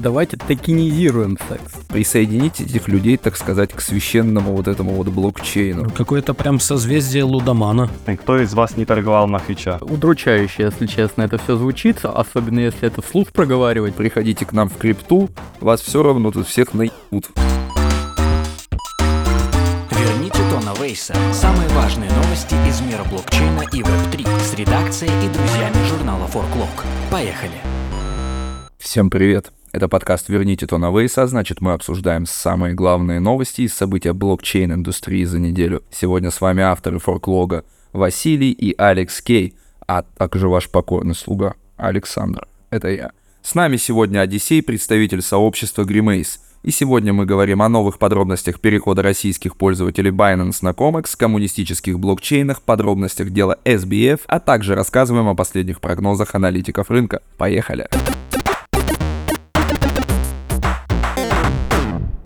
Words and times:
Давайте 0.00 0.38
токенизируем 0.38 1.36
секс. 1.46 1.74
Присоедините 1.88 2.64
этих 2.64 2.88
людей, 2.88 3.18
так 3.18 3.36
сказать, 3.36 3.74
к 3.74 3.82
священному 3.82 4.56
вот 4.56 4.66
этому 4.66 4.92
вот 4.92 5.08
блокчейну. 5.08 5.90
Какое-то 5.90 6.32
прям 6.32 6.58
созвездие 6.58 7.24
лудомана. 7.24 7.90
Никто 8.06 8.38
из 8.40 8.54
вас 8.54 8.78
не 8.78 8.86
торговал 8.86 9.28
на 9.28 9.38
фича. 9.38 9.76
Удручающе, 9.82 10.62
если 10.62 10.86
честно, 10.86 11.22
это 11.22 11.36
все 11.36 11.56
звучит, 11.56 12.02
особенно 12.02 12.60
если 12.60 12.88
это 12.88 13.02
вслух 13.02 13.28
проговаривать. 13.28 13.94
Приходите 13.94 14.46
к 14.46 14.52
нам 14.54 14.70
в 14.70 14.78
крипту, 14.78 15.28
вас 15.60 15.82
все 15.82 16.02
равно 16.02 16.30
тут 16.30 16.48
всех 16.48 16.72
наебут. 16.72 17.28
Верните 19.90 20.38
Тона 20.50 20.72
Вейса. 20.82 21.14
Самые 21.34 21.68
важные 21.74 22.10
новости 22.12 22.54
из 22.66 22.80
мира 22.80 23.04
блокчейна 23.10 23.64
и 23.74 23.82
Web3 23.82 24.40
с 24.40 24.54
редакцией 24.54 25.12
и 25.26 25.28
друзьями 25.28 25.86
журнала 25.90 26.26
Forklog. 26.26 26.86
Поехали! 27.10 27.60
Всем 28.78 29.10
привет! 29.10 29.52
Это 29.72 29.86
подкаст 29.86 30.28
«Верните 30.28 30.66
Тона 30.66 30.90
Вейса», 30.90 31.28
значит, 31.28 31.60
мы 31.60 31.72
обсуждаем 31.74 32.26
самые 32.26 32.74
главные 32.74 33.20
новости 33.20 33.62
из 33.62 33.72
события 33.72 34.12
блокчейн-индустрии 34.12 35.22
за 35.22 35.38
неделю. 35.38 35.84
Сегодня 35.92 36.32
с 36.32 36.40
вами 36.40 36.60
авторы 36.64 36.98
форклога 36.98 37.64
Василий 37.92 38.50
и 38.50 38.74
Алекс 38.76 39.22
Кей, 39.22 39.54
а 39.86 40.02
также 40.02 40.48
ваш 40.48 40.68
покорный 40.68 41.14
слуга 41.14 41.54
Александр. 41.76 42.48
Это 42.70 42.88
я. 42.88 43.12
С 43.42 43.54
нами 43.54 43.76
сегодня 43.76 44.18
Одиссей, 44.18 44.60
представитель 44.60 45.22
сообщества 45.22 45.84
Grimace. 45.84 46.40
И 46.64 46.72
сегодня 46.72 47.12
мы 47.12 47.24
говорим 47.24 47.62
о 47.62 47.68
новых 47.68 48.00
подробностях 48.00 48.60
перехода 48.60 49.02
российских 49.02 49.56
пользователей 49.56 50.10
Binance 50.10 50.58
на 50.62 50.70
COMEX, 50.70 51.16
коммунистических 51.16 52.00
блокчейнах, 52.00 52.60
подробностях 52.62 53.30
дела 53.30 53.56
SBF, 53.64 54.22
а 54.26 54.40
также 54.40 54.74
рассказываем 54.74 55.28
о 55.28 55.36
последних 55.36 55.80
прогнозах 55.80 56.34
аналитиков 56.34 56.90
рынка. 56.90 57.22
Поехали! 57.38 57.88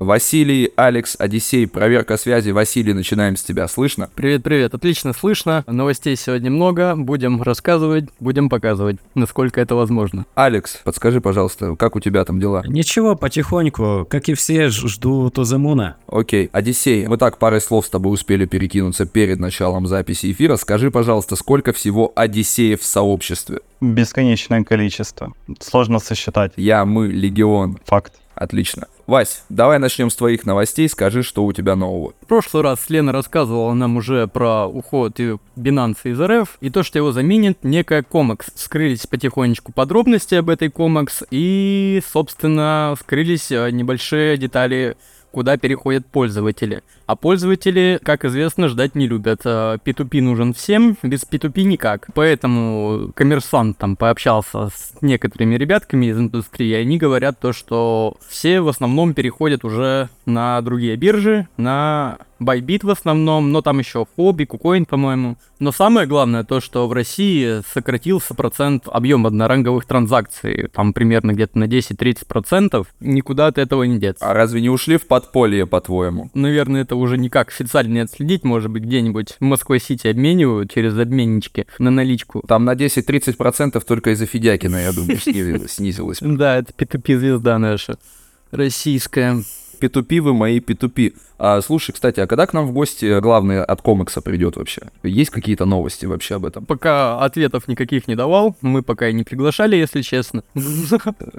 Василий, 0.05 0.71
Алекс, 0.77 1.17
Одиссей, 1.19 1.67
проверка 1.67 2.19
связи. 2.19 2.51
Василий, 2.51 2.93
начинаем 2.93 3.37
с 3.37 3.43
тебя. 3.43 3.67
Слышно? 3.69 4.11
Привет-привет, 4.15 4.75
отлично 4.75 5.15
слышно. 5.15 5.65
Новостей 5.67 6.15
сегодня 6.17 6.51
много, 6.51 6.95
будем 6.95 7.41
рассказывать, 7.43 8.11
будем 8.21 8.51
показывать, 8.51 8.99
насколько 9.15 9.63
это 9.63 9.75
возможно. 9.75 10.27
Алекс, 10.35 10.77
подскажи, 10.85 11.23
пожалуйста, 11.23 11.75
как 11.77 11.97
у 11.97 12.01
тебя 12.01 12.25
там 12.25 12.39
дела? 12.39 12.63
Ничего, 12.67 13.17
потихоньку. 13.17 14.07
Как 14.09 14.29
и 14.29 14.35
все, 14.35 14.69
жду 14.69 15.31
Туземуна. 15.31 15.97
Окей. 16.07 16.51
Одиссей, 16.53 17.07
мы 17.07 17.17
так 17.17 17.39
парой 17.39 17.63
слов 17.63 17.87
с 17.87 17.91
тобой 17.91 18.13
успели 18.13 18.45
перекинуться 18.45 19.07
перед 19.07 19.41
началом 19.41 19.87
записи 19.87 20.31
эфира. 20.33 20.57
Скажи, 20.57 20.91
пожалуйста, 20.91 21.35
сколько 21.35 21.73
всего 21.73 22.13
Одиссеев 22.15 22.81
в 22.83 22.85
сообществе? 22.85 23.61
Бесконечное 23.81 24.65
количество. 24.65 25.33
Сложно 25.61 25.99
сосчитать. 25.99 26.53
Я, 26.57 26.85
мы, 26.85 27.09
Легион. 27.09 27.79
Факт. 27.87 28.15
Отлично. 28.35 28.89
Вась, 29.07 29.45
давай 29.51 29.79
начнем 29.79 30.09
с 30.09 30.17
твоих 30.17 30.47
новостей. 30.47 30.89
Скажи, 30.89 31.23
что 31.23 31.45
у 31.45 31.53
тебя 31.53 31.77
нового. 31.77 32.15
В 32.23 32.27
прошлый 32.27 32.63
раз 32.63 32.89
Лена 32.89 33.13
рассказывала 33.13 33.75
нам 33.75 33.99
уже 33.99 34.27
про 34.29 34.67
уход 34.67 35.21
и 35.21 35.37
Binance 35.57 35.99
из 36.05 36.21
РФ, 36.21 36.57
и 36.61 36.71
то, 36.71 36.83
что 36.83 36.99
его 36.99 37.13
заменит 37.13 37.59
некая 37.65 38.03
Comex. 38.03 38.45
Скрылись 38.55 39.07
потихонечку 39.07 39.73
подробности 39.73 40.37
об 40.37 40.49
этой 40.49 40.69
Comex, 40.69 41.27
и, 41.31 42.03
собственно, 42.11 42.95
скрылись 42.99 43.53
э, 43.53 43.71
небольшие 43.71 44.39
детали 44.39 44.97
куда 45.35 45.57
переходят 45.57 46.07
пользователи. 46.07 46.83
А 47.07 47.17
пользователи, 47.17 47.99
как 48.03 48.25
известно, 48.25 48.69
ждать 48.69 48.95
не 48.95 49.09
любят. 49.09 49.41
Э, 49.45 49.79
P2P 49.85 50.23
нужен 50.23 50.55
всем, 50.55 50.97
без 51.03 51.25
P2P 51.25 51.65
никак. 51.65 52.07
Поэтому 52.15 53.11
коммерсант 53.15 53.77
там 53.77 53.97
пообщался 53.97 54.69
с 54.69 54.93
некоторыми 55.01 55.57
ребятками 55.57 56.07
из 56.07 56.19
индустрии, 56.19 56.69
и 56.69 56.75
они 56.75 56.99
говорят 56.99 57.41
то, 57.41 57.53
что 57.53 58.17
все 58.29 58.61
в 58.61 58.69
основном 58.69 59.13
переходят 59.13 59.65
уже 59.65 60.09
на 60.25 60.61
другие 60.63 60.95
биржи, 60.95 61.49
на 61.57 62.19
Bybit 62.41 62.85
в 62.85 62.91
основном, 62.91 63.53
но 63.53 63.63
там 63.63 63.79
еще 63.79 64.07
Хобби, 64.17 64.45
Кукоин, 64.45 64.87
по-моему. 64.87 65.37
Но 65.59 65.73
самое 65.73 66.07
главное 66.07 66.45
то, 66.45 66.61
что 66.61 66.87
в 66.89 66.93
России 66.93 67.63
сократился 67.73 68.35
процент 68.35 68.85
объема 68.87 69.29
одноранговых 69.29 69.87
транзакций, 69.87 70.69
там 70.73 70.93
примерно 70.93 71.33
где-то 71.33 71.59
на 71.59 71.65
10-30%, 71.65 72.87
никуда 73.01 73.47
от 73.47 73.59
этого 73.59 73.85
не 73.85 73.99
деться. 73.99 74.25
А 74.29 74.35
разве 74.35 74.61
не 74.61 74.71
ушли 74.71 74.97
в 74.97 75.07
подполье, 75.07 75.67
по-твоему? 75.67 76.31
Наверное, 76.35 76.83
это 76.83 76.97
уже 76.97 77.17
никак 77.17 77.49
официально 77.49 77.93
не 77.93 78.01
отследить, 78.01 78.45
может 78.45 78.71
быть, 78.71 78.85
где-нибудь 78.85 79.37
в 79.41 79.45
Москве-Сити 79.45 80.09
обменивают 80.09 80.73
через 80.73 80.99
обменнички 80.99 81.67
на 81.79 81.91
наличку. 81.91 82.43
Там 82.47 82.65
на 82.65 82.75
10-30% 82.75 83.83
только 83.87 84.11
из-за 84.11 84.27
Федякина, 84.27 84.77
я 84.77 84.93
думаю, 84.93 85.19
снизилось. 85.69 86.19
Да, 86.21 86.59
это 86.59 86.73
P2P 86.73 87.19
звезда 87.19 87.59
наша, 87.59 87.99
российская. 88.51 89.43
Петупи 89.85 90.21
вы 90.21 90.33
мои 90.33 90.61
петупи. 90.61 91.13
А, 91.37 91.61
слушай, 91.61 91.93
кстати, 91.93 92.21
а 92.21 92.27
когда 92.27 92.47
к 92.47 92.55
нам 92.55 92.67
в 92.67 92.73
гости 92.73 93.21
главный 93.21 93.63
от 93.63 93.83
комикса 93.83 94.23
придет 94.23 94.57
вообще? 94.57 94.83
Есть 95.03 95.31
какие-то 95.31 95.67
новости 95.67 96.07
вообще 96.07 96.37
об 96.37 96.47
этом? 96.47 96.65
Пока 96.65 97.19
ответов 97.19 97.69
никаких 97.69 98.09
не 98.09 98.15
давал, 98.15 98.57
мы 98.63 98.83
пока 98.83 99.09
и 99.09 99.13
не 99.13 99.25
приглашали, 99.25 99.77
если 99.77 100.01
честно. 100.01 100.43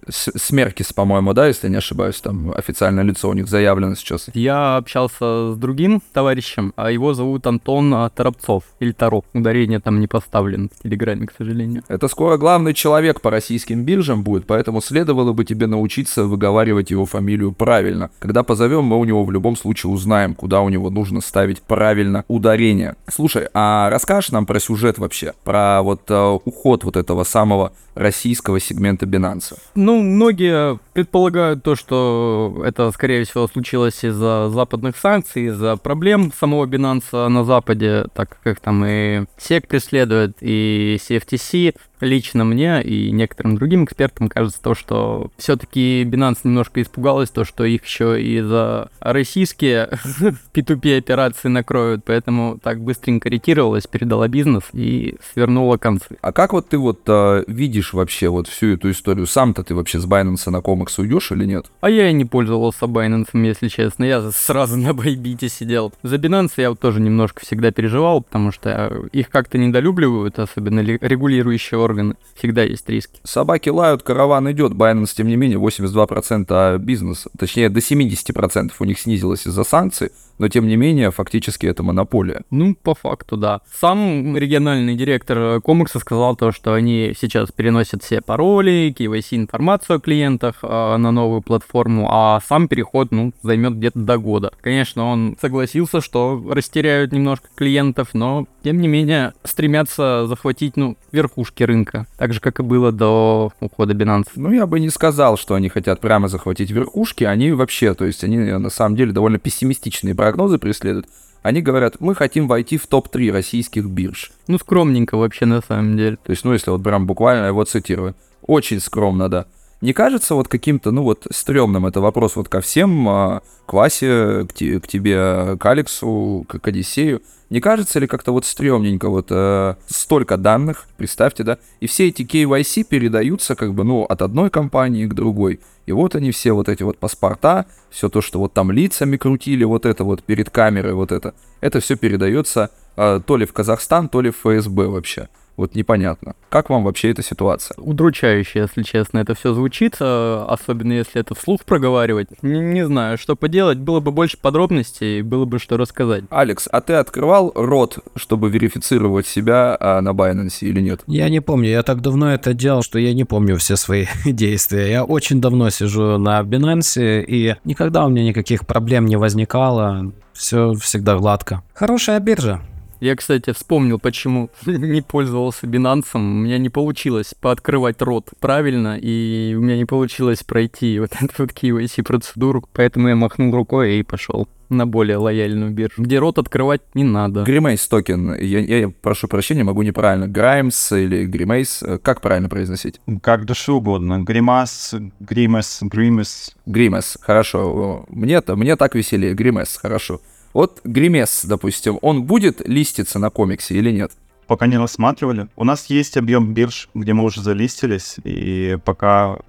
Смеркис, 0.10 0.94
по-моему, 0.94 1.34
да, 1.34 1.48
если 1.48 1.70
не 1.70 1.78
ошибаюсь, 1.78 2.22
там 2.22 2.54
официальное 2.56 3.04
лицо 3.04 3.30
у 3.30 3.34
них 3.34 3.48
заявлено 3.48 3.96
сейчас. 3.96 4.30
Я 4.36 4.78
общался 4.78 5.54
с 5.54 5.58
другим 5.58 6.04
товарищем, 6.14 6.74
а 6.76 6.92
его 6.92 7.16
зовут 7.16 7.48
Антон 7.48 7.92
а, 7.94 8.10
Торопцов, 8.10 8.64
или 8.80 8.92
Тароп. 8.92 9.26
Ударение 9.34 9.80
там 9.80 10.00
не 10.00 10.08
поставлен 10.08 10.70
в 10.70 10.84
Телеграме, 10.84 11.26
к 11.26 11.34
сожалению. 11.36 11.84
Это 11.88 12.08
скоро 12.10 12.38
главный 12.38 12.76
человек 12.76 13.22
по 13.22 13.32
российским 13.32 13.86
биржам 13.86 14.24
будет, 14.24 14.46
поэтому 14.46 14.82
следовало 14.82 15.34
бы 15.34 15.46
тебе 15.46 15.66
научиться 15.66 16.26
выговаривать 16.26 16.92
его 16.92 17.06
фамилию 17.06 17.54
правильно. 17.54 18.12
Когда 18.20 18.35
позовем, 18.44 18.84
мы 18.84 18.98
у 18.98 19.04
него 19.06 19.24
в 19.24 19.32
любом 19.32 19.56
случае 19.56 19.92
узнаем, 19.92 20.36
куда 20.36 20.62
у 20.62 20.70
него 20.70 20.90
нужно 20.90 21.22
ставить 21.22 21.62
правильно 21.62 22.24
ударение. 22.28 22.96
Слушай, 23.08 23.48
а 23.54 23.90
расскажешь 23.90 24.32
нам 24.32 24.46
про 24.46 24.60
сюжет 24.60 24.98
вообще? 24.98 25.34
Про 25.44 25.82
вот 25.82 26.02
э, 26.10 26.40
уход 26.46 26.84
вот 26.84 26.98
этого 26.98 27.24
самого 27.24 27.74
российского 27.96 28.60
сегмента 28.60 29.06
Binance. 29.06 29.58
Ну, 29.74 30.02
многие 30.02 30.78
предполагают 30.94 31.64
то, 31.64 31.76
что 31.76 32.62
это, 32.66 32.92
скорее 32.92 33.24
всего, 33.24 33.48
случилось 33.48 34.04
из-за 34.04 34.50
западных 34.50 34.98
санкций, 34.98 35.46
из-за 35.46 35.78
проблем 35.78 36.32
самого 36.38 36.66
Binance 36.66 37.28
на 37.28 37.44
Западе, 37.44 38.06
так 38.14 38.38
как 38.42 38.54
их 38.54 38.60
там 38.60 38.86
и 38.86 39.24
SEC 39.38 39.68
преследует, 39.68 40.38
и 40.42 40.98
CFTC. 41.02 41.76
Лично 42.02 42.44
мне 42.44 42.82
и 42.84 43.12
некоторым 43.12 43.56
другим 43.56 43.86
экспертам 43.86 44.30
кажется 44.30 44.62
то, 44.62 44.76
что 44.76 45.32
все-таки 45.38 46.04
Binance 46.04 46.40
немножко 46.44 46.82
испугалась, 46.82 47.30
то, 47.30 47.46
что 47.46 47.64
их 47.64 47.86
еще 47.86 48.22
и 48.22 48.42
за 48.42 48.90
российские 49.00 49.90
P2P 50.54 50.98
операции 50.98 51.48
накроют, 51.48 52.04
поэтому 52.06 52.60
так 52.62 52.82
быстренько 52.82 53.30
ретировалась, 53.30 53.88
передала 53.88 54.28
бизнес 54.28 54.64
и 54.74 55.16
свернула 55.34 55.78
концы. 55.78 56.18
А 56.22 56.32
как 56.32 56.54
вот 56.54 56.70
ты 56.70 56.78
вот 56.78 57.02
э, 57.08 57.44
видишь 57.48 57.94
вообще 57.94 58.30
вот 58.30 58.48
всю 58.48 58.74
эту 58.74 58.92
историю? 58.92 59.28
Сам-то 59.28 59.64
ты 59.64 59.76
вообще 59.76 60.00
с 60.00 60.06
Binance 60.06 60.50
на 60.50 60.62
комикс 60.62 60.98
уйдешь 61.00 61.32
или 61.32 61.46
нет? 61.46 61.68
А 61.82 61.90
я 61.90 62.10
и 62.10 62.14
не 62.14 62.26
пользовался 62.26 62.86
Binance, 62.86 63.30
если 63.34 63.68
честно. 63.68 64.04
Я 64.04 64.32
сразу 64.32 64.78
на 64.78 64.90
Bybit 64.90 65.48
сидел. 65.50 65.94
За 66.04 66.18
Binance 66.18 66.54
я 66.58 66.70
вот 66.70 66.80
тоже 66.80 67.00
немножко 67.00 67.42
всегда 67.46 67.72
переживал, 67.72 68.22
потому 68.22 68.52
что 68.52 69.08
их 69.12 69.30
как-то 69.30 69.58
недолюбливают, 69.58 70.40
особенно 70.40 70.80
ли- 70.80 70.98
регулирующие 71.02 71.80
органы. 71.86 72.16
Всегда 72.36 72.64
есть 72.64 72.90
риски. 72.90 73.20
Собаки 73.24 73.70
лают, 73.70 74.04
караван 74.04 74.52
идет. 74.52 74.74
Binance, 74.74 75.14
тем 75.16 75.28
не 75.28 75.36
менее, 75.36 75.60
82% 75.60 76.78
бизнеса, 76.80 77.30
точнее, 77.38 77.70
до 77.70 77.80
70% 77.80 78.72
у 78.80 78.84
них 78.84 79.00
снизилось 79.00 79.48
из-за 79.48 79.64
санкций, 79.64 80.12
но 80.38 80.48
тем 80.48 80.68
не 80.68 80.76
менее, 80.76 81.12
фактически 81.12 81.66
это 81.66 81.84
монополия. 81.84 82.44
Ну, 82.50 82.76
по 82.76 82.96
факту, 82.96 83.38
да. 83.38 83.62
Сам 83.74 84.38
региональный 84.38 84.96
директор 84.96 85.38
э, 85.38 85.62
комикса 85.62 86.00
сказал 86.00 86.36
то, 86.36 86.52
что 86.52 86.74
они 86.74 87.14
сейчас 87.20 87.52
переносят 87.52 88.04
все 88.04 88.22
пароли, 88.22 88.94
KYC 88.98 89.38
информацию 89.38 89.98
о 89.98 90.00
клиентах 90.00 90.56
э, 90.62 90.98
на 90.98 91.12
новую 91.12 91.42
платформу, 91.42 92.08
а 92.12 92.40
сам 92.48 92.68
переход, 92.68 93.12
ну, 93.12 93.34
займет 93.42 93.78
где-то 93.78 94.00
до 94.00 94.18
года. 94.18 94.52
Конечно, 94.62 95.06
он 95.06 95.38
согласился, 95.40 96.02
что 96.02 96.44
растеряют 96.50 97.12
немножко 97.12 97.48
клиентов, 97.56 98.10
но, 98.14 98.48
тем 98.64 98.80
не 98.80 98.88
менее, 98.88 99.34
стремятся 99.44 100.28
захватить, 100.28 100.78
ну, 100.78 100.98
верхушки 101.12 101.64
рынка. 101.64 102.08
Так 102.18 102.34
же, 102.34 102.40
как 102.40 102.60
и 102.60 102.64
было 102.64 102.92
до 102.92 103.52
ухода 103.60 103.94
Binance. 103.94 104.28
Ну, 104.36 104.52
я 104.52 104.66
бы 104.66 104.80
не 104.80 104.90
сказал, 104.90 105.38
что 105.38 105.56
они 105.56 105.70
хотят 105.70 106.02
прямо 106.02 106.28
захватить 106.28 106.72
верхушки, 106.72 107.24
они 107.24 107.52
вообще, 107.52 107.94
то 107.94 108.06
есть 108.06 108.24
они 108.24 108.38
на 108.38 108.70
самом 108.70 108.96
деле 108.96 109.12
довольно 109.12 109.40
пессимистичные 109.40 110.14
прогнозы 110.26 110.58
преследуют. 110.58 111.06
Они 111.44 111.62
говорят, 111.62 111.98
мы 112.00 112.16
хотим 112.16 112.48
войти 112.48 112.80
в 112.80 112.88
топ-3 112.88 113.32
российских 113.32 113.86
бирж. 113.86 114.32
Ну, 114.48 114.58
скромненько 114.58 115.18
вообще, 115.18 115.46
на 115.46 115.62
самом 115.62 115.98
деле. 115.98 116.16
То 116.16 116.32
есть, 116.32 116.44
ну, 116.44 116.54
если 116.54 116.72
вот 116.72 116.82
прям 116.82 117.06
буквально 117.06 117.46
его 117.46 117.64
цитирую. 117.64 118.16
Очень 118.42 118.80
скромно, 118.80 119.30
да. 119.30 119.46
Не 119.86 119.94
кажется 119.94 120.34
вот 120.34 120.48
каким-то, 120.48 120.90
ну 120.90 121.04
вот, 121.04 121.28
стрёмным 121.32 121.86
это 121.86 122.02
вопрос 122.02 122.36
вот 122.36 122.50
ко 122.50 122.60
всем, 122.60 123.08
а, 123.08 123.42
к 123.68 123.74
Васе, 123.74 124.48
к, 124.50 124.54
те- 124.54 124.80
к 124.80 124.88
тебе, 124.88 125.58
к 125.60 125.66
Алексу, 125.68 126.44
к, 126.50 126.58
к 126.58 126.68
Одиссею. 126.68 127.22
Не 127.52 127.62
кажется 127.62 128.00
ли 128.00 128.08
как-то 128.08 128.32
вот 128.32 128.46
стрёмненько 128.46 129.10
вот 129.10 129.28
э, 129.30 129.76
столько 129.86 130.38
данных, 130.38 130.88
представьте, 130.98 131.44
да, 131.44 131.60
и 131.82 131.86
все 131.86 132.08
эти 132.08 132.24
KYC 132.24 132.84
передаются 132.84 133.54
как 133.56 133.76
бы, 133.76 133.84
ну, 133.84 134.02
от 134.06 134.24
одной 134.24 134.50
компании 134.50 135.06
к 135.06 135.14
другой. 135.14 135.60
И 135.86 135.92
вот 135.92 136.16
они 136.16 136.32
все 136.32 136.54
вот 136.54 136.68
эти 136.68 136.82
вот 136.82 136.98
паспорта, 136.98 137.68
все 137.92 138.10
то, 138.10 138.22
что 138.22 138.40
вот 138.40 138.54
там 138.54 138.72
лицами 138.72 139.18
крутили, 139.18 139.66
вот 139.66 139.86
это 139.86 140.04
вот 140.04 140.24
перед 140.24 140.50
камерой, 140.50 140.94
вот 140.94 141.12
это, 141.12 141.36
это 141.62 141.80
все 141.80 141.96
передается 141.96 142.72
э, 142.98 143.22
то 143.24 143.38
ли 143.38 143.46
в 143.46 143.54
Казахстан, 143.54 144.10
то 144.10 144.22
ли 144.22 144.32
в 144.32 144.38
ФСБ 144.38 144.88
вообще. 144.88 145.30
Вот 145.58 145.76
непонятно. 145.76 146.36
Как 146.50 146.70
вам 146.70 146.84
вообще 146.84 147.12
эта 147.12 147.24
ситуация? 147.24 147.76
Удручающе, 147.78 148.60
если 148.60 148.84
честно, 148.84 149.20
это 149.20 149.36
все 149.36 149.54
звучит, 149.54 149.96
э, 150.00 150.46
особенно 150.48 150.94
если 150.94 151.22
это 151.22 151.34
вслух 151.34 151.64
проговаривать. 151.64 152.28
Не, 152.42 152.60
не 152.60 152.86
знаю, 152.86 153.18
что 153.18 153.36
поделать, 153.36 153.78
было 153.78 154.00
бы 154.02 154.12
больше 154.12 154.38
подробностей, 154.38 155.22
было 155.22 155.46
бы 155.46 155.60
что 155.60 155.78
рассказать. 155.78 156.26
Алекс, 156.30 156.68
а 156.72 156.82
ты 156.82 156.94
открывал 156.94 157.52
рот, 157.56 158.00
чтобы 158.16 158.50
верифицировать 158.50 159.28
себя 159.28 159.78
а, 159.80 160.02
на 160.02 160.10
Binance 160.10 160.60
или 160.62 160.82
нет? 160.82 161.02
Я 161.08 161.30
не 161.30 161.40
помню, 161.40 161.70
я 161.70 161.84
так 161.84 162.02
давно 162.02 162.34
это 162.34 162.54
делал, 162.54 162.82
что 162.84 163.00
я 163.00 163.14
не 163.14 163.24
помню 163.24 163.58
все 163.58 163.78
свои 163.78 164.06
действия. 164.26 164.92
Я 164.92 165.04
очень 165.06 165.40
давно 165.40 165.70
сижу 165.70 166.18
на 166.18 166.42
Binance, 166.42 167.24
и 167.24 167.56
никогда 167.64 168.06
у 168.06 168.10
меня 168.10 168.24
никаких 168.24 168.68
проблем 168.68 169.06
не 169.06 169.16
возникало. 169.16 170.12
Все 170.34 170.74
всегда 170.74 171.16
гладко. 171.18 171.64
Хорошая 171.74 172.20
биржа. 172.20 172.62
Я, 173.00 173.16
кстати, 173.16 173.52
вспомнил, 173.52 174.00
почему 174.00 174.50
не 174.66 175.02
пользовался 175.02 175.68
Binance. 175.68 176.10
У 176.14 176.20
меня 176.20 176.58
не 176.58 176.70
получилось 176.70 177.34
пооткрывать 177.40 178.02
рот 178.02 178.30
правильно, 178.40 178.98
и 179.00 179.56
у 179.58 179.62
меня 179.62 179.78
не 179.78 179.86
получилось 179.86 180.44
пройти 180.44 181.00
вот 181.00 181.12
эту 181.22 181.34
вот 181.40 181.52
KYC 181.52 182.04
процедуру, 182.04 182.64
поэтому 182.74 183.10
я 183.10 183.16
махнул 183.16 183.54
рукой 183.54 184.00
и 184.00 184.04
пошел 184.04 184.48
на 184.70 184.88
более 184.88 185.18
лояльную 185.18 185.72
биржу, 185.72 186.02
где 186.02 186.20
рот 186.20 186.40
открывать 186.40 186.82
не 186.94 187.04
надо. 187.04 187.44
Grimace 187.44 187.88
токен, 187.88 188.34
я, 188.36 188.60
я 188.60 188.90
прошу 188.90 189.28
прощения, 189.28 189.64
могу 189.64 189.84
неправильно. 189.84 190.28
Граймс 190.28 190.92
или 190.92 191.26
Гримейс, 191.26 191.84
как 192.02 192.22
правильно 192.22 192.50
произносить? 192.50 193.00
Как 193.22 193.46
душе 193.46 193.74
угодно. 193.74 194.24
Гримас, 194.24 194.96
Гримес, 195.20 195.80
Гримес. 195.82 196.56
Гримес, 196.66 197.18
хорошо. 197.22 198.06
Мне-то, 198.10 198.56
мне 198.56 198.76
так 198.76 198.96
веселее. 198.96 199.34
Гримес, 199.34 199.78
хорошо. 199.78 200.20
Вот 200.56 200.80
Гримес, 200.86 201.44
допустим, 201.44 202.00
он 202.02 202.24
будет 202.24 202.66
листиться 202.66 203.20
на 203.20 203.30
комиксе 203.30 203.76
или 203.76 203.92
нет? 203.92 204.14
Пока 204.48 204.68
не 204.68 204.78
рассматривали. 204.78 205.50
У 205.58 205.66
нас 205.66 205.88
есть 205.88 206.16
объем 206.16 206.54
бирж, 206.54 206.88
где 206.94 207.12
мы 207.12 207.26
уже 207.26 207.42
залистились, 207.42 208.16
и 208.24 208.78
пока 208.86 209.40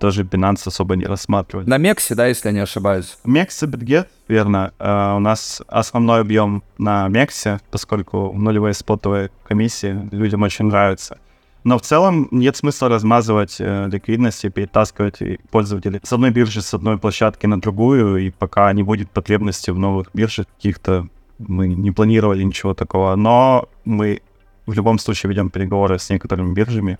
тоже 0.00 0.24
Binance 0.24 0.62
особо 0.66 0.96
не 0.96 1.04
рассматривали. 1.06 1.68
На 1.68 1.78
Мексе, 1.78 2.16
да, 2.16 2.26
если 2.26 2.48
я 2.48 2.52
не 2.52 2.58
ошибаюсь. 2.58 3.16
Мексе, 3.24 3.66
Битгет, 3.66 4.08
верно. 4.26 4.72
Э, 4.80 5.14
у 5.14 5.20
нас 5.20 5.62
основной 5.68 6.22
объем 6.22 6.64
на 6.78 7.06
Мексе, 7.06 7.60
поскольку 7.70 8.32
нулевые 8.32 8.74
спотовые 8.74 9.30
комиссии 9.44 9.96
людям 10.10 10.42
очень 10.42 10.64
нравятся. 10.64 11.20
Но 11.66 11.78
в 11.78 11.82
целом 11.82 12.28
нет 12.30 12.56
смысла 12.56 12.88
размазывать 12.88 13.56
э, 13.58 13.88
ликвидность 13.88 14.44
и 14.44 14.50
перетаскивать 14.50 15.20
и 15.20 15.40
пользователей 15.50 15.98
с 16.00 16.12
одной 16.12 16.30
биржи, 16.30 16.62
с 16.62 16.72
одной 16.72 16.96
площадки 16.96 17.46
на 17.46 17.60
другую, 17.60 18.18
и 18.18 18.30
пока 18.30 18.72
не 18.72 18.84
будет 18.84 19.10
потребности 19.10 19.72
в 19.72 19.78
новых 19.78 20.10
биржах 20.14 20.46
каких-то, 20.46 21.08
мы 21.38 21.66
не 21.66 21.90
планировали 21.90 22.44
ничего 22.44 22.72
такого, 22.72 23.16
но 23.16 23.68
мы 23.84 24.20
в 24.66 24.74
любом 24.74 25.00
случае 25.00 25.30
ведем 25.30 25.50
переговоры 25.50 25.98
с 25.98 26.08
некоторыми 26.08 26.54
биржами 26.54 26.98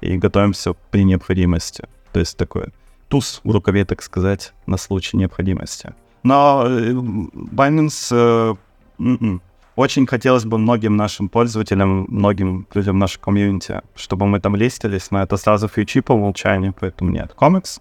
и 0.00 0.18
готовимся 0.18 0.74
при 0.90 1.04
необходимости. 1.04 1.84
То 2.12 2.18
есть 2.18 2.36
такой 2.36 2.72
туз 3.06 3.40
в 3.44 3.50
рукаве, 3.52 3.84
так 3.84 4.02
сказать, 4.02 4.52
на 4.66 4.78
случай 4.78 5.16
необходимости. 5.16 5.94
Но 6.24 6.64
э, 6.66 6.90
Binance 6.90 8.08
э, 8.10 8.54
м-м. 8.98 9.40
Очень 9.78 10.06
хотелось 10.08 10.44
бы 10.44 10.58
многим 10.58 10.96
нашим 10.96 11.28
пользователям, 11.28 12.06
многим 12.08 12.66
людям 12.74 12.98
нашей 12.98 13.20
комьюнити, 13.20 13.80
чтобы 13.94 14.26
мы 14.26 14.40
там 14.40 14.56
листились, 14.56 15.12
но 15.12 15.22
это 15.22 15.36
сразу 15.36 15.68
фьючи 15.68 16.00
по 16.00 16.14
умолчанию, 16.14 16.74
поэтому 16.80 17.12
нет. 17.12 17.32
Комикс, 17.34 17.78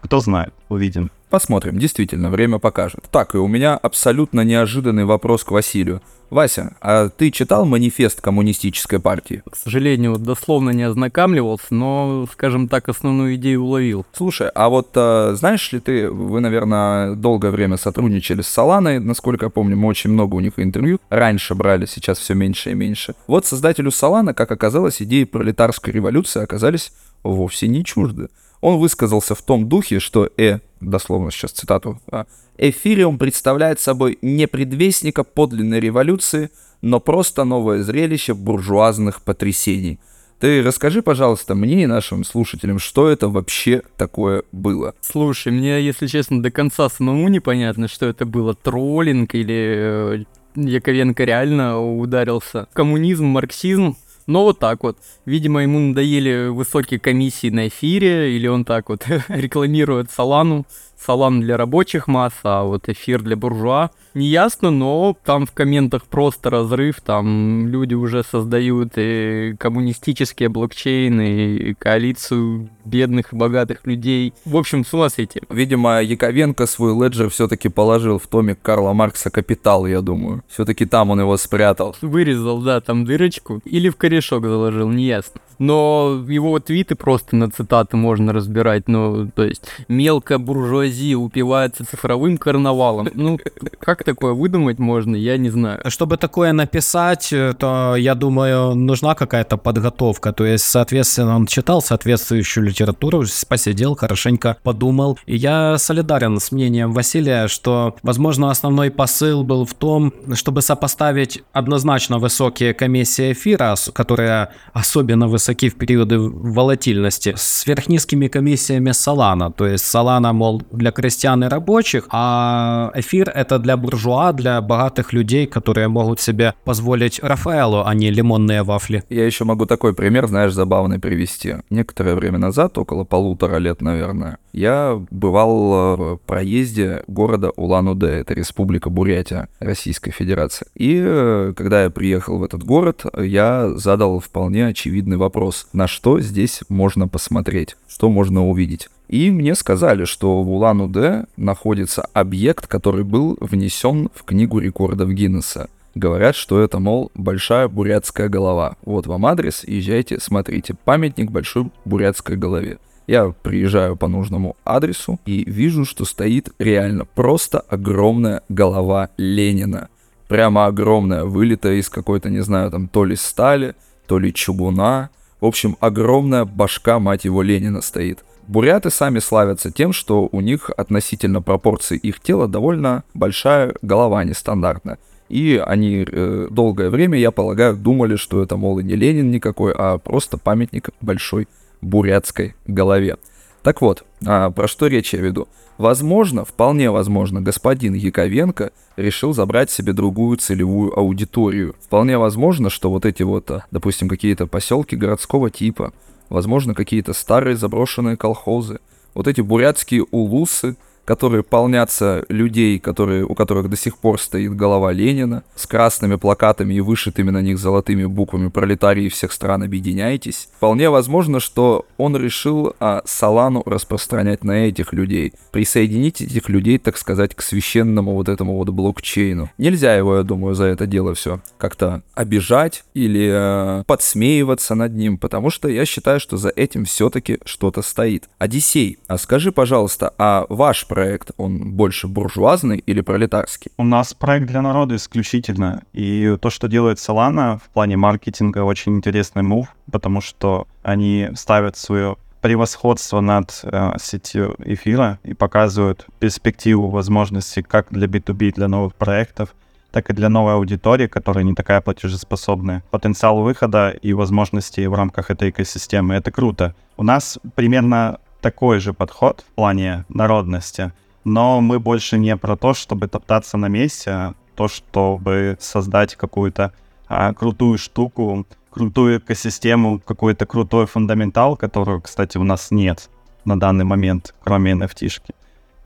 кто 0.00 0.20
знает, 0.20 0.54
увидим. 0.70 1.10
Посмотрим, 1.34 1.80
действительно, 1.80 2.30
время 2.30 2.60
покажет. 2.60 3.06
Так, 3.10 3.34
и 3.34 3.38
у 3.38 3.48
меня 3.48 3.76
абсолютно 3.76 4.42
неожиданный 4.42 5.04
вопрос 5.04 5.42
к 5.42 5.50
Василию. 5.50 6.00
Вася, 6.30 6.76
а 6.80 7.08
ты 7.08 7.32
читал 7.32 7.64
манифест 7.64 8.20
коммунистической 8.20 9.00
партии? 9.00 9.42
К 9.50 9.56
сожалению, 9.56 10.16
дословно 10.16 10.70
не 10.70 10.84
ознакомливался, 10.84 11.74
но, 11.74 12.28
скажем 12.32 12.68
так, 12.68 12.88
основную 12.88 13.34
идею 13.34 13.64
уловил. 13.64 14.06
Слушай, 14.12 14.48
а 14.54 14.68
вот 14.68 14.90
э, 14.94 15.34
знаешь 15.34 15.72
ли 15.72 15.80
ты, 15.80 16.08
вы, 16.08 16.38
наверное, 16.38 17.16
долгое 17.16 17.50
время 17.50 17.78
сотрудничали 17.78 18.42
с 18.42 18.46
Соланой, 18.46 19.00
насколько 19.00 19.46
я 19.46 19.50
помню, 19.50 19.76
мы 19.76 19.88
очень 19.88 20.10
много 20.10 20.36
у 20.36 20.40
них 20.40 20.52
интервью 20.58 21.00
раньше 21.10 21.56
брали, 21.56 21.86
сейчас 21.86 22.18
все 22.18 22.34
меньше 22.34 22.70
и 22.70 22.74
меньше. 22.74 23.16
Вот 23.26 23.44
создателю 23.44 23.90
Солана, 23.90 24.34
как 24.34 24.52
оказалось, 24.52 25.02
идеи 25.02 25.24
пролетарской 25.24 25.92
революции 25.92 26.40
оказались 26.40 26.92
вовсе 27.24 27.66
не 27.66 27.84
чужды. 27.84 28.28
Он 28.64 28.78
высказался 28.78 29.34
в 29.34 29.42
том 29.42 29.68
духе, 29.68 30.00
что 30.00 30.26
э, 30.38 30.60
дословно 30.80 31.30
сейчас 31.30 31.50
цитату, 31.50 32.00
а, 32.10 32.24
Эфириум 32.56 33.18
представляет 33.18 33.78
собой 33.78 34.18
не 34.22 34.48
предвестника 34.48 35.22
подлинной 35.22 35.80
революции, 35.80 36.48
но 36.80 36.98
просто 36.98 37.44
новое 37.44 37.82
зрелище 37.82 38.32
буржуазных 38.32 39.20
потрясений. 39.20 40.00
Ты 40.40 40.62
расскажи, 40.62 41.02
пожалуйста, 41.02 41.54
мне 41.54 41.82
и 41.82 41.86
нашим 41.86 42.24
слушателям, 42.24 42.78
что 42.78 43.10
это 43.10 43.28
вообще 43.28 43.82
такое 43.98 44.44
было. 44.50 44.94
Слушай, 45.02 45.52
мне, 45.52 45.82
если 45.82 46.06
честно, 46.06 46.42
до 46.42 46.50
конца 46.50 46.88
самому 46.88 47.28
непонятно, 47.28 47.86
что 47.86 48.06
это 48.06 48.24
было, 48.24 48.54
троллинг 48.54 49.34
или 49.34 49.74
э, 49.76 50.24
Яковенко 50.56 51.22
реально 51.24 51.80
ударился. 51.82 52.66
Коммунизм, 52.72 53.26
марксизм, 53.26 53.96
но 54.26 54.44
вот 54.44 54.58
так 54.58 54.82
вот. 54.82 54.96
Видимо, 55.26 55.62
ему 55.62 55.78
надоели 55.78 56.48
высокие 56.48 56.98
комиссии 56.98 57.50
на 57.50 57.68
эфире, 57.68 58.34
или 58.36 58.46
он 58.46 58.64
так 58.64 58.88
вот 58.88 59.06
рекламирует 59.28 60.10
Солану. 60.10 60.66
Солан 60.98 61.40
для 61.40 61.56
рабочих 61.56 62.08
масс, 62.08 62.32
а 62.42 62.64
вот 62.64 62.88
эфир 62.88 63.22
для 63.22 63.36
буржуа. 63.36 63.90
Неясно, 64.14 64.70
но 64.70 65.16
там 65.24 65.44
в 65.44 65.52
комментах 65.52 66.04
просто 66.04 66.50
разрыв, 66.50 67.00
там 67.00 67.68
люди 67.68 67.94
уже 67.94 68.22
создают 68.22 68.92
и 68.96 69.56
коммунистические 69.58 70.48
блокчейны, 70.48 71.56
и 71.56 71.74
коалицию 71.74 72.70
бедных 72.84 73.32
и 73.32 73.36
богатых 73.36 73.86
людей. 73.86 74.32
В 74.44 74.56
общем, 74.56 74.84
с 74.84 74.94
ума 74.94 75.08
сойти. 75.08 75.40
Видимо, 75.50 76.00
Яковенко 76.02 76.66
свой 76.66 76.94
леджер 76.94 77.28
все-таки 77.30 77.68
положил 77.68 78.18
в 78.18 78.26
томик 78.26 78.58
Карла 78.62 78.92
Маркса 78.92 79.30
«Капитал», 79.30 79.86
я 79.86 80.00
думаю. 80.00 80.42
Все-таки 80.48 80.86
там 80.86 81.10
он 81.10 81.20
его 81.20 81.36
спрятал. 81.36 81.96
Вырезал, 82.00 82.62
да, 82.62 82.80
там 82.80 83.04
дырочку. 83.04 83.60
Или 83.64 83.88
в 83.88 83.96
корешок 83.96 84.44
заложил, 84.44 84.88
неясно. 84.88 85.40
Но 85.58 86.24
его 86.28 86.58
твиты 86.58 86.94
просто 86.94 87.36
на 87.36 87.50
цитаты 87.50 87.96
можно 87.96 88.32
разбирать. 88.32 88.88
Ну, 88.88 89.30
то 89.34 89.44
есть, 89.44 89.62
мелкая 89.88 90.38
буржуазия 90.38 90.93
упивается 91.14 91.84
цифровым 91.84 92.38
карнавалом. 92.38 93.08
Ну, 93.14 93.38
как 93.78 94.04
такое 94.04 94.32
выдумать 94.32 94.78
можно, 94.78 95.16
я 95.16 95.36
не 95.36 95.50
знаю. 95.50 95.80
Чтобы 95.90 96.16
такое 96.16 96.52
написать, 96.52 97.32
э, 97.32 97.54
то, 97.58 97.96
я 97.96 98.14
думаю, 98.14 98.74
нужна 98.74 99.14
какая-то 99.14 99.56
подготовка. 99.56 100.32
То 100.32 100.44
есть, 100.44 100.64
соответственно, 100.64 101.36
он 101.36 101.46
читал 101.46 101.82
соответствующую 101.82 102.64
литературу, 102.64 103.24
посидел, 103.48 103.96
хорошенько 103.96 104.56
подумал. 104.62 105.18
И 105.26 105.36
я 105.36 105.78
солидарен 105.78 106.40
с 106.40 106.52
мнением 106.52 106.92
Василия, 106.92 107.48
что, 107.48 107.96
возможно, 108.02 108.50
основной 108.50 108.90
посыл 108.90 109.44
был 109.44 109.64
в 109.64 109.74
том, 109.74 110.12
чтобы 110.34 110.62
сопоставить 110.62 111.42
однозначно 111.52 112.18
высокие 112.18 112.74
комиссии 112.74 113.32
эфира, 113.32 113.74
которые 113.92 114.48
особенно 114.72 115.28
высоки 115.28 115.68
в 115.68 115.76
периоды 115.76 116.18
волатильности, 116.18 117.34
с 117.36 117.42
сверхнизкими 117.42 118.28
комиссиями 118.28 118.92
Солана. 118.92 119.50
То 119.50 119.66
есть 119.66 119.84
Солана, 119.84 120.32
мол, 120.32 120.62
для 120.76 120.90
крестьян 120.90 121.44
и 121.44 121.48
рабочих, 121.48 122.06
а 122.10 122.90
эфир 122.94 123.30
это 123.30 123.58
для 123.58 123.76
буржуа, 123.76 124.32
для 124.32 124.60
богатых 124.60 125.12
людей, 125.12 125.46
которые 125.46 125.88
могут 125.88 126.20
себе 126.20 126.54
позволить 126.64 127.20
Рафаэлу, 127.22 127.84
а 127.84 127.94
не 127.94 128.10
лимонные 128.10 128.62
вафли. 128.62 129.04
Я 129.08 129.26
еще 129.26 129.44
могу 129.44 129.66
такой 129.66 129.94
пример, 129.94 130.26
знаешь, 130.26 130.52
забавный 130.52 130.98
привести. 130.98 131.56
Некоторое 131.70 132.14
время 132.14 132.38
назад, 132.38 132.78
около 132.78 133.04
полутора 133.04 133.56
лет, 133.56 133.80
наверное, 133.80 134.38
я 134.52 135.04
бывал 135.10 135.72
э, 135.74 135.96
в 135.96 136.20
проезде 136.26 137.02
города 137.08 137.50
Улан-Удэ, 137.56 138.20
это 138.20 138.34
республика 138.34 138.88
Бурятия 138.88 139.48
Российской 139.58 140.12
Федерации. 140.12 140.66
И 140.74 141.00
э, 141.04 141.52
когда 141.56 141.84
я 141.84 141.90
приехал 141.90 142.38
в 142.38 142.44
этот 142.44 142.62
город, 142.62 143.04
я 143.18 143.70
задал 143.76 144.20
вполне 144.20 144.68
очевидный 144.68 145.16
вопрос, 145.16 145.66
на 145.72 145.88
что 145.88 146.20
здесь 146.20 146.60
можно 146.68 147.08
посмотреть, 147.08 147.76
что 147.88 148.08
можно 148.08 148.46
увидеть. 148.46 148.88
И 149.08 149.30
мне 149.30 149.54
сказали, 149.54 150.04
что 150.04 150.42
в 150.42 150.50
Улан-Удэ 150.50 151.26
находится 151.36 152.08
объект, 152.12 152.66
который 152.66 153.04
был 153.04 153.36
внесен 153.40 154.08
в 154.14 154.24
книгу 154.24 154.58
рекордов 154.58 155.10
Гиннесса. 155.10 155.68
Говорят, 155.94 156.34
что 156.34 156.60
это, 156.60 156.80
мол, 156.80 157.12
большая 157.14 157.68
бурятская 157.68 158.28
голова. 158.28 158.76
Вот 158.84 159.06
вам 159.06 159.26
адрес, 159.26 159.62
езжайте, 159.64 160.18
смотрите. 160.18 160.74
Памятник 160.84 161.30
большой 161.30 161.70
бурятской 161.84 162.36
голове. 162.36 162.78
Я 163.06 163.32
приезжаю 163.42 163.96
по 163.96 164.08
нужному 164.08 164.56
адресу 164.64 165.20
и 165.26 165.44
вижу, 165.48 165.84
что 165.84 166.04
стоит 166.04 166.48
реально 166.58 167.04
просто 167.04 167.60
огромная 167.60 168.42
голова 168.48 169.10
Ленина. 169.18 169.88
Прямо 170.26 170.66
огромная, 170.66 171.24
вылитая 171.24 171.74
из 171.74 171.90
какой-то, 171.90 172.30
не 172.30 172.40
знаю, 172.40 172.70
там, 172.70 172.88
то 172.88 173.04
ли 173.04 173.14
стали, 173.14 173.74
то 174.06 174.18
ли 174.18 174.32
чугуна. 174.32 175.10
В 175.40 175.44
общем, 175.44 175.76
огромная 175.80 176.46
башка, 176.46 176.98
мать 176.98 177.26
его, 177.26 177.42
Ленина 177.42 177.82
стоит. 177.82 178.24
Буряты 178.46 178.90
сами 178.90 179.20
славятся 179.20 179.70
тем, 179.70 179.92
что 179.92 180.28
у 180.30 180.40
них 180.40 180.70
относительно 180.76 181.40
пропорций 181.40 181.96
их 181.96 182.20
тела 182.20 182.46
довольно 182.46 183.04
большая 183.14 183.74
голова 183.82 184.22
нестандартная. 184.24 184.98
И 185.30 185.60
они 185.64 186.06
э, 186.06 186.48
долгое 186.50 186.90
время, 186.90 187.18
я 187.18 187.30
полагаю, 187.30 187.76
думали, 187.76 188.16
что 188.16 188.42
это, 188.42 188.56
мол, 188.56 188.78
и 188.78 188.84
не 188.84 188.94
Ленин 188.94 189.30
никакой, 189.30 189.72
а 189.76 189.96
просто 189.98 190.36
памятник 190.36 190.90
большой 191.00 191.48
бурятской 191.80 192.54
голове. 192.66 193.16
Так 193.62 193.80
вот, 193.80 194.04
а 194.26 194.50
про 194.50 194.68
что 194.68 194.88
речь 194.88 195.14
я 195.14 195.20
веду? 195.20 195.48
Возможно, 195.78 196.44
вполне 196.44 196.90
возможно, 196.90 197.40
господин 197.40 197.94
Яковенко 197.94 198.72
решил 198.96 199.32
забрать 199.32 199.70
себе 199.70 199.94
другую 199.94 200.36
целевую 200.36 200.96
аудиторию. 200.96 201.74
Вполне 201.80 202.18
возможно, 202.18 202.68
что 202.68 202.90
вот 202.90 203.06
эти 203.06 203.22
вот, 203.22 203.50
а, 203.50 203.64
допустим, 203.70 204.08
какие-то 204.08 204.46
поселки 204.46 204.94
городского 204.94 205.50
типа, 205.50 205.94
возможно, 206.28 206.74
какие-то 206.74 207.12
старые 207.12 207.56
заброшенные 207.56 208.16
колхозы, 208.16 208.80
вот 209.14 209.28
эти 209.28 209.40
бурятские 209.40 210.04
улусы, 210.10 210.76
которые 211.04 211.42
полнятся 211.42 212.24
людей, 212.28 212.78
которые, 212.78 213.24
у 213.24 213.34
которых 213.34 213.68
до 213.68 213.76
сих 213.76 213.98
пор 213.98 214.20
стоит 214.20 214.54
голова 214.54 214.92
Ленина, 214.92 215.42
с 215.54 215.66
красными 215.66 216.16
плакатами 216.16 216.74
и 216.74 216.80
вышитыми 216.80 217.30
на 217.30 217.42
них 217.42 217.58
золотыми 217.58 218.04
буквами 218.04 218.48
«Пролетарии 218.48 219.08
всех 219.08 219.32
стран, 219.32 219.62
объединяйтесь». 219.62 220.48
Вполне 220.56 220.90
возможно, 220.90 221.40
что 221.40 221.86
он 221.96 222.16
решил 222.16 222.74
а, 222.80 223.02
Салану 223.04 223.62
распространять 223.66 224.44
на 224.44 224.66
этих 224.66 224.92
людей, 224.92 225.32
присоединить 225.50 226.20
этих 226.20 226.48
людей, 226.48 226.78
так 226.78 226.96
сказать, 226.96 227.34
к 227.34 227.42
священному 227.42 228.14
вот 228.14 228.28
этому 228.28 228.56
вот 228.56 228.70
блокчейну. 228.70 229.50
Нельзя 229.58 229.94
его, 229.94 230.16
я 230.16 230.22
думаю, 230.22 230.54
за 230.54 230.64
это 230.64 230.86
дело 230.86 231.14
все 231.14 231.40
как-то 231.58 232.02
обижать 232.14 232.84
или 232.94 233.30
э, 233.32 233.84
подсмеиваться 233.86 234.74
над 234.74 234.94
ним, 234.94 235.18
потому 235.18 235.50
что 235.50 235.68
я 235.68 235.84
считаю, 235.84 236.20
что 236.20 236.36
за 236.36 236.50
этим 236.50 236.84
все-таки 236.84 237.38
что-то 237.44 237.82
стоит. 237.82 238.28
Одиссей, 238.38 238.98
а 239.06 239.18
скажи, 239.18 239.52
пожалуйста, 239.52 240.12
а 240.18 240.46
ваш 240.48 240.86
проект, 240.94 241.32
он 241.38 241.72
больше 241.72 242.06
буржуазный 242.06 242.78
или 242.78 243.00
пролетарский? 243.00 243.72
У 243.76 243.82
нас 243.82 244.14
проект 244.14 244.46
для 244.46 244.62
народа 244.62 244.94
исключительно. 244.94 245.82
И 245.92 246.36
то, 246.40 246.50
что 246.50 246.68
делает 246.68 246.98
Solana 246.98 247.58
в 247.58 247.68
плане 247.70 247.96
маркетинга, 247.96 248.62
очень 248.62 248.98
интересный 248.98 249.42
мув, 249.42 249.66
потому 249.90 250.20
что 250.20 250.68
они 250.84 251.30
ставят 251.34 251.76
свое 251.76 252.16
превосходство 252.40 253.20
над 253.20 253.60
э, 253.64 253.94
сетью 254.00 254.54
эфира 254.64 255.18
и 255.24 255.34
показывают 255.34 256.06
перспективу 256.20 256.88
возможностей 256.90 257.62
как 257.62 257.86
для 257.90 258.06
B2B, 258.06 258.52
для 258.52 258.68
новых 258.68 258.94
проектов, 258.94 259.48
так 259.90 260.10
и 260.10 260.12
для 260.12 260.28
новой 260.28 260.52
аудитории, 260.54 261.08
которая 261.08 261.42
не 261.42 261.54
такая 261.54 261.80
платежеспособная. 261.80 262.84
Потенциал 262.92 263.42
выхода 263.42 263.90
и 263.90 264.12
возможности 264.12 264.86
в 264.86 264.94
рамках 264.94 265.32
этой 265.32 265.50
экосистемы— 265.50 266.14
это 266.16 266.30
круто. 266.30 266.76
У 266.96 267.02
нас 267.02 267.40
примерно 267.56 268.18
такой 268.44 268.78
же 268.78 268.92
подход 268.92 269.42
в 269.48 269.54
плане 269.54 270.04
народности, 270.10 270.92
но 271.24 271.62
мы 271.62 271.78
больше 271.78 272.18
не 272.18 272.36
про 272.36 272.56
то, 272.56 272.74
чтобы 272.74 273.08
топтаться 273.08 273.56
на 273.56 273.68
месте, 273.68 274.10
а 274.10 274.34
то, 274.54 274.68
чтобы 274.68 275.56
создать 275.60 276.14
какую-то 276.14 276.70
а, 277.08 277.32
крутую 277.32 277.78
штуку, 277.78 278.46
крутую 278.70 279.18
экосистему, 279.18 279.98
какой-то 279.98 280.44
крутой 280.44 280.84
фундаментал, 280.86 281.56
которого, 281.56 282.00
кстати, 282.00 282.36
у 282.36 282.44
нас 282.44 282.70
нет 282.70 283.08
на 283.46 283.58
данный 283.58 283.86
момент, 283.86 284.34
кроме 284.44 284.72
NFT-шки. 284.72 285.34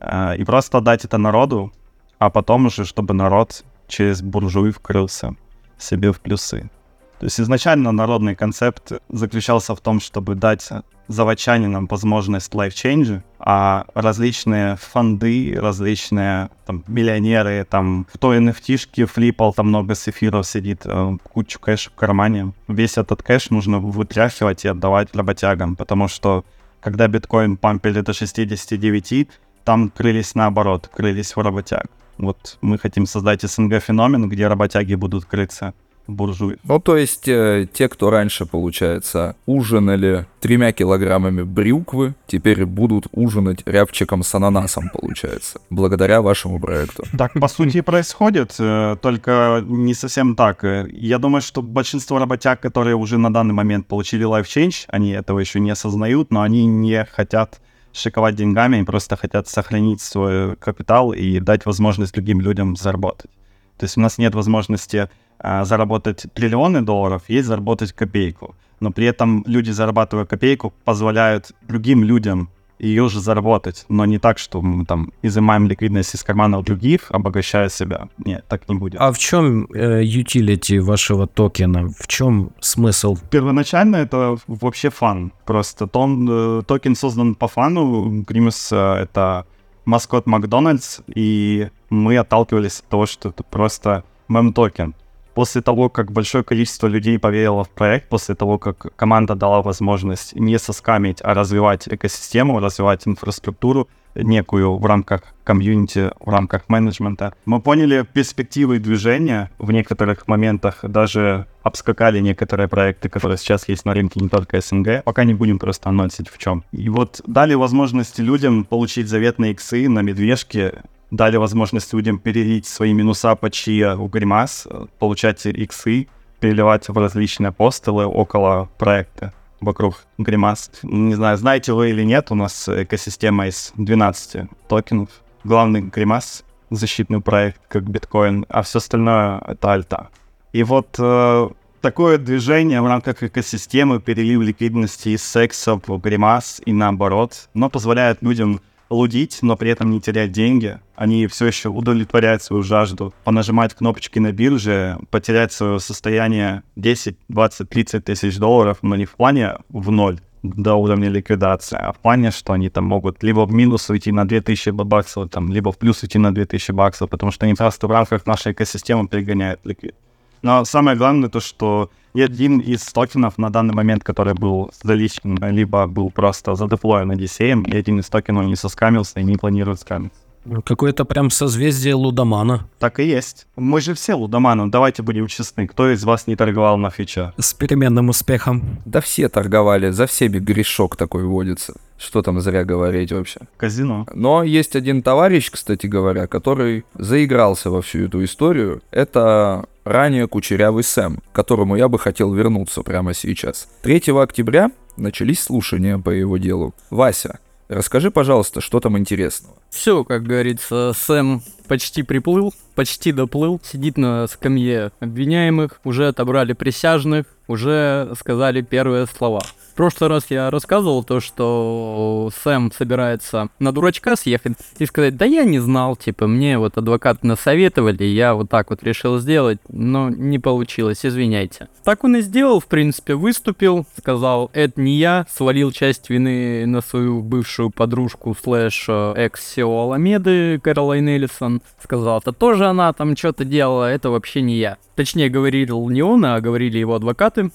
А, 0.00 0.34
и 0.34 0.42
просто 0.42 0.80
дать 0.80 1.04
это 1.04 1.16
народу, 1.16 1.72
а 2.18 2.28
потом 2.28 2.66
уже, 2.66 2.84
чтобы 2.84 3.14
народ 3.14 3.64
через 3.86 4.20
буржуи 4.20 4.72
вкрылся 4.72 5.36
себе 5.78 6.10
в 6.10 6.18
плюсы. 6.20 6.70
То 7.18 7.24
есть 7.24 7.40
изначально 7.40 7.90
народный 7.90 8.36
концепт 8.36 8.92
заключался 9.08 9.74
в 9.74 9.80
том, 9.80 10.00
чтобы 10.00 10.36
дать 10.36 10.68
заводчанинам 11.08 11.86
возможность 11.86 12.54
лайфчейнджа, 12.54 13.24
а 13.40 13.86
различные 13.94 14.76
фонды, 14.76 15.58
различные 15.58 16.50
там, 16.66 16.84
миллионеры, 16.86 17.66
там, 17.68 18.06
кто 18.12 18.34
NFT-шки 18.34 19.06
флипал, 19.06 19.52
там 19.52 19.68
много 19.68 19.94
сефиров 19.94 20.46
сидит, 20.46 20.82
э, 20.84 21.16
кучу 21.32 21.58
кэша 21.58 21.90
в 21.90 21.94
кармане. 21.94 22.52
Весь 22.68 22.98
этот 22.98 23.22
кэш 23.22 23.50
нужно 23.50 23.78
вытряхивать 23.80 24.64
и 24.64 24.68
отдавать 24.68 25.16
работягам, 25.16 25.76
потому 25.76 26.08
что 26.08 26.44
когда 26.80 27.08
биткоин 27.08 27.56
пампили 27.56 28.02
до 28.02 28.12
69, 28.12 29.28
там 29.64 29.90
крылись 29.90 30.34
наоборот, 30.34 30.88
крылись 30.94 31.34
в 31.34 31.40
работяг. 31.40 31.86
Вот 32.18 32.58
мы 32.60 32.78
хотим 32.78 33.06
создать 33.06 33.44
СНГ-феномен, 33.44 34.28
где 34.28 34.46
работяги 34.46 34.94
будут 34.94 35.24
крыться 35.24 35.72
буржуев. 36.08 36.58
Ну, 36.64 36.80
то 36.80 36.96
есть 36.96 37.28
э, 37.28 37.68
те, 37.72 37.88
кто 37.88 38.10
раньше, 38.10 38.46
получается, 38.46 39.36
ужинали 39.46 40.26
тремя 40.40 40.72
килограммами 40.72 41.42
брюквы, 41.42 42.14
теперь 42.26 42.64
будут 42.64 43.06
ужинать 43.12 43.62
рябчиком 43.66 44.22
с 44.22 44.34
ананасом, 44.34 44.90
получается, 44.92 45.60
благодаря 45.70 46.22
вашему 46.22 46.58
проекту. 46.58 47.04
Так, 47.16 47.34
по 47.34 47.48
сути, 47.48 47.78
и 47.78 47.80
происходит, 47.82 48.56
э, 48.58 48.96
только 49.00 49.62
не 49.64 49.94
совсем 49.94 50.34
так. 50.34 50.64
Я 50.90 51.18
думаю, 51.18 51.42
что 51.42 51.62
большинство 51.62 52.18
работяг, 52.18 52.60
которые 52.60 52.96
уже 52.96 53.18
на 53.18 53.32
данный 53.32 53.54
момент 53.54 53.86
получили 53.86 54.26
life 54.26 54.46
change, 54.46 54.86
они 54.88 55.10
этого 55.10 55.38
еще 55.38 55.60
не 55.60 55.70
осознают, 55.70 56.32
но 56.32 56.42
они 56.42 56.66
не 56.66 57.04
хотят 57.04 57.60
шиковать 57.92 58.34
деньгами, 58.34 58.76
они 58.76 58.84
просто 58.84 59.16
хотят 59.16 59.48
сохранить 59.48 60.00
свой 60.00 60.56
капитал 60.56 61.12
и 61.12 61.40
дать 61.40 61.66
возможность 61.66 62.14
другим 62.14 62.40
людям 62.40 62.76
заработать. 62.76 63.30
То 63.78 63.84
есть 63.84 63.96
у 63.96 64.00
нас 64.00 64.18
нет 64.18 64.34
возможности 64.34 65.08
заработать 65.42 66.26
триллионы 66.34 66.82
долларов, 66.82 67.22
есть 67.28 67.46
заработать 67.46 67.92
копейку. 67.92 68.54
Но 68.80 68.90
при 68.90 69.06
этом 69.06 69.44
люди, 69.46 69.70
зарабатывая 69.70 70.24
копейку, 70.24 70.72
позволяют 70.84 71.52
другим 71.62 72.04
людям 72.04 72.50
ее 72.78 73.08
же 73.08 73.20
заработать, 73.20 73.84
но 73.88 74.04
не 74.04 74.18
так, 74.18 74.38
что 74.38 74.60
мы 74.62 74.84
там 74.84 75.12
изымаем 75.22 75.66
ликвидность 75.66 76.14
из 76.14 76.22
карманов 76.22 76.64
других, 76.64 77.10
обогащая 77.10 77.68
себя. 77.68 78.08
Нет, 78.24 78.44
так 78.48 78.68
не 78.68 78.76
будет. 78.76 79.00
А 79.00 79.12
в 79.12 79.18
чем 79.18 79.64
э, 79.72 80.02
utility 80.02 80.80
вашего 80.80 81.26
токена? 81.26 81.88
В 81.88 82.06
чем 82.06 82.52
смысл? 82.60 83.16
Первоначально 83.30 83.96
это 83.96 84.36
вообще 84.46 84.90
fun. 84.90 85.32
Просто 85.44 85.86
тон, 85.86 86.28
э, 86.30 86.62
токен 86.66 86.94
создан 86.94 87.34
по 87.34 87.48
fun 87.48 87.93
у. 87.93 88.22
Grimace 88.22 88.70
э, 88.72 88.76
это 88.76 89.46
маскот 89.84 90.26
Макдональдс, 90.26 91.00
и 91.14 91.68
мы 91.90 92.18
отталкивались 92.18 92.80
от 92.80 92.86
того, 92.86 93.06
что 93.06 93.30
это 93.30 93.42
просто 93.42 94.04
мем-токен. 94.28 94.94
После 95.38 95.62
того, 95.62 95.88
как 95.88 96.10
большое 96.10 96.42
количество 96.42 96.88
людей 96.88 97.16
поверило 97.16 97.62
в 97.62 97.70
проект, 97.70 98.08
после 98.08 98.34
того, 98.34 98.58
как 98.58 98.88
команда 98.96 99.36
дала 99.36 99.62
возможность 99.62 100.34
не 100.34 100.58
соскамить, 100.58 101.20
а 101.22 101.32
развивать 101.32 101.86
экосистему, 101.86 102.58
развивать 102.58 103.06
инфраструктуру 103.06 103.88
некую 104.16 104.76
в 104.78 104.84
рамках 104.84 105.20
комьюнити, 105.44 106.10
в 106.18 106.28
рамках 106.28 106.68
менеджмента, 106.68 107.34
мы 107.44 107.60
поняли 107.60 108.04
перспективы 108.12 108.80
движения. 108.80 109.52
В 109.58 109.70
некоторых 109.70 110.26
моментах 110.26 110.80
даже 110.82 111.46
обскакали 111.62 112.18
некоторые 112.18 112.66
проекты, 112.66 113.08
которые 113.08 113.38
сейчас 113.38 113.68
есть 113.68 113.84
на 113.84 113.94
рынке 113.94 114.18
не 114.18 114.28
только 114.28 114.60
СНГ. 114.60 115.04
Пока 115.04 115.22
не 115.22 115.34
будем 115.34 115.60
просто 115.60 115.88
анонсить 115.88 116.28
в 116.28 116.38
чем. 116.38 116.64
И 116.72 116.88
вот 116.88 117.20
дали 117.28 117.54
возможности 117.54 118.22
людям 118.22 118.64
получить 118.64 119.06
заветные 119.06 119.52
иксы 119.52 119.88
на 119.88 120.00
медвежке, 120.02 120.82
дали 121.10 121.36
возможность 121.36 121.92
людям 121.92 122.18
перелить 122.18 122.66
свои 122.66 122.92
минуса 122.92 123.34
по 123.34 123.50
чьи 123.50 123.84
у 123.84 124.06
гримас, 124.06 124.66
получать 124.98 125.46
иксы, 125.46 126.08
переливать 126.40 126.88
в 126.88 126.96
различные 126.96 127.48
апостолы 127.48 128.06
около 128.06 128.68
проекта 128.78 129.32
вокруг 129.60 130.04
гримас. 130.18 130.70
Не 130.82 131.14
знаю, 131.14 131.36
знаете 131.36 131.72
вы 131.72 131.90
или 131.90 132.04
нет, 132.04 132.30
у 132.30 132.34
нас 132.34 132.68
экосистема 132.68 133.46
из 133.48 133.72
12 133.76 134.48
токенов. 134.68 135.08
Главный 135.44 135.80
гримас— 135.80 136.44
защитный 136.70 137.20
проект, 137.20 137.60
как 137.68 137.88
биткоин, 137.88 138.46
а 138.48 138.62
все 138.62 138.78
остальное— 138.78 139.42
это 139.46 139.72
альта. 139.72 140.08
И 140.52 140.62
вот 140.62 140.96
э, 140.98 141.48
такое 141.80 142.18
движение 142.18 142.80
в 142.82 142.86
рамках 142.86 143.22
экосистемы, 143.22 144.00
перелив 144.00 144.40
ликвидности 144.42 145.10
из 145.10 145.22
секса 145.22 145.74
в 145.74 145.98
гримас 145.98 146.60
и 146.64 146.72
наоборот, 146.72 147.48
но 147.54 147.68
позволяет 147.68 148.22
людям 148.22 148.60
лудить, 148.90 149.38
но 149.42 149.56
при 149.56 149.70
этом 149.70 149.90
не 149.90 150.00
терять 150.00 150.32
деньги. 150.32 150.80
Они 150.96 151.26
все 151.26 151.46
еще 151.46 151.68
удовлетворяют 151.68 152.42
свою 152.42 152.62
жажду, 152.62 153.14
понажимать 153.24 153.74
кнопочки 153.74 154.18
на 154.18 154.32
бирже, 154.32 154.98
потерять 155.10 155.52
свое 155.52 155.78
состояние 155.80 156.62
10, 156.76 157.16
20, 157.28 157.68
30 157.68 158.04
тысяч 158.04 158.38
долларов, 158.38 158.78
но 158.82 158.96
не 158.96 159.04
в 159.04 159.12
плане 159.12 159.56
в 159.68 159.90
ноль 159.90 160.20
до 160.42 160.74
уровня 160.74 161.08
ликвидации, 161.08 161.76
а 161.76 161.92
в 161.92 161.98
плане, 161.98 162.30
что 162.30 162.52
они 162.52 162.68
там 162.68 162.84
могут 162.84 163.22
либо 163.22 163.44
в 163.44 163.52
минус 163.52 163.90
уйти 163.90 164.12
на 164.12 164.26
2000 164.26 164.70
баксов, 164.70 165.30
там, 165.30 165.52
либо 165.52 165.72
в 165.72 165.78
плюс 165.78 166.02
уйти 166.02 166.18
на 166.18 166.32
2000 166.32 166.72
баксов, 166.72 167.10
потому 167.10 167.32
что 167.32 167.46
они 167.46 167.54
просто 167.54 167.86
в 167.86 167.90
рамках 167.90 168.26
нашей 168.26 168.52
экосистемы 168.52 169.08
перегоняют 169.08 169.60
ликвид. 169.64 169.94
Но 170.42 170.64
самое 170.64 170.96
главное 170.96 171.28
то, 171.28 171.40
что 171.40 171.90
ни 172.14 172.20
один 172.20 172.58
из 172.58 172.82
токенов 172.84 173.38
на 173.38 173.50
данный 173.50 173.74
момент, 173.74 174.04
который 174.04 174.34
был 174.34 174.70
заличен, 174.82 175.38
либо 175.50 175.86
был 175.86 176.10
просто 176.10 176.54
задеплоен 176.54 177.08
на 177.08 177.12
DCM, 177.12 177.68
и 177.70 177.76
один 177.76 178.00
из 178.00 178.08
токенов 178.08 178.46
не 178.46 178.56
соскамился 178.56 179.20
и 179.20 179.24
не 179.24 179.36
планирует 179.36 179.80
скамиться. 179.80 180.18
Какое-то 180.64 181.04
прям 181.04 181.30
созвездие 181.30 181.94
лудомана. 181.94 182.68
Так 182.78 183.00
и 183.00 183.04
есть. 183.04 183.46
Мы 183.56 183.80
же 183.80 183.94
все 183.94 184.14
лудоманы, 184.14 184.70
давайте 184.70 185.02
будем 185.02 185.26
честны. 185.26 185.66
Кто 185.66 185.92
из 185.92 186.04
вас 186.04 186.26
не 186.26 186.36
торговал 186.36 186.78
на 186.78 186.90
фиче? 186.90 187.32
С 187.36 187.52
переменным 187.52 188.08
успехом. 188.08 188.78
Да 188.86 189.00
все 189.00 189.28
торговали, 189.28 189.90
за 189.90 190.06
всеми 190.06 190.38
грешок 190.38 190.96
такой 190.96 191.24
водится. 191.24 191.74
Что 191.98 192.22
там 192.22 192.40
зря 192.40 192.64
говорить 192.64 193.12
вообще. 193.12 193.40
Казино. 193.56 194.06
Но 194.14 194.44
есть 194.44 194.76
один 194.76 195.02
товарищ, 195.02 195.50
кстати 195.50 195.86
говоря, 195.86 196.26
который 196.26 196.84
заигрался 196.94 197.70
во 197.70 197.82
всю 197.82 198.04
эту 198.04 198.24
историю. 198.24 198.82
Это 198.92 199.66
ранее 199.84 200.28
кучерявый 200.28 200.84
Сэм, 200.84 201.16
к 201.16 201.34
которому 201.34 201.76
я 201.76 201.88
бы 201.88 201.98
хотел 201.98 202.32
вернуться 202.32 202.82
прямо 202.82 203.14
сейчас. 203.14 203.68
3 203.82 204.12
октября 204.22 204.70
начались 204.96 205.42
слушания 205.42 205.98
по 205.98 206.10
его 206.10 206.36
делу. 206.36 206.74
Вася, 206.90 207.40
расскажи, 207.68 208.10
пожалуйста, 208.10 208.60
что 208.60 208.78
там 208.80 208.96
интересного? 208.96 209.56
Все, 209.70 210.04
как 210.04 210.22
говорится, 210.22 210.92
Сэм 210.94 211.42
почти 211.68 212.02
приплыл, 212.02 212.52
почти 212.74 213.12
доплыл, 213.12 213.60
сидит 213.62 213.96
на 213.98 214.26
скамье 214.26 214.90
обвиняемых, 215.00 215.80
уже 215.84 216.08
отобрали 216.08 216.54
присяжных, 216.54 217.26
уже 217.48 218.12
сказали 218.18 218.60
первые 218.60 219.06
слова. 219.06 219.40
В 219.72 219.74
прошлый 219.78 220.10
раз 220.10 220.26
я 220.28 220.50
рассказывал 220.50 221.04
то, 221.04 221.20
что 221.20 222.30
Сэм 222.42 222.72
собирается 222.72 223.48
на 223.60 223.72
дурачка 223.72 224.16
съехать 224.16 224.54
и 224.78 224.86
сказать, 224.86 225.16
да 225.16 225.24
я 225.24 225.44
не 225.44 225.60
знал, 225.60 225.94
типа, 225.94 226.26
мне 226.26 226.58
вот 226.58 226.76
адвокаты 226.76 227.26
насоветовали, 227.26 228.02
я 228.04 228.34
вот 228.34 228.50
так 228.50 228.70
вот 228.70 228.82
решил 228.82 229.18
сделать, 229.18 229.58
но 229.68 230.10
не 230.10 230.40
получилось, 230.40 231.06
извиняйте. 231.06 231.68
Так 231.84 232.02
он 232.02 232.16
и 232.16 232.22
сделал, 232.22 232.58
в 232.58 232.66
принципе, 232.66 233.14
выступил, 233.14 233.86
сказал, 233.96 234.50
это 234.52 234.80
не 234.80 234.96
я, 234.96 235.26
свалил 235.30 235.70
часть 235.70 236.10
вины 236.10 236.66
на 236.66 236.80
свою 236.80 237.22
бывшую 237.22 237.70
подружку 237.70 238.36
слэш 238.40 238.86
э, 238.88 239.14
экс-сео 239.16 239.70
Аламеды 239.70 240.58
Каролайн 240.58 241.08
Эллисон, 241.08 241.57
сказал, 241.82 242.18
это 242.18 242.32
тоже 242.32 242.66
она 242.66 242.92
там 242.92 243.16
что-то 243.16 243.44
делала, 243.44 243.90
это 243.90 244.10
вообще 244.10 244.40
не 244.40 244.56
я. 244.56 244.76
Точнее, 244.96 245.28
говорил 245.28 245.88
не 245.88 246.02
он, 246.02 246.24
а 246.24 246.40
говорили 246.40 246.78
его 246.78 246.94
адвокаты, 246.94 247.50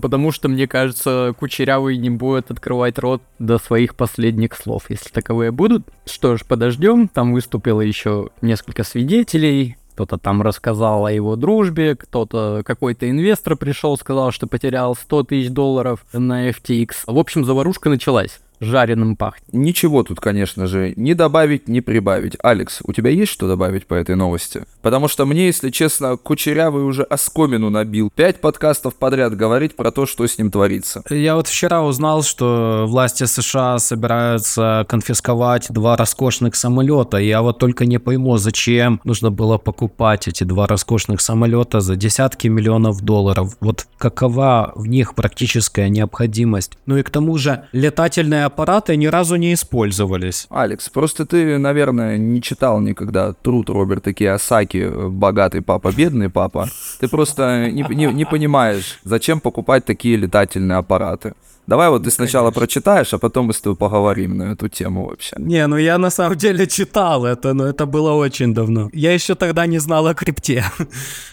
Потому 0.00 0.32
что, 0.32 0.48
мне 0.48 0.66
кажется, 0.66 1.34
Кучерявый 1.38 1.96
не 1.96 2.10
будет 2.10 2.50
открывать 2.50 2.98
рот 2.98 3.22
до 3.38 3.58
своих 3.58 3.94
последних 3.94 4.54
слов, 4.54 4.90
если 4.90 5.10
таковые 5.10 5.52
будут. 5.52 5.84
Что 6.04 6.36
ж, 6.36 6.44
подождем. 6.44 7.08
Там 7.08 7.32
выступило 7.32 7.80
еще 7.80 8.30
несколько 8.42 8.84
свидетелей. 8.84 9.76
Кто-то 9.92 10.18
там 10.18 10.42
рассказал 10.42 11.06
о 11.06 11.12
его 11.12 11.36
дружбе, 11.36 11.96
кто-то, 11.96 12.62
какой-то 12.66 13.08
инвестор 13.08 13.56
пришел, 13.56 13.96
сказал, 13.96 14.30
что 14.30 14.46
потерял 14.46 14.94
100 14.94 15.22
тысяч 15.22 15.50
долларов 15.50 16.04
на 16.12 16.50
FTX. 16.50 16.90
В 17.06 17.18
общем, 17.18 17.46
заварушка 17.46 17.88
началась 17.88 18.40
жареным 18.60 19.16
пахнет. 19.16 19.52
Ничего 19.52 20.02
тут, 20.02 20.20
конечно 20.20 20.66
же, 20.66 20.92
не 20.96 21.14
добавить, 21.14 21.68
не 21.68 21.80
прибавить. 21.80 22.36
Алекс, 22.42 22.80
у 22.84 22.92
тебя 22.92 23.10
есть 23.10 23.32
что 23.32 23.48
добавить 23.48 23.86
по 23.86 23.94
этой 23.94 24.16
новости? 24.16 24.64
Потому 24.82 25.08
что 25.08 25.26
мне, 25.26 25.46
если 25.46 25.70
честно, 25.70 26.16
Кучерявый 26.16 26.84
уже 26.84 27.02
оскомину 27.02 27.70
набил. 27.70 28.10
Пять 28.14 28.40
подкастов 28.40 28.94
подряд 28.94 29.36
говорить 29.36 29.76
про 29.76 29.90
то, 29.90 30.06
что 30.06 30.26
с 30.26 30.38
ним 30.38 30.50
творится. 30.50 31.02
Я 31.10 31.36
вот 31.36 31.48
вчера 31.48 31.82
узнал, 31.82 32.22
что 32.22 32.86
власти 32.88 33.24
США 33.24 33.78
собираются 33.78 34.86
конфисковать 34.88 35.66
два 35.70 35.96
роскошных 35.96 36.54
самолета. 36.54 37.18
Я 37.18 37.42
вот 37.42 37.58
только 37.58 37.86
не 37.86 37.98
пойму, 37.98 38.36
зачем 38.38 39.00
нужно 39.04 39.30
было 39.30 39.58
покупать 39.58 40.28
эти 40.28 40.44
два 40.44 40.66
роскошных 40.66 41.20
самолета 41.20 41.80
за 41.80 41.96
десятки 41.96 42.48
миллионов 42.48 43.02
долларов. 43.02 43.56
Вот 43.60 43.86
какова 43.98 44.72
в 44.74 44.86
них 44.86 45.14
практическая 45.14 45.88
необходимость. 45.88 46.78
Ну 46.86 46.96
и 46.96 47.02
к 47.02 47.10
тому 47.10 47.36
же 47.38 47.64
летательные 47.72 48.45
аппараты 48.46 48.96
ни 48.96 49.06
разу 49.06 49.36
не 49.36 49.52
использовались. 49.52 50.46
Алекс, 50.50 50.88
просто 50.88 51.26
ты, 51.26 51.58
наверное, 51.58 52.16
не 52.18 52.40
читал 52.40 52.80
никогда 52.80 53.32
труд 53.32 53.70
Роберта 53.70 54.12
Киосаки 54.12 54.90
«Богатый 55.08 55.60
папа, 55.60 55.92
бедный 55.92 56.30
папа». 56.30 56.68
Ты 57.00 57.08
просто 57.08 57.70
не, 57.70 57.84
не, 57.90 58.06
не 58.06 58.24
понимаешь, 58.24 58.98
зачем 59.04 59.40
покупать 59.40 59.84
такие 59.84 60.16
летательные 60.16 60.78
аппараты. 60.78 61.34
Давай 61.66 61.88
вот 61.90 62.04
ты 62.04 62.10
сначала 62.12 62.52
прочитаешь, 62.52 63.12
а 63.12 63.18
потом 63.18 63.46
мы 63.46 63.52
с 63.52 63.60
тобой 63.60 63.76
поговорим 63.76 64.36
на 64.36 64.52
эту 64.52 64.68
тему 64.68 65.06
вообще. 65.06 65.34
Не, 65.36 65.66
ну 65.66 65.76
я 65.76 65.98
на 65.98 66.10
самом 66.10 66.36
деле 66.36 66.68
читал 66.68 67.26
это, 67.26 67.54
но 67.54 67.66
это 67.66 67.86
было 67.86 68.12
очень 68.12 68.54
давно. 68.54 68.88
Я 68.92 69.12
еще 69.12 69.34
тогда 69.34 69.66
не 69.66 69.78
знал 69.78 70.06
о 70.06 70.14
крипте. 70.14 70.64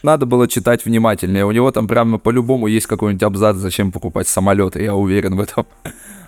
Надо 0.03 0.25
было 0.25 0.47
читать 0.47 0.85
внимательнее. 0.85 1.45
У 1.45 1.51
него 1.51 1.71
там 1.71 1.87
прямо 1.87 2.17
по-любому 2.17 2.65
есть 2.65 2.87
какой-нибудь 2.87 3.21
абзац, 3.23 3.57
зачем 3.57 3.91
покупать 3.91 4.27
самолеты, 4.27 4.81
я 4.81 4.95
уверен 4.95 5.35
в 5.35 5.39
этом. 5.39 5.67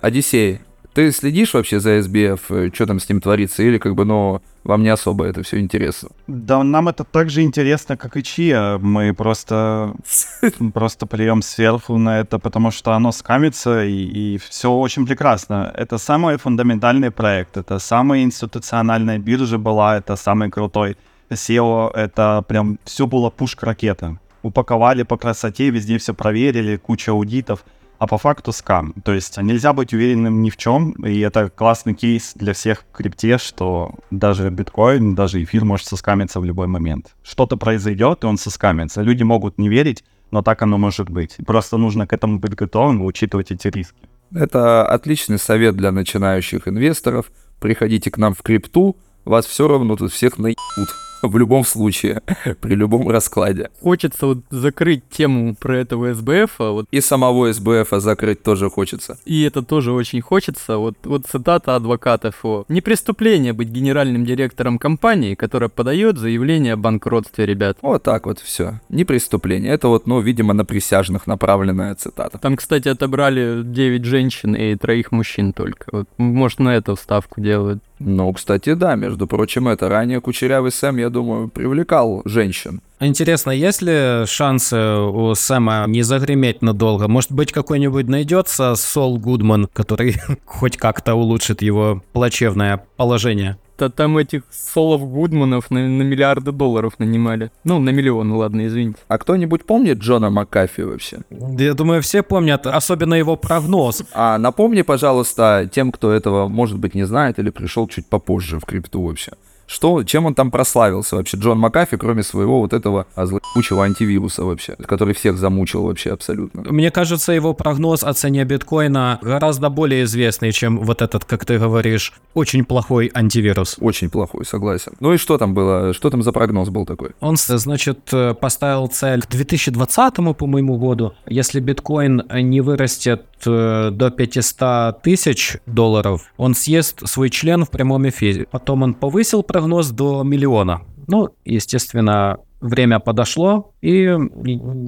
Одиссей, 0.00 0.60
ты 0.96 1.12
следишь 1.12 1.52
вообще 1.52 1.78
за 1.78 1.98
SBF, 1.98 2.74
что 2.74 2.86
там 2.86 2.98
с 3.00 3.08
ним 3.10 3.20
творится, 3.20 3.62
или 3.62 3.76
как 3.76 3.94
бы, 3.94 4.06
ну, 4.06 4.40
вам 4.64 4.82
не 4.82 4.88
особо 4.88 5.26
это 5.26 5.42
все 5.42 5.58
интересно? 5.58 6.08
Да 6.26 6.62
нам 6.62 6.88
это 6.88 7.04
так 7.04 7.28
же 7.28 7.42
интересно, 7.42 7.98
как 7.98 8.16
и 8.16 8.22
Чия. 8.22 8.78
Мы 8.78 9.12
просто, 9.12 9.94
просто 10.72 11.06
плюем 11.06 11.42
сверху 11.42 11.98
на 11.98 12.20
это, 12.20 12.38
потому 12.38 12.70
что 12.70 12.92
оно 12.92 13.12
скамится, 13.12 13.84
и, 13.84 14.34
и 14.34 14.38
все 14.38 14.70
очень 14.70 15.06
прекрасно. 15.06 15.70
Это 15.76 15.98
самый 15.98 16.38
фундаментальный 16.38 17.10
проект, 17.10 17.58
это 17.58 17.78
самая 17.78 18.22
институциональная 18.22 19.18
биржа 19.18 19.58
была, 19.58 19.98
это 19.98 20.16
самый 20.16 20.48
крутой 20.48 20.96
SEO, 21.28 21.90
это 21.94 22.42
прям 22.48 22.78
все 22.84 23.06
было 23.06 23.28
пушка-ракета. 23.28 24.16
Упаковали 24.42 25.02
по 25.02 25.18
красоте, 25.18 25.68
везде 25.68 25.98
все 25.98 26.14
проверили, 26.14 26.76
куча 26.76 27.10
аудитов— 27.10 27.64
а 27.98 28.06
по 28.06 28.18
факту 28.18 28.52
скам. 28.52 28.92
То 29.04 29.12
есть 29.12 29.36
нельзя 29.38 29.72
быть 29.72 29.94
уверенным 29.94 30.42
ни 30.42 30.50
в 30.50 30.56
чем, 30.56 30.92
и 31.04 31.20
это 31.20 31.50
классный 31.50 31.94
кейс 31.94 32.32
для 32.34 32.52
всех 32.52 32.84
в 32.92 32.96
крипте, 32.96 33.38
что 33.38 33.94
даже 34.10 34.50
биткоин, 34.50 35.14
даже 35.14 35.42
эфир 35.42 35.64
может 35.64 35.86
соскамиться 35.86 36.40
в 36.40 36.44
любой 36.44 36.66
момент. 36.66 37.14
Что-то 37.22 37.56
произойдет, 37.56 38.24
и 38.24 38.26
он 38.26 38.38
соскамится. 38.38 39.02
Люди 39.02 39.22
могут 39.22 39.58
не 39.58 39.68
верить, 39.68 40.04
но 40.30 40.42
так 40.42 40.62
оно 40.62 40.78
может 40.78 41.08
быть. 41.08 41.36
Просто 41.46 41.76
нужно 41.76 42.06
к 42.06 42.12
этому 42.12 42.38
быть 42.38 42.54
готовым 42.54 43.02
и 43.02 43.06
учитывать 43.06 43.50
эти 43.50 43.68
риски. 43.68 44.08
Это 44.34 44.86
отличный 44.86 45.38
совет 45.38 45.76
для 45.76 45.92
начинающих 45.92 46.66
инвесторов. 46.68 47.30
Приходите 47.60 48.10
к 48.10 48.18
нам 48.18 48.34
в 48.34 48.42
крипту, 48.42 48.96
вас 49.24 49.46
все 49.46 49.68
равно 49.68 49.96
тут 49.96 50.12
всех 50.12 50.38
наебут 50.38 51.05
в 51.22 51.36
любом 51.38 51.64
случае, 51.64 52.22
при 52.60 52.74
любом 52.74 53.08
раскладе. 53.08 53.70
Хочется 53.80 54.26
вот 54.26 54.38
закрыть 54.50 55.08
тему 55.10 55.54
про 55.54 55.78
этого 55.78 56.14
СБФ, 56.14 56.60
а 56.60 56.70
вот 56.72 56.86
И 56.90 57.00
самого 57.00 57.52
СБФ 57.52 57.88
закрыть 57.92 58.42
тоже 58.42 58.70
хочется. 58.70 59.18
и 59.24 59.42
это 59.42 59.62
тоже 59.62 59.92
очень 59.92 60.20
хочется. 60.20 60.78
Вот, 60.78 60.96
вот 61.04 61.26
цитата 61.26 61.76
адвокатов 61.76 62.44
о 62.44 62.64
«Не 62.68 62.80
преступление 62.80 63.52
быть 63.52 63.68
генеральным 63.68 64.24
директором 64.24 64.78
компании, 64.78 65.34
которая 65.34 65.68
подает 65.68 66.18
заявление 66.18 66.74
о 66.74 66.76
банкротстве, 66.76 67.46
ребят». 67.46 67.78
Вот 67.82 68.02
так 68.02 68.26
вот 68.26 68.38
все. 68.40 68.80
Не 68.88 69.04
преступление. 69.04 69.72
Это 69.72 69.88
вот, 69.88 70.06
ну, 70.06 70.20
видимо, 70.20 70.54
на 70.54 70.64
присяжных 70.64 71.26
направленная 71.26 71.94
цитата. 71.94 72.38
Там, 72.38 72.56
кстати, 72.56 72.88
отобрали 72.88 73.62
9 73.64 74.04
женщин 74.04 74.54
и 74.54 74.74
троих 74.76 75.12
мужчин 75.12 75.52
только. 75.52 75.86
Вот, 75.92 76.08
может, 76.18 76.58
на 76.58 76.74
эту 76.74 76.96
ставку 76.96 77.40
делают. 77.40 77.82
Ну, 77.98 78.32
кстати, 78.32 78.74
да, 78.74 78.94
между 78.94 79.26
прочим, 79.26 79.68
это 79.68 79.88
ранее 79.88 80.20
Кучерявый 80.20 80.70
Сэм, 80.70 80.98
я 80.98 81.08
думаю, 81.08 81.48
привлекал 81.48 82.22
женщин. 82.26 82.80
Интересно, 83.00 83.50
есть 83.50 83.80
ли 83.82 84.26
шансы 84.26 84.76
у 84.76 85.34
Сэма 85.34 85.84
не 85.86 86.02
загреметь 86.02 86.60
надолго? 86.60 87.08
Может 87.08 87.32
быть, 87.32 87.52
какой-нибудь 87.52 88.08
найдется 88.08 88.74
Сол 88.74 89.18
Гудман, 89.18 89.68
который 89.72 90.16
хоть 90.44 90.76
как-то 90.76 91.14
улучшит 91.14 91.62
его 91.62 92.02
плачевное 92.12 92.84
положение? 92.96 93.56
Да 93.78 93.90
там 93.90 94.16
этих 94.16 94.42
Солов 94.50 95.08
Гудманов 95.08 95.70
на, 95.70 95.86
на 95.86 96.02
миллиарды 96.02 96.52
долларов 96.52 96.94
нанимали. 96.98 97.50
Ну, 97.64 97.78
на 97.78 97.90
миллион, 97.90 98.32
ладно, 98.32 98.66
извините. 98.66 98.98
А 99.08 99.18
кто-нибудь 99.18 99.64
помнит 99.64 99.98
Джона 99.98 100.30
Маккафи 100.30 100.80
вообще? 100.80 101.18
Я 101.30 101.74
думаю, 101.74 102.00
все 102.02 102.22
помнят, 102.22 102.66
особенно 102.66 103.14
его 103.14 103.36
прогноз. 103.36 104.02
А 104.12 104.38
напомни, 104.38 104.82
пожалуйста, 104.82 105.68
тем, 105.70 105.92
кто 105.92 106.10
этого, 106.12 106.48
может 106.48 106.78
быть, 106.78 106.94
не 106.94 107.04
знает 107.04 107.38
или 107.38 107.50
пришел 107.50 107.86
чуть 107.88 108.06
попозже 108.06 108.58
в 108.58 108.64
крипту 108.64 109.02
вообще. 109.02 109.32
Что, 109.66 110.02
чем 110.04 110.26
он 110.26 110.34
там 110.34 110.50
прославился 110.50 111.16
вообще, 111.16 111.36
Джон 111.36 111.58
Макафи, 111.58 111.96
кроме 111.96 112.22
своего 112.22 112.60
вот 112.60 112.72
этого 112.72 113.06
злоучего 113.16 113.84
антивируса 113.84 114.44
вообще, 114.44 114.76
который 114.86 115.14
всех 115.14 115.38
замучил 115.38 115.84
вообще 115.84 116.12
абсолютно. 116.12 116.62
Мне 116.70 116.90
кажется, 116.90 117.32
его 117.32 117.54
прогноз 117.54 118.04
о 118.04 118.12
цене 118.12 118.44
биткоина 118.44 119.18
гораздо 119.22 119.68
более 119.70 120.04
известный, 120.04 120.52
чем 120.52 120.78
вот 120.78 121.02
этот, 121.02 121.24
как 121.24 121.44
ты 121.44 121.58
говоришь, 121.58 122.12
очень 122.34 122.64
плохой 122.64 123.10
антивирус. 123.14 123.76
Очень 123.80 124.10
плохой, 124.10 124.44
согласен. 124.44 124.92
Ну 125.00 125.12
и 125.12 125.16
что 125.16 125.38
там 125.38 125.54
было, 125.54 125.92
что 125.92 126.10
там 126.10 126.22
за 126.22 126.32
прогноз 126.32 126.68
был 126.68 126.86
такой? 126.86 127.10
Он, 127.20 127.36
значит, 127.36 128.12
поставил 128.40 128.86
цель 128.88 129.22
к 129.22 129.28
2020, 129.28 130.36
по 130.36 130.46
моему 130.46 130.78
году, 130.78 131.14
если 131.26 131.60
биткоин 131.60 132.22
не 132.32 132.60
вырастет 132.60 133.26
э, 133.44 133.90
до 133.92 134.10
500 134.10 135.02
тысяч 135.02 135.56
долларов, 135.66 136.32
он 136.36 136.54
съест 136.54 137.06
свой 137.08 137.30
член 137.30 137.64
в 137.64 137.70
прямом 137.70 138.08
эфире. 138.08 138.46
Потом 138.50 138.82
он 138.82 138.94
повысил 138.94 139.42
прогноз 139.56 139.90
до 139.90 140.22
миллиона. 140.22 140.82
Ну, 141.06 141.30
естественно, 141.46 142.38
время 142.60 142.98
подошло, 142.98 143.72
и, 143.80 144.00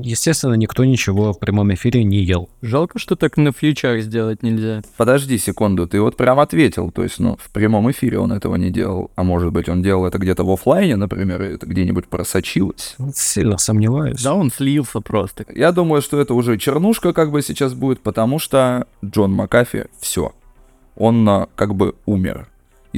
естественно, 0.02 0.52
никто 0.54 0.84
ничего 0.84 1.32
в 1.32 1.38
прямом 1.38 1.72
эфире 1.72 2.04
не 2.04 2.18
ел. 2.18 2.50
Жалко, 2.60 2.98
что 2.98 3.16
так 3.16 3.38
на 3.38 3.52
фьючах 3.52 4.02
сделать 4.02 4.42
нельзя. 4.42 4.82
Подожди 4.98 5.38
секунду, 5.38 5.86
ты 5.86 6.02
вот 6.02 6.18
прям 6.18 6.38
ответил, 6.38 6.90
то 6.90 7.02
есть, 7.02 7.18
ну, 7.18 7.38
в 7.42 7.50
прямом 7.50 7.90
эфире 7.90 8.18
он 8.18 8.30
этого 8.30 8.56
не 8.56 8.70
делал, 8.70 9.10
а 9.16 9.22
может 9.22 9.52
быть 9.52 9.70
он 9.70 9.82
делал 9.82 10.04
это 10.04 10.18
где-то 10.18 10.44
в 10.44 10.50
офлайне, 10.50 10.96
например, 10.96 11.40
и 11.42 11.54
это 11.54 11.64
где-нибудь 11.64 12.08
просочилось. 12.08 12.96
Сильно 13.14 13.56
сомневаюсь. 13.56 14.22
Да, 14.22 14.34
он 14.34 14.50
слился 14.50 15.00
просто. 15.00 15.46
Я 15.54 15.72
думаю, 15.72 16.02
что 16.02 16.20
это 16.20 16.34
уже 16.34 16.58
чернушка 16.58 17.14
как 17.14 17.30
бы 17.30 17.40
сейчас 17.40 17.72
будет, 17.72 18.00
потому 18.00 18.38
что 18.38 18.86
Джон 19.02 19.32
Макафи 19.32 19.86
все. 19.98 20.32
Он 20.94 21.26
а, 21.26 21.48
как 21.54 21.74
бы 21.74 21.94
умер. 22.04 22.48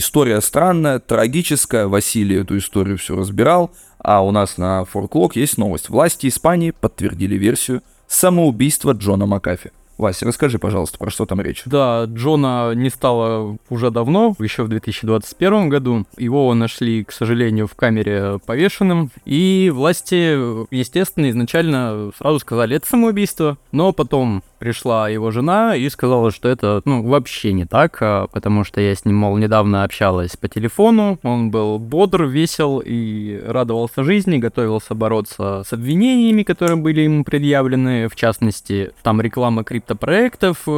История 0.00 0.40
странная, 0.40 0.98
трагическая. 0.98 1.86
Василий 1.86 2.36
эту 2.36 2.56
историю 2.56 2.96
все 2.96 3.16
разбирал. 3.16 3.70
А 3.98 4.24
у 4.24 4.30
нас 4.30 4.56
на 4.56 4.86
Форклок 4.86 5.36
есть 5.36 5.58
новость. 5.58 5.90
Власти 5.90 6.26
Испании 6.26 6.70
подтвердили 6.70 7.34
версию 7.34 7.82
самоубийства 8.08 8.92
Джона 8.92 9.26
Макафи. 9.26 9.72
Вася, 10.00 10.26
расскажи, 10.26 10.58
пожалуйста, 10.58 10.98
про 10.98 11.10
что 11.10 11.26
там 11.26 11.40
речь. 11.40 11.62
Да, 11.66 12.04
Джона 12.04 12.72
не 12.74 12.88
стало 12.88 13.58
уже 13.68 13.90
давно, 13.90 14.34
еще 14.38 14.62
в 14.62 14.68
2021 14.68 15.68
году. 15.68 16.06
Его 16.16 16.52
нашли, 16.54 17.04
к 17.04 17.12
сожалению, 17.12 17.66
в 17.66 17.74
камере 17.74 18.38
повешенным. 18.46 19.10
И 19.26 19.70
власти, 19.72 20.74
естественно, 20.74 21.28
изначально 21.30 22.12
сразу 22.18 22.38
сказали, 22.38 22.76
это 22.76 22.86
самоубийство. 22.86 23.58
Но 23.72 23.92
потом 23.92 24.42
пришла 24.60 25.08
его 25.08 25.30
жена 25.30 25.74
и 25.74 25.88
сказала, 25.88 26.30
что 26.30 26.48
это, 26.48 26.82
ну, 26.84 27.02
вообще 27.02 27.52
не 27.52 27.64
так, 27.64 27.96
а, 28.02 28.26
потому 28.28 28.62
что 28.62 28.80
я 28.80 28.94
с 28.94 29.04
ним, 29.06 29.16
мол, 29.16 29.36
недавно 29.38 29.84
общалась 29.84 30.36
по 30.36 30.48
телефону, 30.48 31.18
он 31.22 31.50
был 31.50 31.78
бодр, 31.78 32.24
весел 32.24 32.80
и 32.84 33.40
радовался 33.44 34.04
жизни, 34.04 34.36
готовился 34.36 34.94
бороться 34.94 35.62
с 35.66 35.72
обвинениями, 35.72 36.42
которые 36.42 36.76
были 36.76 37.00
ему 37.00 37.24
предъявлены, 37.24 38.08
в 38.08 38.14
частности, 38.14 38.92
там 39.02 39.20
реклама 39.22 39.64
криптопроектов, 39.64 39.89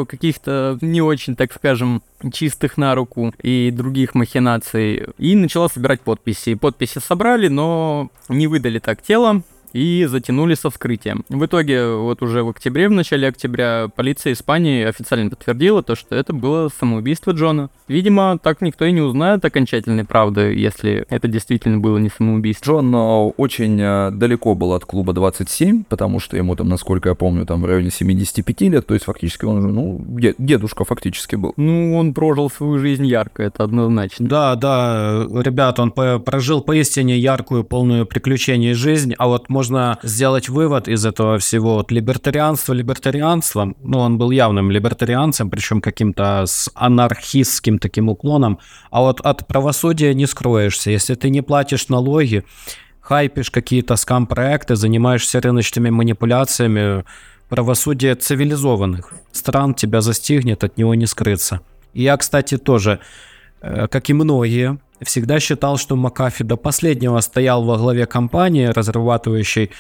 каких-то 0.07 0.79
не 0.81 1.03
очень, 1.03 1.37
так 1.37 1.53
скажем, 1.53 2.03
чистых 2.33 2.77
на 2.77 2.95
руку 2.95 3.35
и 3.43 3.71
других 3.71 4.15
махинаций, 4.15 5.07
и 5.19 5.35
начала 5.35 5.69
собирать 5.69 6.01
подписи. 6.01 6.55
Подписи 6.55 6.99
собрали, 6.99 7.49
но 7.49 8.11
не 8.29 8.47
выдали 8.47 8.79
так 8.79 9.03
тело, 9.03 9.43
и 9.73 10.05
затянули 10.07 10.55
со 10.55 10.71
вскрытием. 10.71 11.25
В 11.29 11.45
итоге, 11.47 11.95
вот 11.95 12.23
уже 12.23 12.43
в 12.43 12.49
октябре, 12.49 12.89
в 12.89 12.93
начале 12.93 13.29
октября, 13.29 13.89
полиция 13.95 14.33
Испании 14.33 14.85
официально 14.85 15.31
подтвердила 15.31 15.83
то, 15.83 15.95
что 15.95 16.15
это 16.15 16.33
было 16.33 16.69
самоубийство 16.69 17.33
Джона. 17.33 17.71
Видимо, 17.89 18.39
так 18.43 18.63
никто 18.63 18.85
и 18.85 18.93
не 18.93 19.01
узнает 19.01 19.45
окончательной 19.45 20.05
правды, 20.05 20.55
если 20.55 21.05
это 21.09 21.29
действительно 21.29 21.79
было 21.79 21.99
не 21.99 22.09
самоубийство. 22.09 22.73
Джон 22.73 22.95
э, 22.95 22.99
очень 23.37 23.79
э, 23.81 24.11
далеко 24.11 24.55
был 24.55 24.73
от 24.73 24.85
клуба 24.85 25.13
27, 25.13 25.85
потому 25.85 26.21
что 26.21 26.37
ему 26.37 26.57
там, 26.57 26.69
насколько 26.69 27.11
я 27.11 27.15
помню, 27.15 27.45
там 27.45 27.63
в 27.63 27.67
районе 27.67 27.91
75 27.91 28.61
лет, 28.63 28.87
то 28.87 28.95
есть 28.95 29.05
фактически 29.05 29.45
он 29.45 29.59
уже, 29.59 29.69
ну, 29.69 30.05
дедушка 30.39 30.85
фактически 30.85 31.37
был. 31.37 31.53
Ну, 31.57 31.97
он 31.97 32.15
прожил 32.15 32.51
свою 32.51 32.79
жизнь 32.79 33.07
ярко, 33.07 33.43
это 33.43 33.65
однозначно. 33.65 34.27
Да, 34.27 34.55
да, 34.57 35.27
ребят, 35.31 35.79
он 35.79 35.93
прожил 35.93 36.63
поистине 36.63 37.19
яркую, 37.19 37.65
полную 37.65 38.07
приключений 38.07 38.73
жизнь, 38.73 39.15
а 39.19 39.29
вот, 39.29 39.49
может 39.49 39.62
можно 39.63 39.99
сделать 40.03 40.49
вывод 40.49 40.89
из 40.89 41.07
этого 41.07 41.39
всего. 41.39 41.75
Вот 41.75 41.93
либертарианство 41.93 42.73
либертарианством, 42.73 43.77
ну, 43.81 43.99
он 43.99 44.19
был 44.19 44.33
явным 44.33 44.73
либертарианцем, 44.73 45.51
причем 45.51 45.81
каким-то 45.81 46.47
с 46.47 46.69
анархистским 46.75 47.79
таким 47.79 48.09
уклоном, 48.09 48.59
а 48.91 49.03
вот 49.03 49.21
от 49.21 49.47
правосудия 49.47 50.15
не 50.15 50.27
скроешься. 50.27 50.91
Если 50.91 51.15
ты 51.15 51.31
не 51.31 51.43
платишь 51.43 51.89
налоги, 51.89 52.43
хайпишь 53.01 53.53
какие-то 53.53 53.95
скам-проекты, 53.95 54.75
занимаешься 54.75 55.41
рыночными 55.41 55.91
манипуляциями, 55.91 57.05
правосудие 57.49 58.17
цивилизованных 58.17 59.13
стран 59.31 59.75
тебя 59.75 60.01
застигнет, 60.01 60.65
от 60.65 60.77
него 60.77 60.97
не 60.97 61.07
скрыться. 61.07 61.61
И 61.95 62.03
я, 62.03 62.17
кстати, 62.17 62.59
тоже, 62.59 62.99
э, 63.61 63.87
как 63.87 64.11
и 64.11 64.13
многие, 64.13 64.79
всегда 65.05 65.41
считал, 65.41 65.77
что 65.77 65.97
Макафи 65.97 66.45
до 66.45 66.57
последнего 66.57 67.21
стоял 67.21 67.65
во 67.65 67.77
главе 67.77 68.07
компании, 68.07 68.67
разрабатывающей 68.67 69.71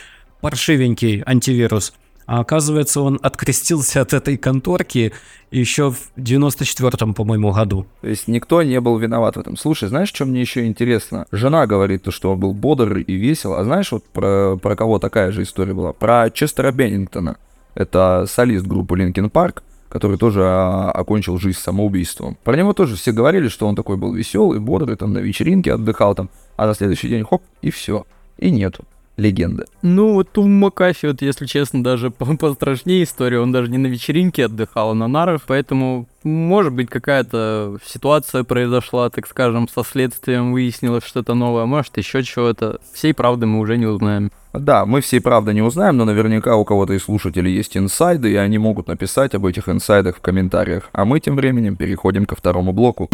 паршивенький 0.41 1.23
антивирус. 1.25 1.93
А 2.27 2.41
оказывается, 2.41 3.01
он 3.01 3.19
открестился 3.23 4.01
от 4.01 4.13
этой 4.13 4.37
конторки 4.37 5.13
еще 5.51 5.91
в 5.91 6.13
94-м, 6.17 7.15
по-моему, 7.15 7.53
году. 7.53 7.87
То 8.01 8.09
есть 8.09 8.29
никто 8.29 8.63
не 8.63 8.81
был 8.81 8.97
виноват 8.97 9.37
в 9.37 9.41
этом. 9.41 9.57
Слушай, 9.57 9.89
знаешь, 9.89 10.09
что 10.09 10.25
мне 10.25 10.41
еще 10.41 10.67
интересно? 10.67 11.27
Жена 11.33 11.67
говорит, 11.67 12.07
что 12.11 12.33
он 12.33 12.41
был 12.41 12.55
бодр 12.55 12.99
и 12.99 13.15
весел. 13.15 13.55
А 13.55 13.65
знаешь, 13.65 13.93
вот 13.93 14.05
про, 14.05 14.57
про 14.57 14.77
кого 14.77 14.99
такая 14.99 15.33
же 15.33 15.43
история 15.43 15.75
была? 15.75 15.93
Про 15.93 16.31
Честера 16.31 16.71
Беннингтона. 16.71 17.37
Это 17.75 18.27
солист 18.29 18.67
группы 18.67 18.97
Linkin 18.97 19.31
Park 19.31 19.63
который 19.93 20.17
тоже 20.17 20.41
а, 20.43 20.91
окончил 20.91 21.39
жизнь 21.39 21.59
самоубийством. 21.59 22.39
Про 22.45 22.57
него 22.57 22.73
тоже 22.73 22.97
все 22.97 23.13
говорили, 23.13 23.49
что 23.49 23.69
он 23.69 23.77
такой 23.77 23.99
был 23.99 24.15
веселый, 24.15 24.59
бодрый, 24.59 24.97
там 24.97 25.13
на 25.13 25.19
вечеринке 25.19 25.75
отдыхал 25.75 26.15
там, 26.15 26.31
а 26.57 26.67
на 26.67 26.73
следующий 26.73 27.11
день 27.11 27.25
хоп, 27.25 27.43
и 27.61 27.71
все. 27.71 28.07
И 28.39 28.51
нету 28.51 28.87
легенды. 29.17 29.65
Ну, 29.83 30.15
вот 30.15 30.37
у 30.39 30.47
Макафи, 30.47 31.07
вот, 31.07 31.23
если 31.23 31.47
честно, 31.47 31.83
даже 31.83 32.11
пострашнее 32.39 33.05
история. 33.05 33.41
Он 33.41 33.53
даже 33.53 33.71
не 33.71 33.79
на 33.79 33.87
вечеринке 33.87 34.47
отдыхал, 34.47 34.91
а 34.91 34.95
на 34.95 35.09
нарах, 35.09 35.43
поэтому, 35.47 36.07
может 36.23 36.73
быть, 36.73 36.89
какая-то 36.89 37.79
ситуация 37.85 38.45
произошла, 38.45 39.11
так 39.11 39.27
скажем, 39.27 39.69
со 39.69 39.85
следствием, 39.85 40.53
выяснилось 40.53 41.05
что-то 41.05 41.35
новое, 41.35 41.67
может, 41.67 41.97
еще 41.99 42.23
чего-то. 42.23 42.81
Всей 42.93 43.15
правды 43.15 43.47
мы 43.47 43.61
уже 43.61 43.77
не 43.77 43.87
узнаем. 43.87 44.31
Да, 44.53 44.85
мы 44.85 45.01
всей 45.01 45.21
правды 45.21 45.55
не 45.55 45.63
узнаем, 45.63 45.97
но 45.97 46.05
наверняка 46.05 46.57
у 46.57 46.65
кого-то 46.65 46.93
из 46.93 47.05
слушателей 47.05 47.55
есть 47.55 47.77
инсайды, 47.77 48.33
и 48.33 48.37
они 48.37 48.59
могут 48.59 48.87
написать 48.87 49.35
об 49.35 49.47
этих 49.47 49.69
инсайдах 49.69 50.19
в 50.19 50.21
комментариях. 50.21 50.91
А 50.93 51.07
мы 51.07 51.21
тем 51.21 51.37
временем 51.37 51.77
переходим 51.77 52.27
ко 52.27 52.37
второму 52.37 52.73
блоку. 52.73 53.09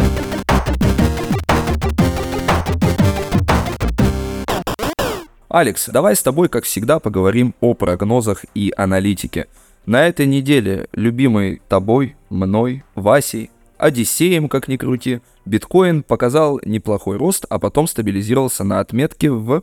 Алекс, 5.49 5.89
давай 5.89 6.15
с 6.15 6.23
тобой, 6.23 6.51
как 6.51 6.65
всегда, 6.65 6.99
поговорим 6.99 7.55
о 7.63 7.73
прогнозах 7.73 8.45
и 8.55 8.71
аналитике. 8.77 9.47
На 9.87 10.07
этой 10.07 10.27
неделе 10.27 10.89
любимый 10.93 11.63
тобой, 11.71 12.17
мной, 12.29 12.85
Васей, 12.95 13.51
Одиссеем, 13.79 14.51
как 14.51 14.69
ни 14.69 14.77
крути, 14.77 15.21
биткоин 15.47 16.03
показал 16.03 16.61
неплохой 16.67 17.17
рост, 17.17 17.47
а 17.49 17.59
потом 17.59 17.87
стабилизировался 17.87 18.63
на 18.63 18.81
отметке 18.81 19.31
в 19.31 19.63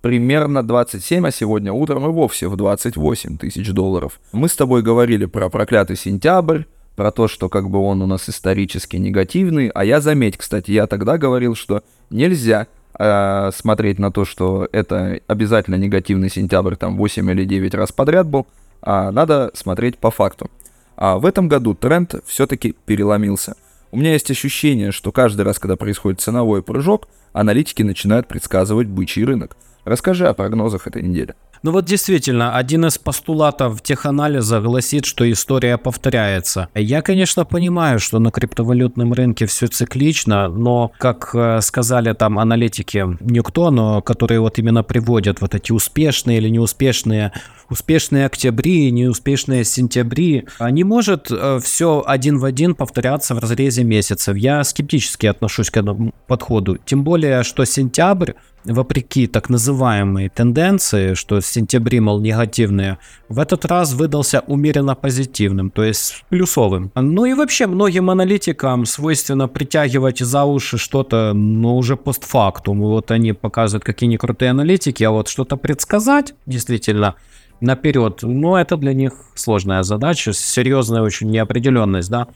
примерно 0.00 0.62
27, 0.62 1.26
а 1.26 1.30
сегодня 1.30 1.74
утром 1.74 2.06
и 2.06 2.08
вовсе 2.08 2.48
в 2.48 2.56
28 2.56 3.36
тысяч 3.36 3.70
долларов. 3.72 4.20
Мы 4.32 4.48
с 4.48 4.56
тобой 4.56 4.80
говорили 4.80 5.26
про 5.26 5.50
проклятый 5.50 5.96
сентябрь, 5.96 6.62
про 6.96 7.12
то, 7.12 7.28
что 7.28 7.50
как 7.50 7.68
бы 7.68 7.80
он 7.80 8.00
у 8.00 8.06
нас 8.06 8.30
исторически 8.30 8.96
негативный, 8.96 9.68
а 9.68 9.84
я, 9.84 10.00
заметь, 10.00 10.38
кстати, 10.38 10.70
я 10.70 10.86
тогда 10.86 11.18
говорил, 11.18 11.54
что 11.54 11.82
нельзя 12.08 12.66
э, 12.98 13.50
смотреть 13.54 13.98
на 13.98 14.10
то, 14.10 14.24
что 14.24 14.68
это 14.72 15.20
обязательно 15.26 15.76
негативный 15.76 16.30
сентябрь, 16.30 16.76
там 16.76 16.96
8 16.96 17.30
или 17.30 17.44
9 17.44 17.74
раз 17.74 17.92
подряд 17.92 18.26
был, 18.26 18.46
а 18.82 19.10
надо 19.10 19.50
смотреть 19.54 19.98
по 19.98 20.10
факту. 20.10 20.50
А 20.96 21.18
в 21.18 21.26
этом 21.26 21.48
году 21.48 21.74
тренд 21.74 22.16
все-таки 22.26 22.74
переломился. 22.84 23.54
У 23.90 23.96
меня 23.96 24.12
есть 24.12 24.30
ощущение, 24.30 24.92
что 24.92 25.12
каждый 25.12 25.42
раз, 25.42 25.58
когда 25.58 25.76
происходит 25.76 26.20
ценовой 26.20 26.62
прыжок, 26.62 27.08
аналитики 27.32 27.82
начинают 27.82 28.26
предсказывать 28.26 28.88
бычий 28.88 29.24
рынок. 29.24 29.56
Расскажи 29.84 30.26
о 30.26 30.34
прогнозах 30.34 30.86
этой 30.86 31.02
недели. 31.02 31.34
Ну 31.62 31.72
вот 31.72 31.84
действительно, 31.84 32.56
один 32.56 32.86
из 32.86 32.98
постулатов 32.98 33.82
теханализа 33.82 34.60
гласит, 34.60 35.04
что 35.04 35.30
история 35.30 35.76
повторяется. 35.78 36.68
Я, 36.74 37.02
конечно, 37.02 37.44
понимаю, 37.44 37.98
что 37.98 38.18
на 38.18 38.30
криптовалютном 38.30 39.12
рынке 39.12 39.46
все 39.46 39.66
циклично, 39.66 40.48
но, 40.48 40.92
как 40.98 41.30
э, 41.34 41.60
сказали 41.60 42.12
там 42.12 42.38
аналитики, 42.38 43.04
никто, 43.20 43.70
но 43.70 44.02
которые 44.02 44.40
вот 44.40 44.58
именно 44.58 44.82
приводят 44.82 45.40
вот 45.40 45.54
эти 45.54 45.72
успешные 45.72 46.38
или 46.38 46.48
неуспешные, 46.48 47.32
успешные 47.68 48.26
октябри, 48.26 48.90
неуспешные 48.90 49.64
сентябри, 49.64 50.46
не 50.60 50.84
может 50.84 51.28
э, 51.30 51.60
все 51.62 52.02
один 52.06 52.38
в 52.38 52.44
один 52.44 52.74
повторяться 52.74 53.34
в 53.34 53.38
разрезе 53.38 53.84
месяцев. 53.84 54.36
Я 54.36 54.62
скептически 54.64 55.26
отношусь 55.26 55.70
к 55.70 55.76
этому 55.76 56.14
подходу. 56.26 56.78
Тем 56.84 57.04
более, 57.04 57.42
что 57.42 57.64
сентябрь 57.64 58.32
вопреки 58.64 59.26
так 59.26 59.48
называемой 59.48 60.28
тенденции, 60.28 61.14
что 61.14 61.40
сентябри, 61.40 62.00
мол, 62.00 62.20
негативные, 62.20 62.98
в 63.28 63.38
этот 63.38 63.64
раз 63.64 63.92
выдался 63.92 64.40
умеренно 64.46 64.94
позитивным, 64.94 65.70
то 65.70 65.84
есть 65.84 66.24
плюсовым. 66.28 66.90
Ну 66.94 67.24
и 67.24 67.34
вообще 67.34 67.66
многим 67.66 68.10
аналитикам 68.10 68.84
свойственно 68.86 69.48
притягивать 69.48 70.18
за 70.18 70.44
уши 70.44 70.78
что-то, 70.78 71.32
ну, 71.34 71.76
уже 71.76 71.96
постфактум. 71.96 72.80
Вот 72.80 73.10
они 73.10 73.32
показывают, 73.32 73.84
какие 73.84 74.08
не 74.08 74.16
крутые 74.16 74.50
аналитики, 74.50 75.04
а 75.04 75.10
вот 75.10 75.28
что-то 75.28 75.56
предсказать, 75.56 76.34
действительно, 76.46 77.14
наперед. 77.60 78.20
Но 78.22 78.58
это 78.58 78.76
для 78.76 78.94
них 78.94 79.12
сложная 79.34 79.82
задача, 79.82 80.32
серьезная 80.32 81.02
очень 81.02 81.30
неопределенность, 81.30 82.10
да. 82.10 82.28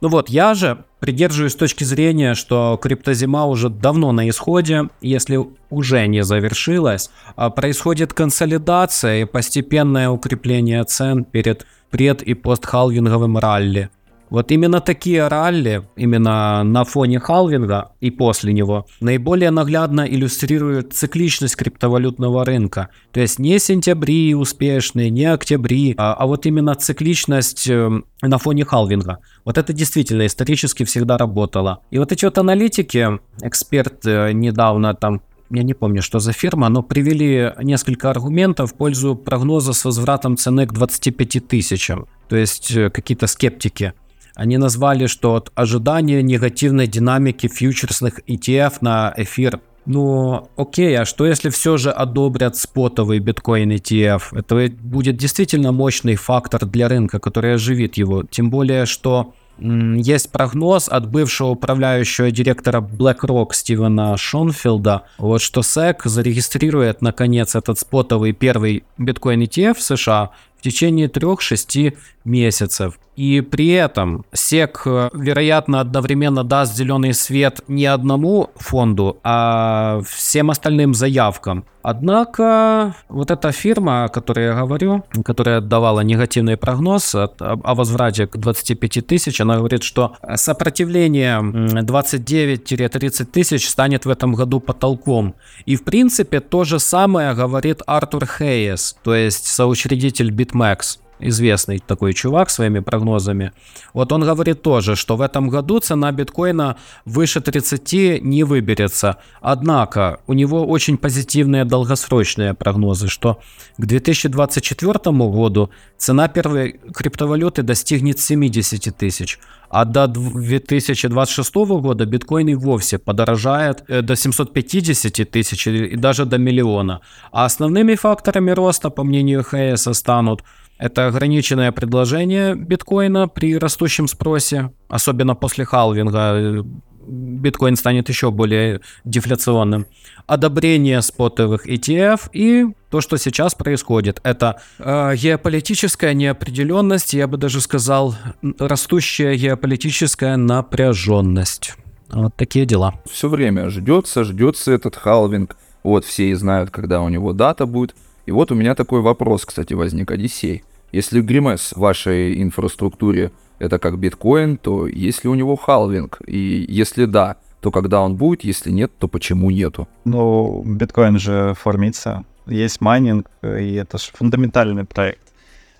Ну 0.00 0.08
вот, 0.08 0.28
я 0.28 0.54
же 0.54 0.84
придерживаюсь 1.00 1.54
точки 1.54 1.84
зрения, 1.84 2.34
что 2.34 2.78
криптозима 2.80 3.46
уже 3.46 3.68
давно 3.68 4.12
на 4.12 4.28
исходе, 4.28 4.88
если 5.00 5.38
уже 5.70 6.06
не 6.06 6.24
завершилась, 6.24 7.10
а 7.36 7.50
происходит 7.50 8.12
консолидация 8.12 9.22
и 9.22 9.24
постепенное 9.24 10.10
укрепление 10.10 10.84
цен 10.84 11.24
перед 11.24 11.66
пред- 11.90 12.22
и 12.22 12.34
постхалвинговым 12.34 13.38
ралли. 13.38 13.90
Вот 14.30 14.52
именно 14.52 14.80
такие 14.80 15.26
ралли, 15.26 15.82
именно 15.96 16.62
на 16.62 16.84
фоне 16.84 17.18
халвинга 17.18 17.90
и 18.00 18.12
после 18.12 18.52
него, 18.52 18.86
наиболее 19.00 19.50
наглядно 19.50 20.06
иллюстрируют 20.08 20.92
цикличность 20.92 21.56
криптовалютного 21.56 22.44
рынка. 22.44 22.90
То 23.10 23.20
есть 23.20 23.40
не 23.40 23.58
сентябри 23.58 24.34
успешные, 24.34 25.10
не 25.10 25.24
октябри, 25.24 25.94
а, 25.98 26.14
а 26.14 26.26
вот 26.26 26.46
именно 26.46 26.76
цикличность 26.76 27.68
э, 27.68 27.90
на 28.22 28.38
фоне 28.38 28.64
халвинга. 28.64 29.18
Вот 29.44 29.58
это 29.58 29.72
действительно 29.72 30.24
исторически 30.26 30.84
всегда 30.84 31.18
работало. 31.18 31.80
И 31.90 31.98
вот 31.98 32.12
эти 32.12 32.24
вот 32.24 32.38
аналитики, 32.38 33.18
эксперт 33.42 34.06
э, 34.06 34.30
недавно 34.32 34.94
там 34.94 35.22
я 35.52 35.64
не 35.64 35.74
помню, 35.74 36.00
что 36.00 36.20
за 36.20 36.32
фирма, 36.32 36.68
но 36.68 36.82
привели 36.84 37.52
несколько 37.60 38.10
аргументов 38.10 38.70
в 38.70 38.76
пользу 38.76 39.16
прогноза 39.16 39.72
с 39.72 39.84
возвратом 39.84 40.36
цены 40.36 40.64
к 40.64 40.72
25 40.72 41.48
тысячам. 41.48 42.06
То 42.28 42.36
есть 42.36 42.70
э, 42.70 42.90
какие-то 42.90 43.26
скептики 43.26 43.92
они 44.40 44.56
назвали, 44.56 45.06
что 45.06 45.34
от 45.34 45.52
ожидания 45.54 46.22
негативной 46.22 46.86
динамики 46.86 47.46
фьючерсных 47.46 48.20
ETF 48.26 48.78
на 48.80 49.12
эфир 49.18 49.60
ну, 49.84 50.48
окей, 50.56 50.96
а 50.98 51.04
что 51.04 51.26
если 51.26 51.50
все 51.50 51.76
же 51.76 51.90
одобрят 51.90 52.56
спотовый 52.56 53.18
биткоин 53.18 53.72
ETF? 53.72 54.22
Это 54.32 54.72
будет 54.82 55.16
действительно 55.16 55.72
мощный 55.72 56.16
фактор 56.16 56.64
для 56.64 56.88
рынка, 56.88 57.18
который 57.18 57.54
оживит 57.54 57.98
его. 57.98 58.22
Тем 58.22 58.50
более, 58.50 58.86
что 58.86 59.34
есть 59.58 60.32
прогноз 60.32 60.88
от 60.88 61.10
бывшего 61.10 61.48
управляющего 61.48 62.30
директора 62.30 62.80
BlackRock 62.80 63.48
Стивена 63.52 64.16
Шонфилда, 64.16 65.02
вот 65.18 65.42
что 65.42 65.60
SEC 65.60 66.00
зарегистрирует 66.04 67.02
наконец 67.02 67.54
этот 67.54 67.78
спотовый 67.78 68.32
первый 68.32 68.84
биткоин 68.96 69.42
ETF 69.42 69.74
в 69.74 69.82
США 69.82 70.30
в 70.60 70.62
течение 70.62 71.08
3-6 71.08 71.96
месяцев. 72.24 72.98
И 73.16 73.40
при 73.40 73.68
этом 73.68 74.24
SEC, 74.32 74.80
э, 74.86 75.10
вероятно, 75.14 75.80
одновременно 75.80 76.44
даст 76.44 76.76
зеленый 76.76 77.14
свет 77.14 77.60
не 77.66 77.86
одному 77.86 78.50
фонду, 78.56 79.18
а 79.24 80.00
всем 80.06 80.50
остальным 80.50 80.94
заявкам. 80.94 81.64
Однако 81.82 82.94
вот 83.08 83.30
эта 83.30 83.52
фирма, 83.52 84.04
о 84.04 84.08
которой 84.08 84.46
я 84.46 84.54
говорю, 84.54 85.02
которая 85.24 85.60
давала 85.60 86.00
негативный 86.00 86.56
прогноз 86.56 87.14
о, 87.14 87.74
возврате 87.74 88.26
к 88.26 88.36
25 88.36 89.06
тысяч, 89.06 89.40
она 89.40 89.56
говорит, 89.56 89.82
что 89.82 90.16
сопротивление 90.34 91.40
29-30 91.40 93.24
тысяч 93.24 93.68
станет 93.68 94.04
в 94.04 94.10
этом 94.10 94.34
году 94.34 94.60
потолком. 94.60 95.34
И 95.64 95.76
в 95.76 95.84
принципе 95.84 96.40
то 96.40 96.64
же 96.64 96.78
самое 96.78 97.32
говорит 97.34 97.80
Артур 97.86 98.26
Хейес, 98.26 98.96
то 99.02 99.14
есть 99.14 99.46
соучредитель 99.46 100.30
BitMEX 100.50 100.98
известный 101.20 101.78
такой 101.78 102.12
чувак 102.12 102.50
своими 102.50 102.80
прогнозами. 102.80 103.52
Вот 103.94 104.12
он 104.12 104.22
говорит 104.22 104.62
тоже, 104.62 104.96
что 104.96 105.16
в 105.16 105.20
этом 105.20 105.48
году 105.48 105.80
цена 105.80 106.12
биткоина 106.12 106.76
выше 107.04 107.40
30 107.40 108.22
не 108.22 108.44
выберется. 108.44 109.16
Однако 109.40 110.20
у 110.26 110.32
него 110.32 110.66
очень 110.66 110.98
позитивные 110.98 111.64
долгосрочные 111.64 112.54
прогнозы, 112.54 113.08
что 113.08 113.40
к 113.78 113.86
2024 113.86 114.92
году 115.28 115.70
цена 115.96 116.28
первой 116.28 116.80
криптовалюты 116.94 117.62
достигнет 117.62 118.18
70 118.18 118.96
тысяч, 118.96 119.38
а 119.68 119.84
до 119.84 120.08
2026 120.08 121.54
года 121.54 122.04
биткоин 122.04 122.48
и 122.48 122.54
вовсе 122.54 122.98
подорожает 122.98 123.84
э, 123.88 124.02
до 124.02 124.16
750 124.16 125.30
тысяч 125.30 125.66
и 125.66 125.96
даже 125.96 126.24
до 126.24 126.38
миллиона. 126.38 127.00
А 127.32 127.44
основными 127.44 127.94
факторами 127.94 128.50
роста, 128.50 128.90
по 128.90 129.04
мнению 129.04 129.44
ХС, 129.44 129.88
станут 129.96 130.42
это 130.80 131.08
ограниченное 131.08 131.72
предложение 131.72 132.54
биткоина 132.54 133.28
при 133.28 133.58
растущем 133.58 134.08
спросе, 134.08 134.72
особенно 134.88 135.34
после 135.34 135.66
халвинга. 135.66 136.64
Биткоин 137.06 137.76
станет 137.76 138.08
еще 138.08 138.30
более 138.30 138.80
дефляционным. 139.04 139.86
Одобрение 140.26 141.02
спотовых 141.02 141.68
ETF 141.68 142.30
и 142.32 142.66
то, 142.88 143.00
что 143.00 143.18
сейчас 143.18 143.54
происходит, 143.54 144.20
это 144.22 144.60
э, 144.78 145.16
геополитическая 145.16 146.14
неопределенность, 146.14 147.12
я 147.14 147.26
бы 147.26 147.36
даже 147.36 147.60
сказал, 147.60 148.14
растущая 148.58 149.36
геополитическая 149.36 150.36
напряженность. 150.36 151.74
Вот 152.08 152.34
такие 152.36 152.64
дела. 152.64 152.94
Все 153.10 153.28
время 153.28 153.68
ждется, 153.68 154.24
ждется 154.24 154.72
этот 154.72 154.96
халвинг. 154.96 155.56
Вот 155.82 156.04
все 156.04 156.30
и 156.30 156.34
знают, 156.34 156.70
когда 156.70 157.02
у 157.02 157.08
него 157.08 157.32
дата 157.32 157.66
будет. 157.66 157.94
И 158.26 158.32
вот 158.32 158.50
у 158.50 158.54
меня 158.54 158.74
такой 158.74 159.00
вопрос, 159.00 159.44
кстати, 159.44 159.74
возник, 159.74 160.10
Одиссей. 160.10 160.62
Если 160.92 161.20
Grimace 161.20 161.72
в 161.72 161.78
вашей 161.78 162.42
инфраструктуре 162.42 163.30
это 163.58 163.78
как 163.78 163.98
биткоин, 163.98 164.56
то 164.56 164.86
есть 164.86 165.24
ли 165.24 165.30
у 165.30 165.34
него 165.34 165.56
халвинг? 165.56 166.20
И 166.26 166.64
если 166.68 167.04
да, 167.04 167.36
то 167.60 167.70
когда 167.70 168.00
он 168.00 168.16
будет, 168.16 168.42
если 168.42 168.70
нет, 168.70 168.90
то 168.98 169.06
почему 169.06 169.50
нету? 169.50 169.86
Ну, 170.04 170.62
биткоин 170.64 171.18
же 171.18 171.54
фармится, 171.54 172.24
есть 172.46 172.80
майнинг, 172.80 173.30
и 173.42 173.74
это 173.74 173.98
же 173.98 174.10
фундаментальный 174.14 174.84
проект. 174.84 175.22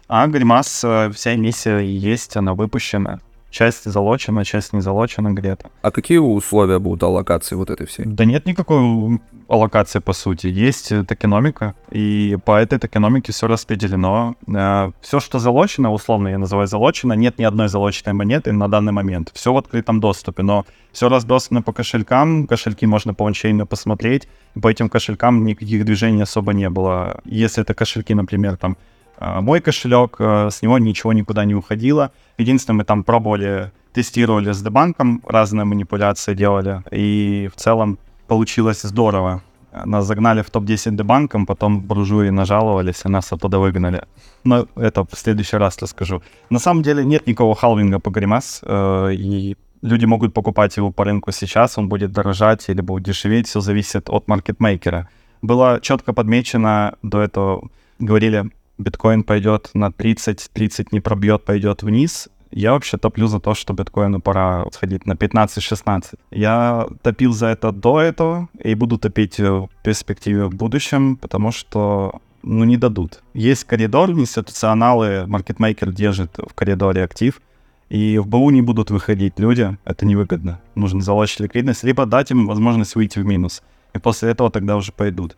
А 0.08 0.26
Grimace, 0.26 0.82
э, 0.84 1.10
вся 1.14 1.36
эмиссия 1.36 1.78
есть, 1.78 2.36
она 2.36 2.54
выпущена. 2.54 3.20
Часть 3.50 3.84
залочена, 3.84 4.44
часть 4.44 4.72
не 4.72 4.80
залочена 4.80 5.32
где-то. 5.32 5.70
А 5.82 5.90
какие 5.90 6.18
условия 6.18 6.78
будут 6.78 7.02
аллокации 7.02 7.56
вот 7.56 7.70
этой 7.70 7.86
всей? 7.86 8.06
Да 8.06 8.24
нет 8.24 8.46
никакой 8.46 9.20
аллокации, 9.48 9.98
по 9.98 10.12
сути. 10.12 10.46
Есть 10.46 10.92
токеномика, 11.08 11.74
и 11.90 12.38
по 12.44 12.60
этой 12.60 12.78
токеномике 12.78 13.32
все 13.32 13.48
распределено. 13.48 14.36
Э, 14.46 14.92
все, 15.00 15.18
что 15.18 15.40
залочено, 15.40 15.92
условно 15.92 16.28
я 16.28 16.38
называю 16.38 16.68
залочено, 16.68 17.14
нет 17.14 17.38
ни 17.38 17.44
одной 17.44 17.68
залоченной 17.68 18.14
монеты 18.14 18.52
на 18.52 18.68
данный 18.68 18.92
момент. 18.92 19.30
Все 19.34 19.52
в 19.52 19.56
открытом 19.56 20.00
доступе, 20.00 20.42
но 20.42 20.64
все 20.92 21.08
разбросано 21.08 21.62
по 21.62 21.72
кошелькам, 21.72 22.46
кошельки 22.46 22.86
можно 22.86 23.14
по 23.14 23.26
ончейну 23.26 23.66
посмотреть, 23.66 24.28
по 24.60 24.68
этим 24.68 24.88
кошелькам 24.88 25.44
никаких 25.44 25.84
движений 25.84 26.22
особо 26.22 26.52
не 26.52 26.70
было. 26.70 27.20
Если 27.24 27.62
это 27.62 27.74
кошельки, 27.74 28.14
например, 28.14 28.56
там 28.56 28.76
мой 29.20 29.60
кошелек, 29.60 30.16
э, 30.18 30.48
с 30.50 30.62
него 30.62 30.78
ничего 30.78 31.12
никуда 31.12 31.44
не 31.44 31.54
уходило. 31.54 32.10
Единственное, 32.38 32.78
мы 32.78 32.84
там 32.84 33.04
пробовали, 33.04 33.70
тестировали 33.92 34.52
с 34.52 34.62
дебанком, 34.62 35.22
разные 35.26 35.64
манипуляции 35.64 36.34
делали, 36.34 36.82
и 36.90 37.50
в 37.54 37.56
целом 37.56 37.98
получилось 38.26 38.82
здорово. 38.82 39.42
Нас 39.84 40.06
загнали 40.06 40.42
в 40.42 40.50
топ-10 40.50 40.96
дебанком, 40.96 41.46
потом 41.46 41.80
буржуи 41.80 42.30
нажаловались, 42.30 43.02
и 43.04 43.08
нас 43.08 43.32
оттуда 43.32 43.58
выгнали. 43.58 44.02
Но 44.42 44.66
это 44.74 45.04
в 45.04 45.14
следующий 45.14 45.58
раз 45.58 45.78
расскажу. 45.80 46.22
На 46.50 46.58
самом 46.58 46.82
деле 46.82 47.04
нет 47.04 47.26
никакого 47.26 47.54
халвинга 47.54 48.00
по 48.00 48.10
Гримас, 48.10 48.60
э, 48.62 49.14
и 49.14 49.56
люди 49.82 50.06
могут 50.06 50.34
покупать 50.34 50.76
его 50.76 50.90
по 50.90 51.04
рынку 51.04 51.30
сейчас, 51.32 51.78
он 51.78 51.88
будет 51.88 52.12
дорожать 52.12 52.68
или 52.68 52.80
будет 52.80 53.04
дешеветь, 53.04 53.48
все 53.48 53.60
зависит 53.60 54.08
от 54.08 54.28
маркетмейкера. 54.28 55.08
Было 55.42 55.78
четко 55.80 56.12
подмечено 56.12 56.94
до 57.02 57.20
этого, 57.20 57.68
говорили, 57.98 58.50
биткоин 58.80 59.22
пойдет 59.22 59.70
на 59.74 59.92
30, 59.92 60.50
30 60.52 60.92
не 60.92 61.00
пробьет, 61.00 61.44
пойдет 61.44 61.82
вниз, 61.82 62.28
я 62.50 62.72
вообще 62.72 62.96
топлю 62.96 63.28
за 63.28 63.38
то, 63.38 63.54
что 63.54 63.74
биткоину 63.74 64.20
пора 64.20 64.66
сходить 64.72 65.06
на 65.06 65.12
15-16. 65.12 66.14
Я 66.32 66.88
топил 67.02 67.32
за 67.32 67.46
это 67.46 67.70
до 67.70 68.00
этого 68.00 68.48
и 68.58 68.74
буду 68.74 68.98
топить 68.98 69.38
в 69.38 69.68
перспективе 69.84 70.46
в 70.46 70.54
будущем, 70.54 71.16
потому 71.16 71.52
что 71.52 72.20
ну, 72.42 72.64
не 72.64 72.76
дадут. 72.76 73.22
Есть 73.34 73.64
коридор, 73.64 74.10
институционалы, 74.10 75.26
маркетмейкер 75.26 75.92
держит 75.92 76.38
в 76.38 76.52
коридоре 76.54 77.04
актив, 77.04 77.40
и 77.88 78.18
в 78.18 78.26
БУ 78.26 78.50
не 78.50 78.62
будут 78.62 78.90
выходить 78.90 79.38
люди, 79.38 79.76
это 79.84 80.06
невыгодно. 80.06 80.60
Нужно 80.74 81.02
залочить 81.02 81.40
ликвидность, 81.40 81.84
либо 81.84 82.06
дать 82.06 82.30
им 82.32 82.46
возможность 82.46 82.96
выйти 82.96 83.20
в 83.20 83.26
минус. 83.26 83.62
И 83.94 83.98
после 83.98 84.30
этого 84.30 84.50
тогда 84.50 84.76
уже 84.76 84.92
пойдут 84.92 85.36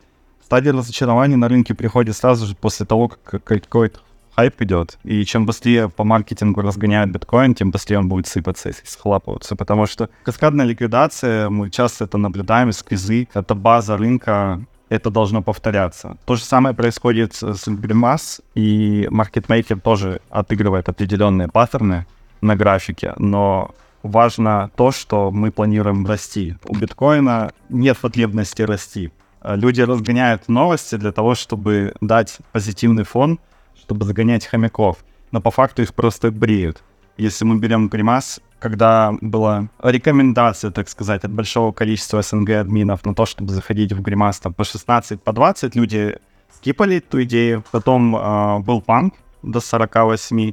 стадия 0.52 0.74
разочарования 0.74 1.36
на 1.36 1.48
рынке 1.48 1.72
приходит 1.74 2.14
сразу 2.14 2.44
же 2.44 2.54
после 2.54 2.84
того, 2.84 3.08
как 3.08 3.42
какой-то 3.42 4.00
хайп 4.36 4.60
идет. 4.60 4.98
И 5.02 5.24
чем 5.24 5.46
быстрее 5.46 5.88
по 5.88 6.04
маркетингу 6.04 6.60
разгоняют 6.60 7.10
биткоин, 7.10 7.54
тем 7.54 7.70
быстрее 7.70 8.00
он 8.00 8.08
будет 8.10 8.26
сыпаться 8.26 8.68
и 8.68 8.74
схлапываться. 8.84 9.56
Потому 9.56 9.86
что 9.86 10.10
каскадная 10.24 10.66
ликвидация, 10.66 11.48
мы 11.48 11.70
часто 11.70 12.04
это 12.04 12.18
наблюдаем 12.18 12.68
из 12.68 12.82
кризы, 12.82 13.28
это 13.32 13.54
база 13.54 13.96
рынка, 13.96 14.62
это 14.90 15.10
должно 15.10 15.40
повторяться. 15.40 16.18
То 16.26 16.36
же 16.36 16.44
самое 16.44 16.74
происходит 16.74 17.32
с 17.32 17.66
Grimass, 17.66 18.42
и 18.54 19.08
маркетмейкер 19.10 19.80
тоже 19.80 20.20
отыгрывает 20.28 20.86
определенные 20.86 21.48
паттерны 21.48 22.04
на 22.42 22.56
графике, 22.56 23.14
но 23.16 23.70
важно 24.02 24.70
то, 24.76 24.92
что 24.92 25.30
мы 25.30 25.50
планируем 25.50 26.06
расти. 26.06 26.56
У 26.66 26.76
биткоина 26.76 27.52
нет 27.70 27.96
потребности 27.96 28.60
расти 28.60 29.12
люди 29.44 29.80
разгоняют 29.80 30.48
новости 30.48 30.96
для 30.96 31.12
того, 31.12 31.34
чтобы 31.34 31.94
дать 32.00 32.38
позитивный 32.52 33.04
фон, 33.04 33.38
чтобы 33.76 34.04
загонять 34.04 34.46
хомяков. 34.46 34.98
Но 35.30 35.40
по 35.40 35.50
факту 35.50 35.82
их 35.82 35.94
просто 35.94 36.30
бреют. 36.30 36.82
Если 37.16 37.44
мы 37.44 37.58
берем 37.58 37.88
гримас, 37.88 38.40
когда 38.58 39.12
была 39.20 39.68
рекомендация, 39.82 40.70
так 40.70 40.88
сказать, 40.88 41.24
от 41.24 41.32
большого 41.32 41.72
количества 41.72 42.22
СНГ 42.22 42.50
админов 42.50 43.04
на 43.04 43.14
то, 43.14 43.26
чтобы 43.26 43.52
заходить 43.52 43.92
в 43.92 44.00
гримас 44.00 44.38
там, 44.38 44.54
по 44.54 44.64
16, 44.64 45.20
по 45.20 45.32
20, 45.32 45.74
люди 45.74 46.16
скипали 46.54 46.96
эту 46.96 47.22
идею. 47.24 47.64
Потом 47.72 48.16
э, 48.16 48.58
был 48.60 48.80
панк 48.80 49.14
до 49.42 49.60
48. 49.60 50.52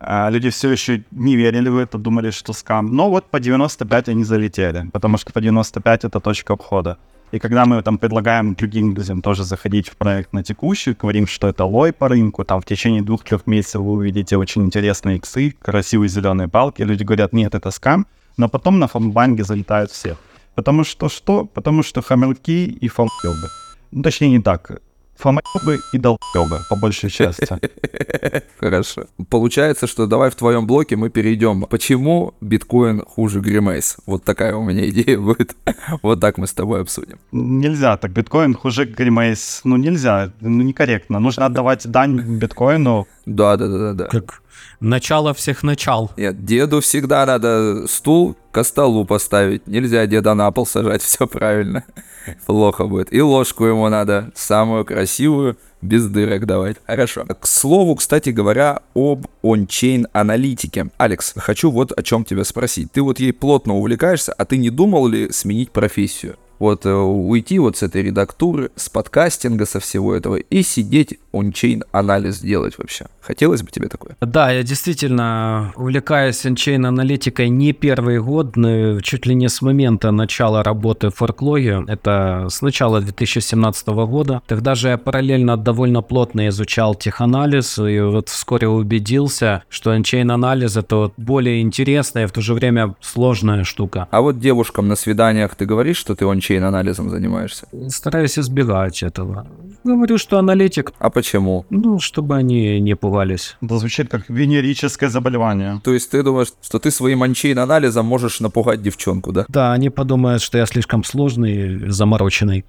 Э, 0.00 0.30
люди 0.30 0.48
все 0.50 0.70
еще 0.70 1.02
не 1.10 1.36
верили 1.36 1.68
в 1.68 1.76
это, 1.76 1.98
думали, 1.98 2.30
что 2.30 2.52
скам. 2.52 2.94
Но 2.94 3.10
вот 3.10 3.26
по 3.26 3.40
95 3.40 4.08
они 4.08 4.24
залетели, 4.24 4.88
потому 4.92 5.18
что 5.18 5.32
по 5.32 5.40
95 5.40 6.04
это 6.04 6.20
точка 6.20 6.52
обхода. 6.52 6.98
И 7.32 7.38
когда 7.38 7.64
мы 7.64 7.80
там 7.82 7.98
предлагаем 7.98 8.54
другим 8.54 8.94
людям 8.94 9.22
тоже 9.22 9.44
заходить 9.44 9.88
в 9.88 9.96
проект 9.96 10.32
на 10.32 10.42
текущий, 10.42 10.94
говорим, 10.94 11.28
что 11.28 11.48
это 11.48 11.64
лой 11.64 11.92
по 11.92 12.08
рынку, 12.08 12.44
там 12.44 12.60
в 12.60 12.64
течение 12.64 13.02
двух-трех 13.02 13.46
месяцев 13.46 13.82
вы 13.82 13.92
увидите 13.92 14.36
очень 14.36 14.62
интересные 14.62 15.18
иксы, 15.18 15.54
красивые 15.62 16.08
зеленые 16.08 16.48
палки, 16.48 16.82
люди 16.82 17.04
говорят, 17.04 17.32
нет, 17.32 17.54
это 17.54 17.70
скам, 17.70 18.06
но 18.36 18.48
потом 18.48 18.80
на 18.80 18.88
фамбанге 18.88 19.44
залетают 19.44 19.92
все. 19.92 20.16
Потому 20.56 20.82
что 20.82 21.08
что? 21.08 21.44
Потому 21.44 21.84
что 21.84 22.02
хамелки 22.02 22.66
и 22.66 22.88
фамбёбы. 22.88 23.48
Ну, 23.92 24.02
точнее, 24.02 24.30
не 24.30 24.42
так 24.42 24.80
фомоебы 25.20 25.80
и 25.92 25.98
долбёбы, 25.98 26.60
по 26.68 26.76
большей 26.76 27.10
части. 27.10 27.46
Хорошо. 28.60 29.04
Получается, 29.28 29.86
что 29.86 30.06
давай 30.06 30.30
в 30.30 30.34
твоем 30.34 30.66
блоке 30.66 30.96
мы 30.96 31.10
перейдем. 31.10 31.62
Почему 31.62 32.34
биткоин 32.40 33.02
хуже 33.06 33.40
Гримейс? 33.40 33.96
Вот 34.06 34.24
такая 34.24 34.54
у 34.56 34.64
меня 34.64 34.88
идея 34.88 35.18
будет. 35.18 35.56
Вот 36.02 36.20
так 36.20 36.38
мы 36.38 36.46
с 36.46 36.52
тобой 36.52 36.80
обсудим. 36.80 37.18
Нельзя 37.32 37.96
так. 37.96 38.12
Биткоин 38.12 38.54
хуже 38.54 38.84
Гримейс. 38.84 39.60
Ну, 39.64 39.76
нельзя. 39.76 40.32
Ну, 40.40 40.62
некорректно. 40.62 41.20
Нужно 41.20 41.46
отдавать 41.46 41.86
дань 41.86 42.20
биткоину. 42.38 43.06
Да, 43.26 43.56
да, 43.56 43.68
да, 43.68 43.78
да, 43.78 43.92
да. 43.92 44.04
Как 44.06 44.42
начало 44.80 45.34
всех 45.34 45.62
начал. 45.62 46.10
Нет, 46.16 46.44
деду 46.44 46.80
всегда 46.80 47.26
надо 47.26 47.86
стул 47.86 48.36
к 48.50 48.64
столу 48.64 49.04
поставить. 49.04 49.66
Нельзя 49.66 50.06
деда 50.06 50.34
на 50.34 50.50
пол 50.50 50.66
сажать, 50.66 51.02
все 51.02 51.26
правильно. 51.26 51.84
Плохо 52.46 52.86
будет. 52.86 53.12
И 53.12 53.20
ложку 53.20 53.64
ему 53.64 53.88
надо, 53.88 54.30
самую 54.34 54.84
красивую, 54.84 55.56
без 55.82 56.06
дырок 56.06 56.46
давать. 56.46 56.76
Хорошо. 56.86 57.24
К 57.24 57.46
слову, 57.46 57.94
кстати 57.94 58.30
говоря, 58.30 58.82
об 58.94 59.26
ончейн 59.42 60.06
аналитике. 60.12 60.90
Алекс, 60.98 61.32
хочу 61.36 61.70
вот 61.70 61.92
о 61.92 62.02
чем 62.02 62.24
тебя 62.24 62.44
спросить. 62.44 62.92
Ты 62.92 63.02
вот 63.02 63.18
ей 63.20 63.32
плотно 63.32 63.74
увлекаешься, 63.76 64.32
а 64.32 64.44
ты 64.44 64.58
не 64.58 64.70
думал 64.70 65.06
ли 65.06 65.30
сменить 65.32 65.70
профессию? 65.70 66.36
Вот 66.60 66.86
э, 66.86 66.92
уйти 66.92 67.58
вот 67.58 67.76
с 67.76 67.82
этой 67.82 68.02
редактуры, 68.02 68.70
с 68.76 68.88
подкастинга, 68.88 69.66
со 69.66 69.80
всего 69.80 70.14
этого 70.14 70.36
и 70.36 70.62
сидеть 70.62 71.18
ончейн 71.32 71.82
анализ 71.90 72.40
делать 72.40 72.78
вообще. 72.78 73.06
Хотелось 73.20 73.62
бы 73.62 73.70
тебе 73.70 73.88
такое? 73.88 74.16
Да, 74.20 74.50
я 74.50 74.62
действительно 74.62 75.72
увлекаюсь 75.76 76.44
ончейн 76.44 76.84
аналитикой 76.86 77.48
не 77.48 77.72
первый 77.72 78.20
год, 78.20 78.56
но 78.56 79.00
чуть 79.00 79.26
ли 79.26 79.34
не 79.34 79.48
с 79.48 79.62
момента 79.62 80.10
начала 80.10 80.62
работы 80.62 81.10
в 81.10 81.16
форклоге. 81.16 81.84
Это 81.88 82.48
с 82.50 82.62
начала 82.62 83.00
2017 83.00 83.88
года. 83.88 84.42
Тогда 84.46 84.74
же 84.74 84.88
я 84.88 84.98
параллельно 84.98 85.56
довольно 85.56 86.02
плотно 86.02 86.48
изучал 86.48 86.94
теханализ 86.94 87.78
и 87.78 88.00
вот 88.00 88.28
вскоре 88.28 88.68
убедился, 88.68 89.62
что 89.68 89.92
ончейн 89.92 90.30
анализ 90.30 90.76
это 90.76 90.96
вот 90.96 91.14
более 91.16 91.62
интересная 91.62 92.24
и 92.24 92.26
в 92.26 92.32
то 92.32 92.40
же 92.40 92.54
время 92.54 92.94
сложная 93.00 93.64
штука. 93.64 94.08
А 94.10 94.20
вот 94.20 94.38
девушкам 94.38 94.88
на 94.88 94.96
свиданиях 94.96 95.54
ты 95.54 95.64
говоришь, 95.64 95.96
что 95.96 96.14
ты 96.14 96.24
ончейн 96.24 96.49
блокчейн-анализом 96.50 97.10
занимаешься? 97.10 97.66
Стараюсь 97.88 98.38
избегать 98.38 99.02
этого. 99.02 99.46
Говорю, 99.84 100.18
что 100.18 100.38
аналитик. 100.38 100.92
А 100.98 101.10
почему? 101.10 101.64
Ну, 101.70 102.00
чтобы 102.00 102.36
они 102.36 102.80
не 102.80 102.96
пугались. 102.96 103.56
Это 103.62 103.78
звучит 103.78 104.10
как 104.10 104.28
венерическое 104.28 105.08
заболевание. 105.08 105.80
То 105.82 105.92
есть 105.92 106.10
ты 106.10 106.22
думаешь, 106.22 106.52
что 106.62 106.78
ты 106.78 106.90
своим 106.90 107.22
анчейн-анализом 107.22 108.04
можешь 108.04 108.40
напугать 108.40 108.82
девчонку, 108.82 109.32
да? 109.32 109.44
Да, 109.48 109.72
они 109.72 109.90
подумают, 109.90 110.42
что 110.42 110.58
я 110.58 110.66
слишком 110.66 111.04
сложный, 111.04 111.90
замороченный. 111.90 112.64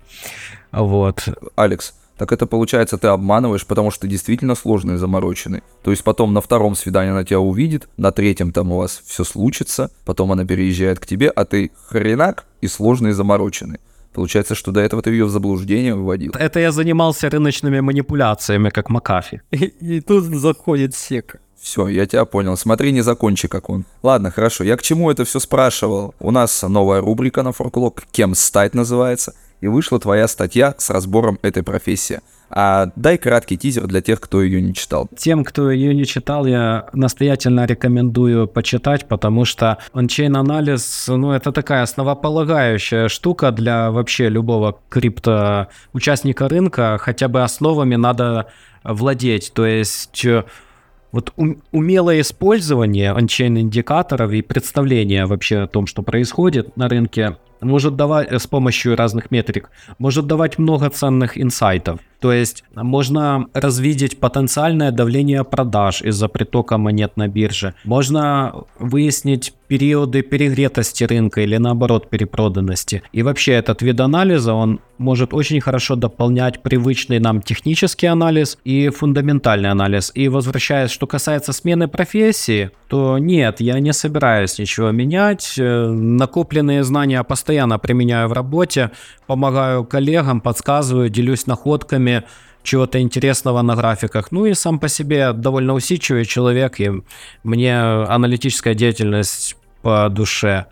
Вот. 0.72 1.28
Алекс, 1.56 1.94
так 2.22 2.34
это 2.34 2.46
получается 2.46 3.00
ты 3.00 3.08
обманываешь, 3.08 3.66
потому 3.66 3.90
что 3.90 4.02
ты 4.02 4.08
действительно 4.08 4.54
сложный 4.54 4.94
и 4.94 4.98
замороченный. 4.98 5.64
То 5.82 5.90
есть 5.90 6.04
потом 6.04 6.34
на 6.34 6.42
втором 6.42 6.76
свидании 6.76 7.10
она 7.10 7.24
тебя 7.24 7.40
увидит, 7.40 7.90
на 7.98 8.12
третьем 8.12 8.52
там 8.52 8.72
у 8.72 8.78
вас 8.78 9.02
все 9.08 9.24
случится, 9.24 9.90
потом 10.06 10.32
она 10.32 10.46
переезжает 10.46 11.00
к 11.00 11.08
тебе, 11.08 11.30
а 11.30 11.46
ты 11.46 11.72
хренак 11.88 12.46
и 12.62 12.68
сложный 12.68 13.10
и 13.10 13.14
замороченный. 13.14 13.80
Получается, 14.14 14.54
что 14.54 14.72
до 14.72 14.82
этого 14.82 15.02
ты 15.02 15.10
ее 15.10 15.26
в 15.26 15.32
заблуждение 15.32 15.96
выводил. 15.96 16.32
Это 16.38 16.60
я 16.60 16.72
занимался 16.72 17.28
рыночными 17.28 17.80
манипуляциями, 17.80 18.70
как 18.70 18.92
Макафи. 18.92 19.42
И, 19.50 19.66
и 19.96 20.00
тут 20.00 20.26
заходит 20.26 20.94
сека. 20.94 21.40
Все, 21.60 21.88
я 21.88 22.06
тебя 22.06 22.26
понял. 22.26 22.56
Смотри, 22.56 22.92
не 22.92 23.02
закончи, 23.02 23.48
как 23.48 23.72
он. 23.72 23.86
Ладно, 24.04 24.30
хорошо. 24.30 24.64
Я 24.64 24.78
к 24.78 24.84
чему 24.84 25.10
это 25.10 25.26
все 25.26 25.40
спрашивал? 25.40 26.14
У 26.20 26.30
нас 26.30 26.62
новая 26.62 27.02
рубрика 27.02 27.42
на 27.42 27.52
Форклог, 27.52 28.04
кем 28.12 28.36
стать 28.36 28.76
называется 28.76 29.34
и 29.62 29.68
вышла 29.68 30.00
твоя 30.00 30.28
статья 30.28 30.76
с 30.78 30.90
разбором 30.90 31.40
этой 31.42 31.64
профессии. 31.64 32.20
А 32.54 32.92
дай 32.98 33.18
краткий 33.18 33.58
тизер 33.58 33.88
для 33.88 34.02
тех, 34.02 34.20
кто 34.20 34.42
ее 34.42 34.62
не 34.62 34.74
читал. 34.74 35.08
Тем, 35.16 35.46
кто 35.46 35.72
ее 35.72 35.96
не 35.96 36.06
читал, 36.06 36.46
я 36.46 36.90
настоятельно 36.92 37.66
рекомендую 37.66 38.48
почитать, 38.48 39.08
потому 39.08 39.46
что 39.46 39.78
ончейн-анализ, 39.94 41.06
ну, 41.08 41.32
это 41.32 41.54
такая 41.54 41.84
основополагающая 41.84 43.08
штука 43.08 43.52
для 43.52 43.90
вообще 43.92 44.28
любого 44.28 44.80
крипто 44.90 45.70
участника 45.94 46.50
рынка. 46.50 46.98
Хотя 47.00 47.30
бы 47.30 47.42
основами 47.42 47.96
надо 47.96 48.48
владеть. 48.84 49.54
То 49.54 49.66
есть 49.66 50.26
э, 50.26 50.44
вот 51.14 51.34
умелое 51.72 52.20
использование 52.20 53.14
ончейн-индикаторов 53.14 54.34
и 54.34 54.42
представление 54.42 55.26
вообще 55.26 55.60
о 55.60 55.68
том, 55.68 55.88
что 55.88 56.02
происходит 56.02 56.76
на 56.76 56.90
рынке, 56.90 57.38
может 57.62 57.96
давать 57.96 58.32
э, 58.32 58.40
с 58.40 58.48
помощью 58.48 58.96
разных 58.96 59.32
метрик, 59.32 59.70
может 60.00 60.28
давать 60.28 60.58
много 60.58 60.90
ценных 60.90 61.38
инсайтов. 61.38 62.00
То 62.22 62.32
есть 62.32 62.64
можно 62.76 63.48
развидеть 63.54 64.20
потенциальное 64.20 64.92
давление 64.92 65.44
продаж 65.44 66.04
из-за 66.04 66.28
притока 66.28 66.78
монет 66.78 67.18
на 67.18 67.28
бирже. 67.28 67.74
Можно 67.84 68.54
выяснить 68.78 69.54
периоды 69.72 70.22
перегретости 70.22 71.06
рынка 71.06 71.42
или 71.42 71.56
наоборот 71.56 72.10
перепроданности. 72.10 73.04
И 73.14 73.24
вообще 73.24 73.54
этот 73.54 73.82
вид 73.82 74.02
анализа, 74.02 74.54
он 74.54 74.82
может 74.98 75.34
очень 75.34 75.62
хорошо 75.62 75.96
дополнять 75.96 76.62
привычный 76.62 77.20
нам 77.20 77.42
технический 77.42 78.08
анализ 78.08 78.58
и 78.66 78.90
фундаментальный 78.90 79.72
анализ. 79.72 80.12
И 80.14 80.28
возвращаясь, 80.28 80.92
что 80.92 81.08
касается 81.08 81.54
смены 81.54 81.88
профессии, 81.88 82.72
то 82.90 83.18
нет, 83.18 83.62
я 83.62 83.80
не 83.80 83.94
собираюсь 83.94 84.60
ничего 84.60 84.92
менять. 84.92 85.56
Э, 85.58 85.88
накопленные 85.88 86.84
знания 86.84 87.24
постоянно 87.24 87.80
применяю 87.80 88.28
в 88.28 88.34
работе, 88.34 88.92
помогаю 89.26 89.86
коллегам, 89.86 90.42
подсказываю, 90.42 91.10
делюсь 91.10 91.48
находками 91.48 92.11
чего-то 92.64 93.00
интересного 93.00 93.62
на 93.62 93.76
графиках. 93.76 94.32
Ну 94.32 94.46
и 94.46 94.54
сам 94.54 94.80
по 94.80 94.88
себе 94.88 95.34
довольно 95.34 95.74
усидчивый 95.74 96.26
человек, 96.26 96.80
и 96.80 96.92
мне 97.44 97.80
аналитическая 97.80 98.76
деятельность 98.76 99.56
по 99.82 100.10
душе. 100.10 100.66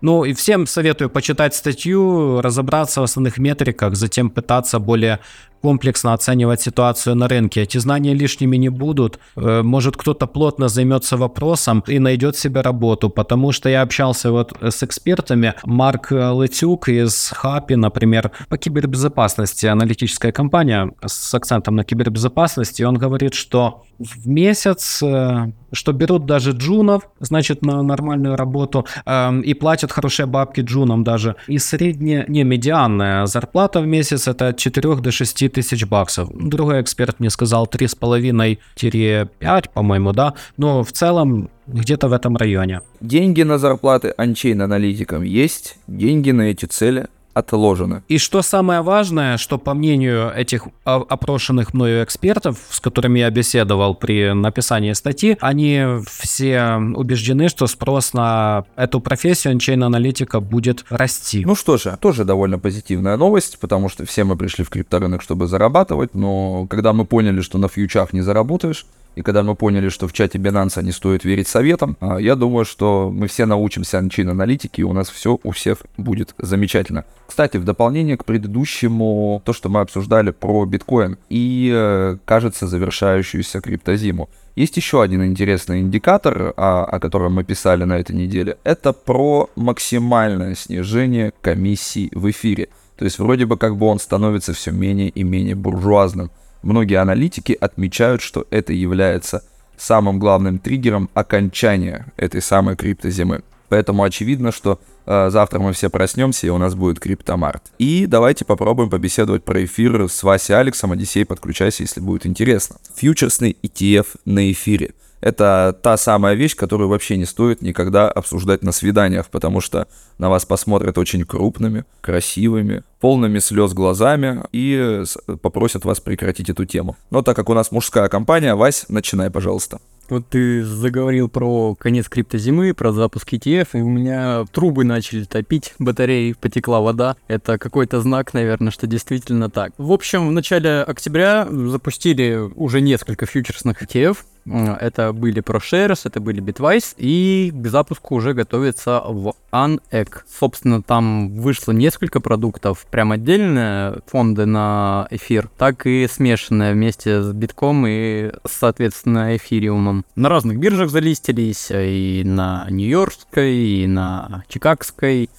Ну 0.00 0.24
и 0.24 0.32
всем 0.32 0.66
советую 0.66 1.10
почитать 1.10 1.54
статью, 1.54 2.40
разобраться 2.40 3.00
в 3.00 3.04
основных 3.04 3.38
метриках, 3.38 3.96
затем 3.96 4.30
пытаться 4.30 4.78
более 4.78 5.18
комплексно 5.62 6.14
оценивать 6.14 6.60
ситуацию 6.60 7.16
на 7.16 7.28
рынке. 7.28 7.62
Эти 7.62 7.78
знания 7.78 8.14
лишними 8.14 8.56
не 8.56 8.68
будут. 8.68 9.18
Э, 9.36 9.62
может, 9.62 9.96
кто-то 9.96 10.26
плотно 10.26 10.68
займется 10.68 11.16
вопросом 11.16 11.84
и 11.86 11.98
найдет 11.98 12.36
себе 12.36 12.60
работу, 12.60 13.10
потому 13.10 13.52
что 13.52 13.68
я 13.68 13.82
общался 13.82 14.30
вот 14.30 14.56
с 14.60 14.82
экспертами. 14.82 15.54
Марк 15.64 16.12
Летюк 16.12 16.88
из 16.88 17.30
Хапи, 17.30 17.74
например, 17.74 18.30
по 18.48 18.56
кибербезопасности, 18.58 19.66
аналитическая 19.66 20.32
компания 20.32 20.92
с 21.04 21.34
акцентом 21.34 21.76
на 21.76 21.84
кибербезопасности, 21.84 22.82
он 22.82 22.96
говорит, 22.96 23.34
что 23.34 23.84
в 24.00 24.26
месяц, 24.26 25.02
э, 25.02 25.52
что 25.72 25.92
берут 25.92 26.24
даже 26.24 26.52
джунов, 26.52 27.02
значит, 27.20 27.62
на 27.62 27.82
нормальную 27.82 28.34
работу, 28.36 28.86
эм, 29.04 29.42
и 29.42 29.54
платят 29.54 29.92
хорошие 29.92 30.26
бабки 30.26 30.62
джунам 30.62 31.04
даже. 31.04 31.36
И 31.46 31.58
средняя, 31.58 32.24
не, 32.26 32.42
медианная 32.44 33.26
зарплата 33.26 33.80
в 33.80 33.86
месяц 33.86 34.26
это 34.26 34.48
от 34.48 34.56
4 34.56 34.96
до 34.96 35.12
6 35.12 35.49
тысяч 35.50 35.86
баксов. 35.86 36.28
Другой 36.32 36.80
эксперт 36.80 37.20
мне 37.20 37.30
сказал 37.30 37.66
3,5-5, 37.66 39.70
по-моему, 39.72 40.12
да. 40.12 40.34
Но 40.56 40.82
в 40.82 40.92
целом 40.92 41.50
где-то 41.66 42.08
в 42.08 42.12
этом 42.12 42.36
районе. 42.36 42.80
Деньги 43.00 43.42
на 43.42 43.58
зарплаты 43.58 44.14
анчейн 44.16 44.62
аналитикам 44.62 45.22
есть, 45.22 45.78
деньги 45.86 46.30
на 46.30 46.42
эти 46.42 46.66
цели 46.66 47.06
отложены. 47.34 48.02
И 48.08 48.18
что 48.18 48.42
самое 48.42 48.82
важное, 48.82 49.36
что 49.36 49.58
по 49.58 49.74
мнению 49.74 50.32
этих 50.34 50.66
опрошенных 50.84 51.74
мною 51.74 52.04
экспертов, 52.04 52.58
с 52.70 52.80
которыми 52.80 53.20
я 53.20 53.30
беседовал 53.30 53.94
при 53.94 54.32
написании 54.32 54.92
статьи, 54.92 55.36
они 55.40 55.84
все 56.06 56.74
убеждены, 56.94 57.48
что 57.48 57.66
спрос 57.66 58.12
на 58.12 58.64
эту 58.76 59.00
профессию 59.00 59.52
анчейн-аналитика 59.52 60.40
будет 60.40 60.84
расти. 60.90 61.44
Ну 61.44 61.54
что 61.54 61.76
же, 61.76 61.96
тоже 62.00 62.24
довольно 62.24 62.58
позитивная 62.58 63.16
новость, 63.16 63.58
потому 63.60 63.88
что 63.88 64.04
все 64.04 64.24
мы 64.24 64.36
пришли 64.36 64.64
в 64.64 64.70
крипторынок, 64.70 65.22
чтобы 65.22 65.46
зарабатывать, 65.46 66.14
но 66.14 66.66
когда 66.68 66.92
мы 66.92 67.04
поняли, 67.04 67.40
что 67.40 67.58
на 67.58 67.68
фьючах 67.68 68.12
не 68.12 68.20
заработаешь, 68.20 68.86
и 69.20 69.22
когда 69.22 69.42
мы 69.42 69.54
поняли, 69.54 69.90
что 69.90 70.08
в 70.08 70.14
чате 70.14 70.38
Binance 70.38 70.82
не 70.82 70.92
стоит 70.92 71.24
верить 71.24 71.46
советам, 71.46 71.98
а, 72.00 72.16
я 72.16 72.36
думаю, 72.36 72.64
что 72.64 73.10
мы 73.12 73.26
все 73.26 73.44
научимся 73.44 73.98
анчин-аналитике, 73.98 74.80
и 74.80 74.84
у 74.84 74.94
нас 74.94 75.10
все 75.10 75.38
у 75.42 75.50
всех 75.50 75.82
будет 75.98 76.34
замечательно. 76.38 77.04
Кстати, 77.26 77.58
в 77.58 77.64
дополнение 77.64 78.16
к 78.16 78.24
предыдущему, 78.24 79.42
то, 79.44 79.52
что 79.52 79.68
мы 79.68 79.80
обсуждали 79.80 80.30
про 80.30 80.64
биткоин 80.64 81.18
и, 81.28 81.70
э, 81.70 82.16
кажется, 82.24 82.66
завершающуюся 82.66 83.60
криптозиму. 83.60 84.30
Есть 84.56 84.78
еще 84.78 85.02
один 85.02 85.22
интересный 85.22 85.80
индикатор, 85.80 86.54
о, 86.56 86.84
о 86.84 86.98
котором 86.98 87.34
мы 87.34 87.44
писали 87.44 87.84
на 87.84 87.98
этой 87.98 88.16
неделе. 88.16 88.56
Это 88.64 88.94
про 88.94 89.50
максимальное 89.54 90.54
снижение 90.54 91.34
комиссий 91.42 92.10
в 92.14 92.30
эфире. 92.30 92.68
То 92.96 93.04
есть 93.04 93.18
вроде 93.18 93.44
бы 93.44 93.58
как 93.58 93.76
бы 93.76 93.84
он 93.84 93.98
становится 93.98 94.54
все 94.54 94.70
менее 94.70 95.10
и 95.10 95.22
менее 95.24 95.56
буржуазным. 95.56 96.30
Многие 96.62 96.96
аналитики 96.96 97.56
отмечают, 97.58 98.20
что 98.22 98.46
это 98.50 98.72
является 98.72 99.42
самым 99.76 100.18
главным 100.18 100.58
триггером 100.58 101.08
окончания 101.14 102.12
этой 102.16 102.42
самой 102.42 102.76
криптозимы. 102.76 103.42
Поэтому 103.70 104.02
очевидно, 104.02 104.50
что 104.50 104.80
э, 105.06 105.30
завтра 105.30 105.60
мы 105.60 105.72
все 105.72 105.88
проснемся, 105.90 106.46
и 106.46 106.50
у 106.50 106.58
нас 106.58 106.74
будет 106.74 106.98
криптомарт. 106.98 107.62
И 107.78 108.06
давайте 108.06 108.44
попробуем 108.44 108.90
побеседовать 108.90 109.44
про 109.44 109.64
эфир 109.64 110.08
с 110.08 110.22
Васей 110.22 110.56
Алексом. 110.56 110.92
Одиссей, 110.92 111.24
подключайся, 111.24 111.84
если 111.84 112.00
будет 112.00 112.26
интересно. 112.26 112.76
Фьючерсный 112.96 113.56
ETF 113.62 114.06
на 114.24 114.50
эфире. 114.50 114.92
Это 115.20 115.78
та 115.82 115.96
самая 115.96 116.34
вещь, 116.34 116.56
которую 116.56 116.88
вообще 116.88 117.16
не 117.16 117.26
стоит 117.26 117.62
никогда 117.62 118.10
обсуждать 118.10 118.62
на 118.62 118.72
свиданиях, 118.72 119.28
потому 119.28 119.60
что 119.60 119.86
на 120.18 120.28
вас 120.30 120.46
посмотрят 120.46 120.98
очень 120.98 121.24
крупными, 121.24 121.84
красивыми, 122.00 122.82
полными 123.00 123.38
слез 123.38 123.72
глазами 123.72 124.42
и 124.52 125.02
попросят 125.42 125.84
вас 125.84 126.00
прекратить 126.00 126.50
эту 126.50 126.64
тему. 126.64 126.96
Но 127.10 127.22
так 127.22 127.36
как 127.36 127.48
у 127.50 127.54
нас 127.54 127.70
мужская 127.70 128.08
компания, 128.08 128.54
Вась, 128.54 128.86
начинай, 128.88 129.30
пожалуйста. 129.30 129.78
Вот 130.10 130.26
ты 130.26 130.64
заговорил 130.64 131.28
про 131.28 131.76
конец 131.76 132.08
криптозимы, 132.08 132.74
про 132.74 132.90
запуск 132.90 133.32
ETF, 133.32 133.68
и 133.74 133.80
у 133.80 133.88
меня 133.88 134.44
трубы 134.50 134.82
начали 134.82 135.22
топить, 135.22 135.74
батареи, 135.78 136.32
потекла 136.32 136.80
вода. 136.80 137.16
Это 137.28 137.58
какой-то 137.58 138.00
знак, 138.00 138.34
наверное, 138.34 138.72
что 138.72 138.88
действительно 138.88 139.50
так. 139.50 139.72
В 139.78 139.92
общем, 139.92 140.26
в 140.26 140.32
начале 140.32 140.82
октября 140.82 141.46
запустили 141.48 142.36
уже 142.56 142.80
несколько 142.80 143.24
фьючерсных 143.24 143.84
ETF. 143.84 144.18
М, 144.46 144.76
Это 144.80 145.12
были 145.12 145.42
ProShares, 145.42 146.00
это 146.04 146.20
были 146.20 146.42
Bitwise, 146.42 146.94
и 146.96 147.52
к 147.54 147.66
запуску 147.68 148.14
уже 148.16 148.32
готовится 148.34 149.02
в 149.06 149.34
ANEC. 149.52 150.22
Собственно, 150.28 150.82
там 150.82 151.36
вышло 151.40 151.72
несколько 151.72 152.20
продуктов, 152.20 152.86
прям 152.90 153.12
отдельные 153.12 154.00
фонды 154.06 154.46
на 154.46 155.06
эфир, 155.10 155.50
так 155.58 155.86
и 155.86 156.06
смешанные 156.10 156.72
вместе 156.72 157.22
с 157.22 157.32
битком 157.32 157.86
и, 157.86 158.32
соответственно, 158.46 159.36
эфириумом. 159.36 160.04
На 160.16 160.28
разных 160.28 160.58
биржах 160.58 160.90
залистились, 160.90 161.68
и 161.70 162.22
на 162.24 162.66
Нью-Йоркской, 162.70 163.54
и 163.56 163.86
на 163.86 164.44
Чикагской. 164.48 165.30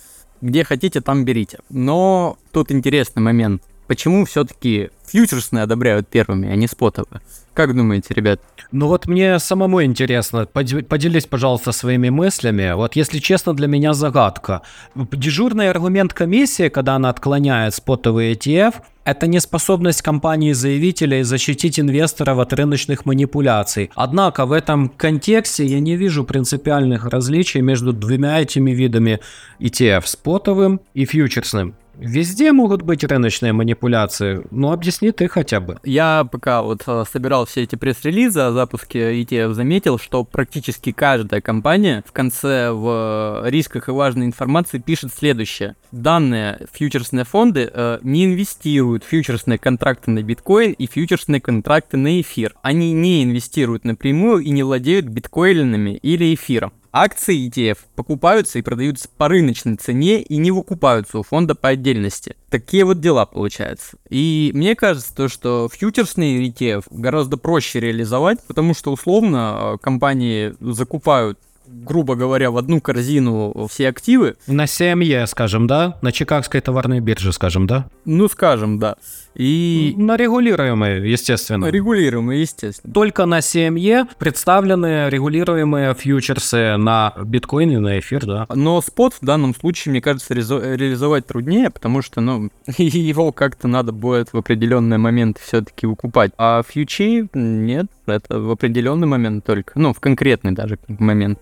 Где 0.41 0.63
хотите, 0.63 1.01
там 1.01 1.23
берите. 1.23 1.59
Но 1.69 2.37
тут 2.51 2.71
интересный 2.71 3.21
момент. 3.21 3.63
Почему 3.87 4.25
все-таки 4.25 4.89
фьючерсные 5.05 5.63
одобряют 5.63 6.07
первыми, 6.07 6.49
а 6.49 6.55
не 6.55 6.67
спотовые? 6.67 7.21
Как 7.53 7.75
думаете, 7.75 8.13
ребят? 8.13 8.39
Ну 8.71 8.87
вот 8.87 9.07
мне 9.07 9.37
самому 9.37 9.83
интересно, 9.83 10.45
поделись, 10.45 11.25
пожалуйста, 11.25 11.73
своими 11.73 12.07
мыслями. 12.07 12.73
Вот 12.75 12.95
если 12.95 13.19
честно, 13.19 13.53
для 13.53 13.67
меня 13.67 13.93
загадка. 13.93 14.61
Дежурный 14.95 15.69
аргумент 15.69 16.13
комиссии, 16.13 16.69
когда 16.69 16.95
она 16.95 17.09
отклоняет 17.09 17.75
спотовый 17.75 18.33
ETF, 18.33 18.75
это 19.03 19.27
неспособность 19.27 20.01
компании-заявителей 20.01 21.23
защитить 21.23 21.77
инвесторов 21.77 22.39
от 22.39 22.53
рыночных 22.53 23.05
манипуляций. 23.05 23.91
Однако 23.95 24.45
в 24.45 24.53
этом 24.53 24.87
контексте 24.87 25.65
я 25.65 25.81
не 25.81 25.97
вижу 25.97 26.23
принципиальных 26.23 27.05
различий 27.05 27.59
между 27.59 27.91
двумя 27.91 28.39
этими 28.39 28.71
видами 28.71 29.19
ETF, 29.59 30.03
спотовым 30.05 30.79
и 30.93 31.03
фьючерсным. 31.03 31.75
Везде 31.97 32.51
могут 32.51 32.81
быть 32.81 33.03
рыночные 33.03 33.53
манипуляции, 33.53 34.43
но 34.49 34.71
объясни 34.71 35.11
ты 35.11 35.27
хотя 35.27 35.59
бы. 35.59 35.79
Я 35.83 36.27
пока 36.29 36.61
вот 36.61 36.83
э, 36.87 37.03
собирал 37.11 37.45
все 37.45 37.63
эти 37.63 37.75
пресс-релизы 37.75 38.39
о 38.39 38.51
запуске 38.51 39.21
ETF, 39.21 39.53
заметил, 39.53 39.99
что 39.99 40.23
практически 40.23 40.91
каждая 40.91 41.41
компания 41.41 42.03
в 42.07 42.11
конце 42.11 42.71
в 42.71 43.43
рисках 43.45 43.89
и 43.89 43.91
важной 43.91 44.25
информации 44.25 44.79
пишет 44.79 45.11
следующее. 45.13 45.75
Данные 45.91 46.65
фьючерсные 46.71 47.25
фонды 47.25 47.69
э, 47.71 47.99
не 48.01 48.25
инвестируют 48.25 49.03
фьючерсные 49.03 49.57
контракты 49.57 50.11
на 50.11 50.23
биткоин 50.23 50.71
и 50.71 50.87
фьючерсные 50.87 51.41
контракты 51.41 51.97
на 51.97 52.21
эфир. 52.21 52.55
Они 52.61 52.93
не 52.93 53.23
инвестируют 53.23 53.83
напрямую 53.83 54.39
и 54.39 54.49
не 54.49 54.63
владеют 54.63 55.05
биткоинами 55.05 55.97
или 55.97 56.33
эфиром. 56.33 56.73
Акции 56.93 57.47
ETF 57.47 57.77
покупаются 57.95 58.59
и 58.59 58.61
продаются 58.61 59.07
по 59.17 59.29
рыночной 59.29 59.77
цене 59.77 60.21
и 60.21 60.37
не 60.37 60.51
выкупаются 60.51 61.19
у 61.19 61.23
фонда 61.23 61.55
по 61.55 61.69
отдельности. 61.69 62.35
Такие 62.49 62.83
вот 62.83 62.99
дела 62.99 63.25
получаются. 63.25 63.97
И 64.09 64.51
мне 64.53 64.75
кажется, 64.75 65.15
то, 65.15 65.29
что 65.29 65.69
фьючерсный 65.71 66.49
ETF 66.49 66.85
гораздо 66.91 67.37
проще 67.37 67.79
реализовать, 67.79 68.39
потому 68.45 68.73
что 68.73 68.91
условно 68.91 69.75
э, 69.75 69.77
компании 69.81 70.53
закупают 70.59 71.39
грубо 71.71 72.15
говоря, 72.15 72.51
в 72.51 72.57
одну 72.57 72.81
корзину 72.81 73.67
все 73.71 73.87
активы, 73.87 74.35
На 74.45 74.65
CME, 74.65 75.25
скажем, 75.27 75.67
да? 75.67 75.97
На 76.01 76.11
Чикагской 76.11 76.59
товарной 76.59 76.99
бирже, 76.99 77.31
скажем, 77.31 77.67
да? 77.67 77.87
ну, 78.05 78.27
скажем, 78.27 78.79
да, 78.79 78.97
и 79.35 79.93
На 79.97 80.17
регулируемой, 80.17 81.09
естественно. 81.09 81.65
регулируемые, 81.65 82.41
естественно. 82.41 82.93
Только 82.93 83.25
на 83.25 83.39
CME 83.39 84.07
представлены 84.17 85.09
регулируемые 85.09 85.93
фьючерсы 85.95 86.77
на 86.77 87.13
биткоин 87.23 87.71
и 87.71 87.77
на 87.77 87.99
эфир, 87.99 88.25
да. 88.25 88.45
Но 88.53 88.81
спот 88.81 89.13
в 89.13 89.25
данном 89.25 89.55
случае, 89.55 89.91
мне 89.91 90.01
кажется, 90.01 90.33
реализовать 90.33 91.27
труднее, 91.27 91.69
потому 91.69 92.01
что, 92.01 92.21
ну, 92.21 92.49
его 92.77 93.31
как-то 93.31 93.67
надо 93.67 93.91
будет 93.91 94.33
в 94.33 94.37
определенный 94.37 94.97
момент 94.97 95.37
все-таки 95.39 95.85
выкупать. 95.85 96.31
А 96.37 96.61
фьючи 96.63 97.29
нет, 97.33 97.87
это 98.05 98.39
в 98.39 98.51
определенный 98.51 99.07
момент 99.07 99.45
только, 99.45 99.73
ну, 99.75 99.93
в 99.93 99.99
конкретный 99.99 100.51
даже 100.51 100.77
момент. 100.87 101.39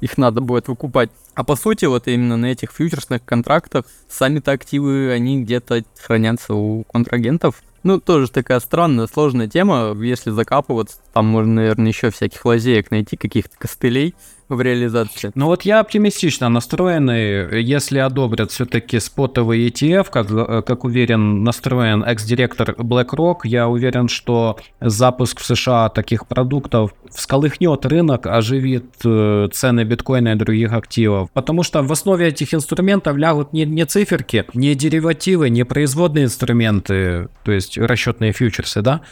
Их 0.00 0.18
надо 0.18 0.40
будет 0.40 0.68
выкупать. 0.68 1.10
А 1.34 1.44
по 1.44 1.56
сути, 1.56 1.84
вот 1.84 2.08
именно 2.08 2.36
на 2.36 2.46
этих 2.46 2.72
фьючерсных 2.72 3.24
контрактах 3.24 3.84
сами-то 4.08 4.52
активы, 4.52 5.10
они 5.10 5.42
где-то 5.42 5.84
хранятся 6.02 6.54
у 6.54 6.84
контрагентов. 6.84 7.62
Ну, 7.82 7.98
тоже 7.98 8.30
такая 8.30 8.60
странная, 8.60 9.06
сложная 9.06 9.48
тема. 9.48 9.96
Если 9.98 10.30
закапываться, 10.30 10.98
там 11.14 11.26
можно, 11.26 11.54
наверное, 11.54 11.88
еще 11.88 12.10
всяких 12.10 12.44
лазеек 12.44 12.90
найти, 12.90 13.16
каких-то 13.16 13.56
костылей 13.56 14.14
в 14.50 14.60
реализации. 14.60 15.30
Но 15.34 15.46
вот 15.46 15.62
я 15.62 15.80
оптимистично 15.80 16.48
настроенный, 16.48 17.62
если 17.62 17.98
одобрят 17.98 18.50
все-таки 18.50 19.00
спотовый 19.00 19.68
ETF, 19.68 20.08
как, 20.10 20.30
э, 20.30 20.62
как 20.62 20.84
уверен 20.84 21.44
настроен 21.44 22.02
экс-директор 22.02 22.72
BlackRock, 22.72 23.38
я 23.44 23.68
уверен, 23.68 24.08
что 24.08 24.58
запуск 24.80 25.40
в 25.40 25.46
США 25.46 25.88
таких 25.88 26.26
продуктов 26.26 26.94
всколыхнет 27.10 27.86
рынок, 27.86 28.26
оживит 28.26 28.86
э, 29.04 29.48
цены 29.52 29.84
биткоина 29.84 30.32
и 30.32 30.34
других 30.34 30.72
активов. 30.72 31.30
Потому 31.32 31.62
что 31.62 31.82
в 31.82 31.92
основе 31.92 32.28
этих 32.28 32.52
инструментов 32.52 33.16
лягут 33.16 33.52
не, 33.52 33.64
не 33.64 33.86
циферки, 33.86 34.44
не 34.54 34.74
деривативы, 34.74 35.50
не 35.50 35.64
производные 35.64 36.24
инструменты, 36.24 37.28
то 37.44 37.52
есть 37.52 37.78
расчетные 37.78 38.32
фьючерсы, 38.32 38.82
да, 38.82 39.02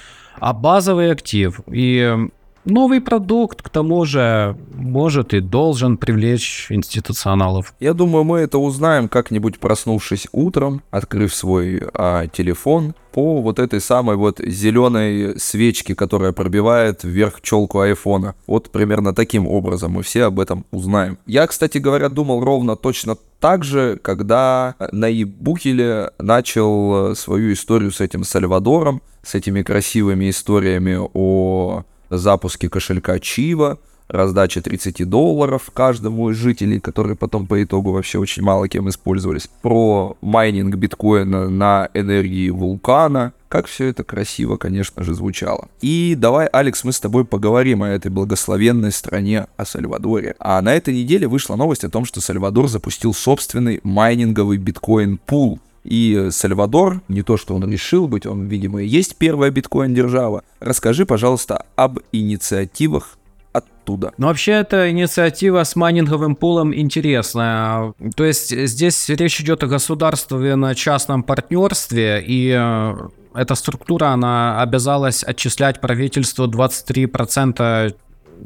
а 0.41 0.53
базовый 0.53 1.11
актив. 1.11 1.61
И 1.70 2.28
новый 2.68 3.00
продукт, 3.00 3.62
к 3.62 3.68
тому 3.68 4.04
же, 4.04 4.56
может 4.74 5.34
и 5.34 5.40
должен 5.40 5.96
привлечь 5.96 6.66
институционалов. 6.70 7.74
Я 7.80 7.94
думаю, 7.94 8.24
мы 8.24 8.38
это 8.38 8.58
узнаем 8.58 9.08
как-нибудь 9.08 9.58
проснувшись 9.58 10.28
утром, 10.32 10.82
открыв 10.90 11.34
свой 11.34 11.82
а, 11.94 12.26
телефон 12.28 12.94
по 13.12 13.40
вот 13.40 13.58
этой 13.58 13.80
самой 13.80 14.16
вот 14.16 14.38
зеленой 14.38 15.38
свечке, 15.38 15.94
которая 15.94 16.32
пробивает 16.32 17.04
вверх 17.04 17.40
челку 17.40 17.80
айфона. 17.80 18.34
Вот 18.46 18.70
примерно 18.70 19.14
таким 19.14 19.46
образом 19.46 19.92
мы 19.92 20.02
все 20.02 20.24
об 20.24 20.38
этом 20.38 20.64
узнаем. 20.70 21.18
Я, 21.26 21.46
кстати 21.46 21.78
говоря, 21.78 22.08
думал 22.08 22.44
ровно 22.44 22.76
точно 22.76 23.16
так 23.40 23.64
же, 23.64 23.98
когда 24.02 24.74
Наиб 24.92 25.28
Бухеле 25.28 26.10
начал 26.18 27.12
э, 27.12 27.14
свою 27.14 27.52
историю 27.52 27.92
с 27.92 28.00
этим 28.00 28.24
Сальвадором, 28.24 29.02
с 29.22 29.34
этими 29.34 29.62
красивыми 29.62 30.30
историями 30.30 30.98
о 31.14 31.84
запуске 32.11 32.68
кошелька 32.68 33.18
Chivo, 33.18 33.78
раздача 34.09 34.61
30 34.61 35.09
долларов 35.09 35.70
каждому 35.72 36.30
из 36.30 36.36
жителей, 36.36 36.80
которые 36.80 37.16
потом 37.16 37.46
по 37.46 37.62
итогу 37.62 37.92
вообще 37.92 38.18
очень 38.18 38.42
мало 38.42 38.68
кем 38.68 38.88
использовались, 38.88 39.48
про 39.62 40.16
майнинг 40.20 40.74
биткоина 40.74 41.48
на 41.48 41.90
энергии 41.94 42.50
вулкана, 42.50 43.32
как 43.48 43.66
все 43.66 43.86
это 43.86 44.04
красиво, 44.04 44.56
конечно 44.56 45.02
же, 45.02 45.14
звучало. 45.14 45.68
И 45.80 46.14
давай, 46.18 46.46
Алекс, 46.46 46.84
мы 46.84 46.92
с 46.92 47.00
тобой 47.00 47.24
поговорим 47.24 47.82
о 47.82 47.88
этой 47.88 48.11
благословенной 48.11 48.92
стране, 48.92 49.46
о 49.56 49.64
Сальвадоре. 49.64 50.36
А 50.38 50.61
на 50.61 50.74
этой 50.74 50.94
неделе 50.94 51.26
вышла 51.26 51.56
новость 51.56 51.84
о 51.84 51.90
том, 51.90 52.04
что 52.04 52.20
Сальвадор 52.20 52.68
запустил 52.68 53.14
собственный 53.14 53.80
майнинговый 53.82 54.59
биткоин-пул. 54.59 55.61
И 55.84 56.28
Сальвадор, 56.30 57.02
не 57.08 57.22
то 57.22 57.36
что 57.36 57.54
он 57.54 57.70
решил 57.70 58.08
быть, 58.08 58.26
он, 58.26 58.46
видимо, 58.46 58.82
и 58.82 58.86
есть 58.86 59.16
первая 59.16 59.50
биткоин-держава. 59.50 60.42
Расскажи, 60.60 61.06
пожалуйста, 61.06 61.64
об 61.76 62.00
инициативах 62.12 63.18
оттуда. 63.52 64.12
Ну, 64.18 64.26
вообще, 64.26 64.52
эта 64.52 64.90
инициатива 64.90 65.62
с 65.64 65.76
майнинговым 65.76 66.36
пулом 66.36 66.74
интересная. 66.74 67.94
То 68.16 68.24
есть 68.24 68.56
здесь 68.56 69.08
речь 69.08 69.40
идет 69.40 69.62
о 69.62 69.66
государственно-частном 69.66 71.22
партнерстве, 71.22 72.22
и 72.26 72.54
э, 72.56 72.94
эта 73.34 73.54
структура, 73.54 74.08
она 74.08 74.60
обязалась 74.60 75.24
отчислять 75.24 75.80
правительству 75.80 76.46
23% 76.46 77.94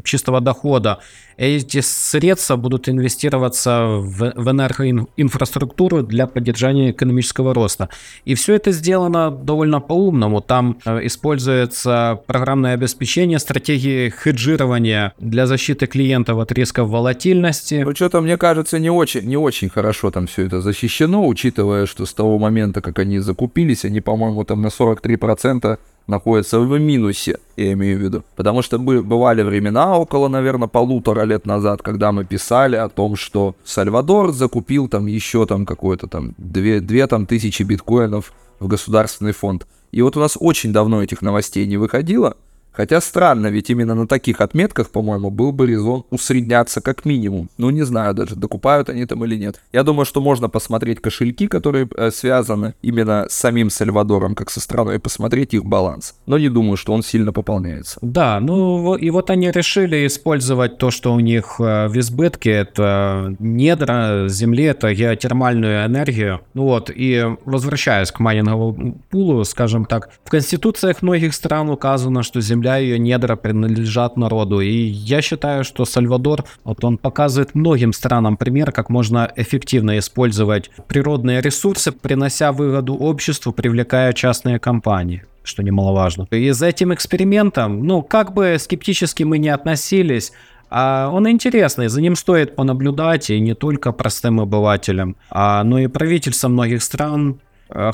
чистого 0.05 0.40
дохода. 0.40 0.99
Эти 1.36 1.80
средства 1.80 2.57
будут 2.57 2.88
инвестироваться 2.88 3.86
в, 3.86 4.32
в 4.36 4.51
энергоинфраструктуру 4.51 6.03
для 6.03 6.26
поддержания 6.26 6.90
экономического 6.90 7.55
роста. 7.55 7.88
И 8.24 8.34
все 8.34 8.55
это 8.55 8.70
сделано 8.70 9.30
довольно 9.30 9.80
по-умному. 9.80 10.40
Там 10.40 10.78
э, 10.84 11.07
используется 11.07 12.20
программное 12.26 12.74
обеспечение, 12.74 13.38
стратегии 13.38 14.11
хеджирования 14.11 15.14
для 15.18 15.47
защиты 15.47 15.86
клиентов 15.86 16.38
от 16.38 16.53
рисков 16.53 16.88
волатильности. 16.88 17.82
Ну, 17.84 17.95
что-то, 17.95 18.20
мне 18.20 18.36
кажется, 18.36 18.78
не 18.78 18.90
очень, 18.90 19.22
не 19.22 19.36
очень 19.36 19.68
хорошо 19.68 20.11
там 20.11 20.26
все 20.26 20.47
это 20.47 20.61
защищено, 20.61 21.26
учитывая, 21.26 21.86
что 21.86 22.07
с 22.07 22.14
того 22.14 22.38
момента, 22.38 22.80
как 22.80 22.99
они 22.99 23.18
закупились, 23.18 23.84
они, 23.84 24.01
по-моему, 24.01 24.45
там 24.45 24.62
на 24.62 24.68
43% 24.68 25.78
находится 26.07 26.61
в 26.61 26.78
минусе, 26.78 27.38
я 27.57 27.72
имею 27.72 27.98
в 27.98 28.03
виду. 28.03 28.24
Потому 28.36 28.62
что 28.62 28.78
бывали 28.78 29.42
времена 29.42 29.98
около, 29.98 30.28
наверное, 30.28 30.68
полутора 30.68 31.22
лет 31.22 31.46
назад, 31.46 31.82
когда 31.82 32.12
мы 32.12 32.24
писали 32.24 32.76
о 32.76 32.88
том, 32.88 33.16
что 33.16 33.55
Сальвадор 33.64 34.32
закупил 34.32 34.88
там 34.88 35.07
еще 35.07 35.46
там 35.46 35.66
какое-то 35.66 36.07
там 36.07 36.34
две, 36.38 36.80
две 36.80 37.07
там 37.07 37.26
тысячи 37.26 37.62
биткоинов 37.62 38.32
в 38.61 38.68
государственный 38.68 39.32
фонд. 39.32 39.66
И 39.90 40.03
вот 40.03 40.16
у 40.16 40.20
нас 40.20 40.36
очень 40.38 40.72
давно 40.72 41.03
этих 41.03 41.22
новостей 41.22 41.66
не 41.66 41.76
выходило, 41.76 42.36
Хотя 42.72 43.00
странно, 43.00 43.48
ведь 43.48 43.70
именно 43.70 43.94
на 43.94 44.06
таких 44.06 44.40
отметках, 44.40 44.90
по-моему, 44.90 45.30
был 45.30 45.52
бы 45.52 45.66
резон 45.66 46.04
усредняться 46.10 46.80
как 46.80 47.04
минимум. 47.04 47.48
Ну, 47.58 47.70
не 47.70 47.82
знаю 47.82 48.14
даже, 48.14 48.34
докупают 48.34 48.88
они 48.88 49.06
там 49.06 49.24
или 49.24 49.36
нет. 49.36 49.60
Я 49.72 49.82
думаю, 49.82 50.06
что 50.06 50.20
можно 50.20 50.48
посмотреть 50.48 51.00
кошельки, 51.00 51.46
которые 51.46 51.88
э, 51.96 52.10
связаны 52.10 52.74
именно 52.82 53.26
с 53.28 53.34
самим 53.34 53.70
Сальвадором, 53.70 54.34
как 54.34 54.50
со 54.50 54.60
страной, 54.60 54.96
и 54.96 54.98
посмотреть 54.98 55.54
их 55.54 55.64
баланс. 55.64 56.14
Но 56.26 56.38
не 56.38 56.48
думаю, 56.48 56.76
что 56.76 56.92
он 56.92 57.02
сильно 57.02 57.32
пополняется. 57.32 57.98
Да, 58.02 58.40
ну 58.40 58.94
и 58.96 59.10
вот 59.10 59.30
они 59.30 59.50
решили 59.50 60.06
использовать 60.06 60.78
то, 60.78 60.90
что 60.90 61.12
у 61.12 61.20
них 61.20 61.56
э, 61.58 61.88
в 61.88 61.98
избытке, 61.98 62.50
это 62.50 63.36
недра 63.38 64.28
земли, 64.28 64.64
это 64.64 64.94
геотермальную 64.94 65.86
энергию. 65.86 66.40
Ну 66.54 66.64
вот, 66.64 66.90
и 66.94 67.24
возвращаясь 67.44 68.10
к 68.10 68.20
майнинговому 68.20 69.00
пулу, 69.10 69.44
скажем 69.44 69.84
так, 69.84 70.10
в 70.24 70.30
конституциях 70.30 71.02
многих 71.02 71.34
стран 71.34 71.68
указано, 71.68 72.22
что 72.22 72.40
земля 72.40 72.61
земля, 72.62 72.76
ее 72.76 72.98
недра 72.98 73.36
принадлежат 73.36 74.16
народу. 74.16 74.60
И 74.60 74.70
я 74.70 75.22
считаю, 75.22 75.64
что 75.64 75.84
Сальвадор, 75.84 76.44
вот 76.64 76.84
он 76.84 76.98
показывает 76.98 77.54
многим 77.54 77.92
странам 77.92 78.36
пример, 78.36 78.72
как 78.72 78.90
можно 78.90 79.30
эффективно 79.36 79.98
использовать 79.98 80.70
природные 80.88 81.40
ресурсы, 81.40 81.92
принося 81.92 82.52
выгоду 82.52 82.94
обществу, 82.94 83.52
привлекая 83.52 84.12
частные 84.12 84.58
компании 84.58 85.24
что 85.44 85.64
немаловажно. 85.64 86.28
И 86.30 86.52
за 86.52 86.66
этим 86.66 86.94
экспериментом, 86.94 87.84
ну, 87.84 88.00
как 88.02 88.32
бы 88.32 88.56
скептически 88.60 89.24
мы 89.24 89.38
не 89.38 89.48
относились, 89.48 90.30
а 90.70 91.10
он 91.12 91.28
интересный, 91.28 91.88
за 91.88 92.00
ним 92.00 92.14
стоит 92.14 92.54
понаблюдать, 92.54 93.28
и 93.28 93.40
не 93.40 93.54
только 93.54 93.90
простым 93.90 94.38
обывателям, 94.38 95.16
а, 95.30 95.64
но 95.64 95.80
и 95.80 95.88
правительствам 95.88 96.52
многих 96.52 96.80
стран 96.80 97.40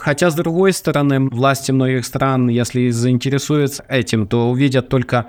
хотя, 0.01 0.31
с 0.31 0.35
другой 0.35 0.73
стороны, 0.73 1.29
власти 1.29 1.73
многих 1.73 2.05
стран, 2.05 2.49
если 2.49 2.91
заинтересуются 2.91 3.85
этим, 3.89 4.27
то 4.27 4.51
увидят 4.51 4.89
только 4.89 5.27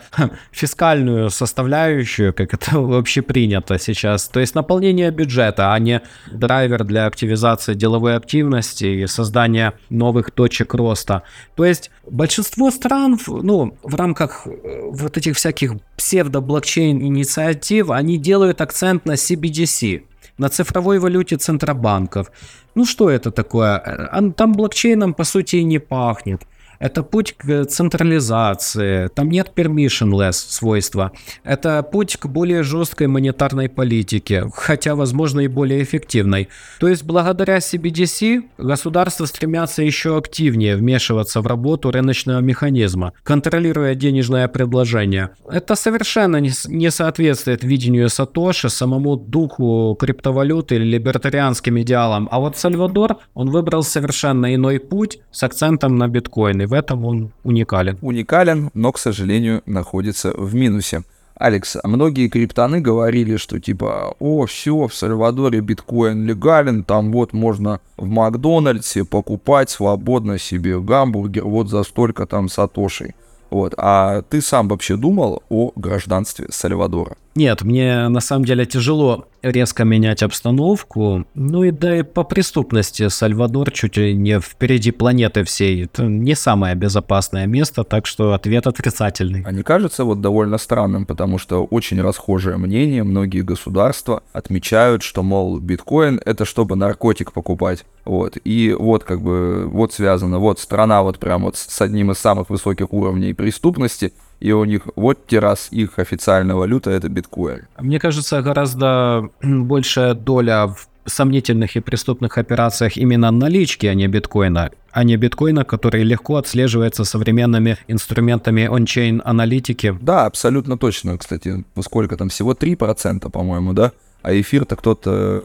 фискальную 0.51 1.29
составляющую, 1.29 2.33
как 2.33 2.53
это 2.53 2.79
вообще 2.79 3.21
принято 3.21 3.77
сейчас. 3.79 4.27
То 4.27 4.39
есть 4.39 4.55
наполнение 4.55 5.11
бюджета, 5.11 5.73
а 5.73 5.79
не 5.79 6.01
драйвер 6.31 6.83
для 6.83 7.05
активизации 7.05 7.73
деловой 7.73 8.15
активности 8.15 8.85
и 8.85 9.07
создания 9.07 9.73
новых 9.89 10.31
точек 10.31 10.73
роста. 10.73 11.23
То 11.55 11.65
есть 11.65 11.91
большинство 12.09 12.71
стран, 12.71 13.19
ну, 13.27 13.77
в 13.83 13.95
рамках 13.95 14.47
э, 14.47 14.81
вот 14.91 15.17
этих 15.17 15.35
всяких 15.35 15.73
псевдо-блокчейн 15.97 17.01
инициатив, 17.01 17.89
они 17.91 18.17
делают 18.17 18.61
акцент 18.61 19.05
на 19.05 19.13
CBDC, 19.13 20.03
на 20.39 20.49
цифровой 20.49 20.99
валюте 20.99 21.37
центробанков. 21.37 22.31
Ну 22.75 22.85
что 22.85 23.09
это 23.09 23.31
такое? 23.31 23.77
Э, 23.77 24.31
там 24.31 24.53
блокчейном 24.53 25.13
по 25.13 25.23
сути 25.23 25.57
и 25.57 25.63
не 25.63 25.79
пахнет. 25.79 26.41
Это 26.79 27.03
путь 27.03 27.35
к 27.37 27.65
централизации, 27.65 29.07
там 29.09 29.29
нет 29.29 29.51
permissionless 29.53 30.31
свойства. 30.31 31.11
Это 31.43 31.83
путь 31.83 32.15
к 32.15 32.25
более 32.27 32.63
жесткой 32.63 33.07
монетарной 33.07 33.67
политике, 33.67 34.49
хотя, 34.53 34.95
возможно, 34.95 35.41
и 35.41 35.47
более 35.47 35.83
эффективной. 35.83 36.47
То 36.79 36.87
есть, 36.87 37.03
благодаря 37.03 37.57
CBDC 37.57 38.43
государства 38.57 39.25
стремятся 39.25 39.83
еще 39.83 40.17
активнее 40.17 40.77
вмешиваться 40.77 41.41
в 41.41 41.47
работу 41.47 41.91
рыночного 41.91 42.39
механизма, 42.39 43.11
контролируя 43.23 43.93
денежное 43.93 44.47
предложение. 44.47 45.31
Это 45.49 45.75
совершенно 45.75 46.37
не 46.37 46.91
соответствует 46.91 47.63
видению 47.63 48.07
Сатоши, 48.09 48.69
самому 48.69 49.17
духу 49.17 49.97
криптовалюты 49.99 50.75
или 50.75 50.85
либертарианским 50.85 51.77
идеалам. 51.81 52.29
А 52.31 52.39
вот 52.39 52.55
Сальвадор, 52.55 53.17
он 53.33 53.49
выбрал 53.49 53.83
совершенно 53.83 54.55
иной 54.55 54.79
путь 54.79 55.19
с 55.31 55.43
акцентом 55.43 55.97
на 55.97 56.07
биткоины 56.07 56.68
в 56.69 56.73
этом 56.73 57.05
он 57.05 57.31
уникален. 57.43 57.97
Уникален, 58.01 58.69
но, 58.73 58.91
к 58.91 58.99
сожалению, 58.99 59.61
находится 59.65 60.31
в 60.31 60.53
минусе. 60.53 61.03
Алекс, 61.35 61.77
многие 61.83 62.27
криптоны 62.27 62.81
говорили, 62.81 63.37
что 63.37 63.59
типа, 63.59 64.13
о, 64.19 64.45
все, 64.45 64.87
в 64.87 64.93
Сальвадоре 64.93 65.61
биткоин 65.61 66.25
легален, 66.25 66.83
там 66.83 67.11
вот 67.13 67.33
можно 67.33 67.79
в 67.97 68.07
Макдональдсе 68.07 69.05
покупать 69.05 69.69
свободно 69.69 70.37
себе 70.37 70.79
гамбургер 70.79 71.45
вот 71.45 71.69
за 71.69 71.83
столько 71.83 72.25
там 72.25 72.49
сатошей. 72.49 73.15
Вот. 73.49 73.73
А 73.77 74.21
ты 74.23 74.41
сам 74.41 74.67
вообще 74.67 74.95
думал 74.95 75.41
о 75.49 75.71
гражданстве 75.75 76.47
Сальвадора? 76.49 77.15
Нет, 77.35 77.61
мне 77.61 78.07
на 78.09 78.19
самом 78.19 78.45
деле 78.45 78.65
тяжело 78.65 79.25
резко 79.41 79.85
менять 79.85 80.23
обстановку. 80.23 81.25
Ну 81.33 81.63
и 81.63 81.71
да 81.71 81.99
и 81.99 82.03
по 82.03 82.23
преступности 82.23 83.07
Сальвадор 83.07 83.71
чуть 83.71 83.97
ли 83.97 84.13
не 84.13 84.39
впереди 84.39 84.91
планеты 84.91 85.43
всей. 85.43 85.85
Это 85.85 86.03
не 86.03 86.35
самое 86.35 86.75
безопасное 86.75 87.45
место, 87.45 87.83
так 87.83 88.05
что 88.05 88.33
ответ 88.33 88.67
отрицательный. 88.67 89.43
А 89.45 89.51
не 89.51 89.63
кажется 89.63 90.03
вот 90.03 90.21
довольно 90.21 90.57
странным, 90.57 91.05
потому 91.05 91.37
что 91.37 91.63
очень 91.63 92.01
расхожее 92.01 92.57
мнение, 92.57 93.03
многие 93.03 93.41
государства 93.41 94.23
отмечают, 94.33 95.03
что, 95.03 95.23
мол, 95.23 95.59
биткоин 95.59 96.19
это 96.25 96.45
чтобы 96.45 96.75
наркотик 96.75 97.31
покупать. 97.31 97.85
Вот, 98.05 98.37
и 98.43 98.75
вот 98.77 99.03
как 99.03 99.21
бы, 99.21 99.67
вот 99.67 99.93
связано, 99.93 100.39
вот 100.39 100.59
страна 100.59 101.03
вот 101.03 101.19
прям 101.19 101.43
вот 101.43 101.57
с 101.57 101.81
одним 101.81 102.11
из 102.11 102.17
самых 102.17 102.49
высоких 102.49 102.91
уровней 102.91 103.33
преступности, 103.33 104.13
и 104.39 104.51
у 104.51 104.63
них 104.65 104.87
вот 104.95 105.25
террас 105.27 105.69
их 105.71 105.99
официальная 105.99 106.55
валюта 106.55 106.91
это 106.91 107.09
биткоин. 107.09 107.67
Мне 107.79 107.99
кажется, 107.99 108.41
гораздо 108.41 109.29
большая 109.41 110.13
доля 110.13 110.67
в 110.67 110.87
сомнительных 111.05 111.75
и 111.75 111.79
преступных 111.79 112.37
операциях 112.37 112.97
именно 112.97 113.31
налички, 113.31 113.87
а 113.87 113.93
не 113.93 114.07
биткоина, 114.07 114.71
а 114.91 115.03
не 115.03 115.17
биткоина, 115.17 115.65
который 115.65 116.03
легко 116.03 116.37
отслеживается 116.37 117.03
современными 117.03 117.77
инструментами 117.87 118.65
ончейн 118.65 119.21
аналитики. 119.25 119.97
Да, 120.01 120.25
абсолютно 120.25 120.77
точно, 120.77 121.17
кстати. 121.17 121.65
Сколько 121.81 122.15
там, 122.17 122.29
всего 122.29 122.53
3%, 122.53 123.29
по-моему, 123.29 123.73
да? 123.73 123.91
А 124.21 124.33
эфир-то 124.33 124.75
кто-то 124.75 125.43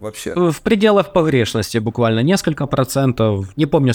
вообще? 0.00 0.34
В 0.34 0.60
пределах 0.62 1.12
погрешности 1.12 1.78
буквально 1.78 2.20
несколько 2.20 2.66
процентов. 2.66 3.46
Не 3.56 3.66
помню 3.66 3.92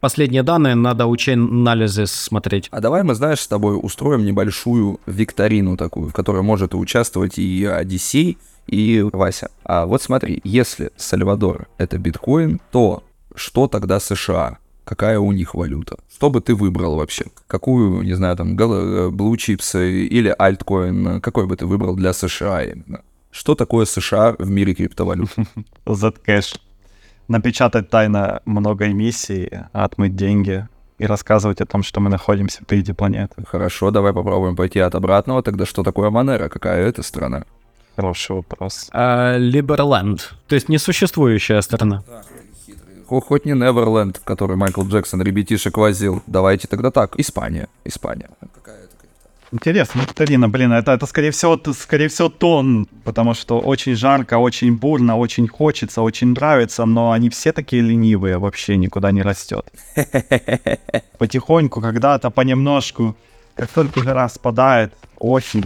последние 0.00 0.42
данные, 0.42 0.74
надо 0.74 1.06
учен-анализы 1.06 2.06
смотреть. 2.06 2.68
А 2.70 2.80
давай 2.80 3.02
мы, 3.02 3.14
знаешь, 3.14 3.40
с 3.40 3.48
тобой 3.48 3.78
устроим 3.80 4.24
небольшую 4.24 5.00
викторину 5.06 5.76
такую, 5.76 6.08
в 6.08 6.12
которой 6.12 6.42
может 6.42 6.74
участвовать 6.74 7.38
и 7.38 7.64
Одиссей, 7.64 8.38
и 8.66 9.04
Вася. 9.12 9.50
А 9.64 9.86
вот 9.86 10.02
смотри, 10.02 10.40
если 10.44 10.90
Сальвадор— 10.96 11.68
это 11.78 11.98
биткоин, 11.98 12.60
то 12.70 13.04
что 13.34 13.68
тогда 13.68 14.00
США? 14.00 14.58
какая 14.86 15.18
у 15.18 15.32
них 15.32 15.54
валюта. 15.54 15.96
Что 16.14 16.30
бы 16.30 16.40
ты 16.40 16.54
выбрал 16.54 16.96
вообще? 16.96 17.24
Какую, 17.48 18.02
не 18.02 18.14
знаю, 18.14 18.36
там, 18.36 18.56
э, 18.56 19.10
Blue 19.10 19.34
Chips 19.34 19.76
или 19.84 20.34
альткоин, 20.38 21.20
какой 21.20 21.46
бы 21.46 21.56
ты 21.56 21.66
выбрал 21.66 21.96
для 21.96 22.12
США 22.12 22.62
именно? 22.62 23.02
Что 23.36 23.54
такое 23.54 23.84
США 23.84 24.34
в 24.38 24.48
мире 24.48 24.74
криптовалют? 24.74 25.28
Zcash. 25.86 26.58
Напечатать 27.28 27.90
тайно 27.90 28.40
много 28.46 28.86
эмиссий, 28.90 29.50
отмыть 29.72 30.16
деньги 30.16 30.66
и 30.98 31.04
рассказывать 31.04 31.60
о 31.60 31.66
том, 31.66 31.82
что 31.82 32.00
мы 32.00 32.08
находимся 32.08 32.62
впереди 32.62 32.94
планеты. 32.94 33.44
Хорошо, 33.46 33.90
давай 33.90 34.14
попробуем 34.14 34.56
пойти 34.56 34.78
от 34.78 34.94
обратного. 34.94 35.42
Тогда 35.42 35.66
что 35.66 35.82
такое 35.82 36.08
Монера? 36.08 36.48
Какая 36.48 36.86
это 36.88 37.02
страна? 37.02 37.44
Хороший 37.96 38.36
вопрос. 38.36 38.88
А, 38.92 39.36
Либерленд, 39.36 40.34
то 40.48 40.54
есть 40.54 40.70
несуществующая 40.70 41.60
страна. 41.60 42.02
Хо- 43.06 43.20
Хоть 43.20 43.44
не 43.44 43.52
Неверленд, 43.52 44.16
в 44.16 44.24
который 44.24 44.56
Майкл 44.56 44.82
Джексон 44.82 45.20
ребятишек 45.22 45.76
возил. 45.76 46.22
Давайте 46.26 46.68
тогда 46.68 46.90
так. 46.90 47.18
Испания. 47.20 47.68
Испания. 47.84 48.30
Интересно, 49.52 50.00
Викторина, 50.00 50.48
блин, 50.48 50.72
это, 50.72 50.92
это 50.92 51.06
скорее 51.06 51.30
всего, 51.30 51.60
скорее 51.72 52.08
всего 52.08 52.28
тон, 52.28 52.88
потому 53.04 53.34
что 53.34 53.60
очень 53.60 53.94
жарко, 53.94 54.38
очень 54.38 54.76
бурно, 54.76 55.16
очень 55.16 55.46
хочется, 55.46 56.02
очень 56.02 56.28
нравится, 56.28 56.84
но 56.84 57.12
они 57.12 57.30
все 57.30 57.52
такие 57.52 57.80
ленивые, 57.82 58.38
вообще 58.38 58.76
никуда 58.76 59.12
не 59.12 59.22
растет. 59.22 59.64
Потихоньку, 61.18 61.80
когда-то, 61.80 62.30
понемножку, 62.30 63.16
как 63.54 63.68
только 63.68 64.02
жара 64.02 64.28
спадает, 64.28 64.92
очень 65.18 65.64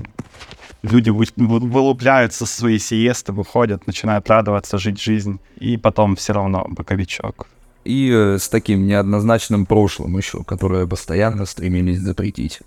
люди 0.82 1.08
вы- 1.10 1.26
вы- 1.36 1.60
вылупляются 1.60 2.44
со 2.44 2.60
своей 2.60 2.78
сиесты, 2.78 3.32
выходят, 3.32 3.86
начинают 3.86 4.28
радоваться, 4.28 4.76
жить 4.78 5.00
жизнь, 5.00 5.40
и 5.58 5.78
потом 5.78 6.16
все 6.16 6.34
равно 6.34 6.66
боковичок. 6.68 7.46
И 7.84 8.10
э, 8.12 8.38
с 8.38 8.48
таким 8.50 8.86
неоднозначным 8.86 9.64
прошлым 9.64 10.18
еще, 10.18 10.44
которое 10.44 10.86
постоянно 10.86 11.46
стремились 11.46 11.98
запретить. 11.98 12.60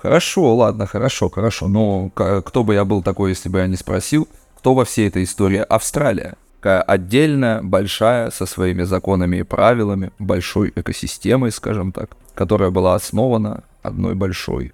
Хорошо, 0.00 0.54
ладно, 0.54 0.86
хорошо, 0.86 1.28
хорошо. 1.28 1.68
Но 1.68 2.10
кто 2.10 2.64
бы 2.64 2.74
я 2.74 2.84
был 2.84 3.02
такой, 3.02 3.30
если 3.30 3.48
бы 3.48 3.58
я 3.58 3.66
не 3.66 3.76
спросил, 3.76 4.28
кто 4.58 4.74
во 4.74 4.84
всей 4.84 5.08
этой 5.08 5.24
истории 5.24 5.58
Австралия? 5.58 6.34
Такая 6.60 6.82
отдельная, 6.82 7.62
большая, 7.62 8.30
со 8.30 8.46
своими 8.46 8.82
законами 8.82 9.38
и 9.38 9.42
правилами, 9.42 10.10
большой 10.18 10.72
экосистемой, 10.74 11.52
скажем 11.52 11.92
так, 11.92 12.10
которая 12.34 12.70
была 12.70 12.94
основана 12.94 13.62
одной 13.82 14.14
большой 14.14 14.72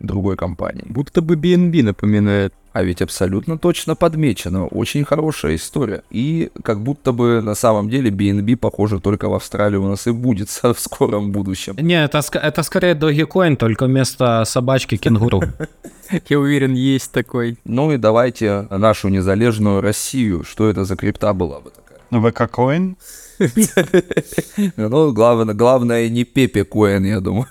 другой 0.00 0.36
компанией. 0.36 0.86
Будто 0.88 1.22
бы 1.22 1.36
BNB 1.36 1.82
напоминает. 1.82 2.52
А 2.72 2.82
ведь 2.82 3.00
абсолютно 3.00 3.56
точно 3.56 3.94
подмечено. 3.94 4.66
Очень 4.66 5.04
хорошая 5.04 5.54
история. 5.54 6.02
И 6.10 6.50
как 6.62 6.82
будто 6.82 7.12
бы 7.12 7.40
на 7.40 7.54
самом 7.54 7.88
деле 7.88 8.10
BNB, 8.10 8.56
похоже, 8.56 9.00
только 9.00 9.30
в 9.30 9.34
Австралии 9.34 9.78
у 9.78 9.88
нас 9.88 10.06
и 10.06 10.10
будет 10.10 10.48
в 10.62 10.78
скором 10.78 11.32
будущем. 11.32 11.74
Не, 11.78 12.04
это, 12.04 12.20
это 12.34 12.62
скорее 12.62 12.94
Dogecoin, 12.94 13.56
только 13.56 13.86
вместо 13.86 14.44
собачки 14.44 14.98
кенгуру. 14.98 15.42
Я 16.28 16.38
уверен, 16.38 16.74
есть 16.74 17.12
такой. 17.12 17.56
Ну 17.64 17.92
и 17.92 17.96
давайте 17.96 18.66
нашу 18.70 19.08
незалежную 19.08 19.80
Россию. 19.80 20.44
Что 20.44 20.68
это 20.68 20.84
за 20.84 20.96
крипта 20.96 21.32
была 21.32 21.60
бы 21.60 21.70
такая? 21.70 22.30
ВК-коин? 22.30 22.96
Ну, 24.76 25.12
главное, 25.12 25.54
главное 25.54 26.08
не 26.08 26.24
Пепе 26.24 26.64
Коин, 26.64 27.04
я 27.04 27.20
думаю. 27.20 27.46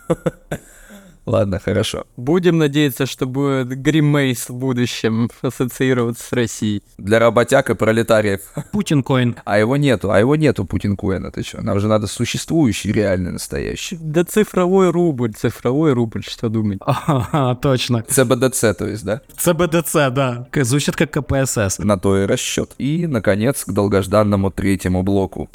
Ладно, 1.26 1.60
хорошо. 1.60 2.06
Будем 2.18 2.58
надеяться, 2.60 3.06
что 3.06 3.26
будет 3.26 3.70
Гримейс 3.82 4.50
в 4.50 4.54
будущем 4.54 5.30
ассоциироваться 5.42 6.24
с 6.24 6.32
Россией. 6.34 6.84
Для 6.98 7.20
работяг 7.20 7.70
и 7.70 7.74
пролетариев. 7.76 8.42
Путин-коин. 8.72 9.36
А 9.44 9.58
его 9.58 9.76
нету, 9.78 10.12
а 10.12 10.20
его 10.20 10.36
нету 10.36 10.66
Путин 10.66 10.96
Коина, 10.96 11.32
ты 11.32 11.44
что? 11.44 11.62
Нам 11.62 11.80
же 11.80 11.88
надо 11.88 12.08
существующий, 12.08 12.92
реальный, 12.92 13.32
настоящий. 13.32 13.98
Да 14.00 14.24
цифровой 14.24 14.92
рубль, 14.92 15.34
цифровой 15.34 15.94
рубль, 15.94 16.24
что 16.24 16.50
думать? 16.50 16.78
Ага, 16.82 17.56
точно. 17.56 18.04
ЦБДЦ, 18.08 18.60
то 18.78 18.88
есть, 18.88 19.04
да? 19.04 19.22
ЦБДЦ, 19.38 19.94
да. 20.12 20.48
К- 20.52 20.64
Звучит 20.64 20.96
как 20.96 21.12
КПСС. 21.12 21.80
На 21.80 21.98
то 21.98 22.18
и 22.22 22.26
расчет. 22.26 22.72
И, 22.78 23.08
наконец, 23.08 23.66
к 23.66 23.72
долгожданному 23.72 24.52
третьему 24.52 25.04
блоку. 25.04 25.50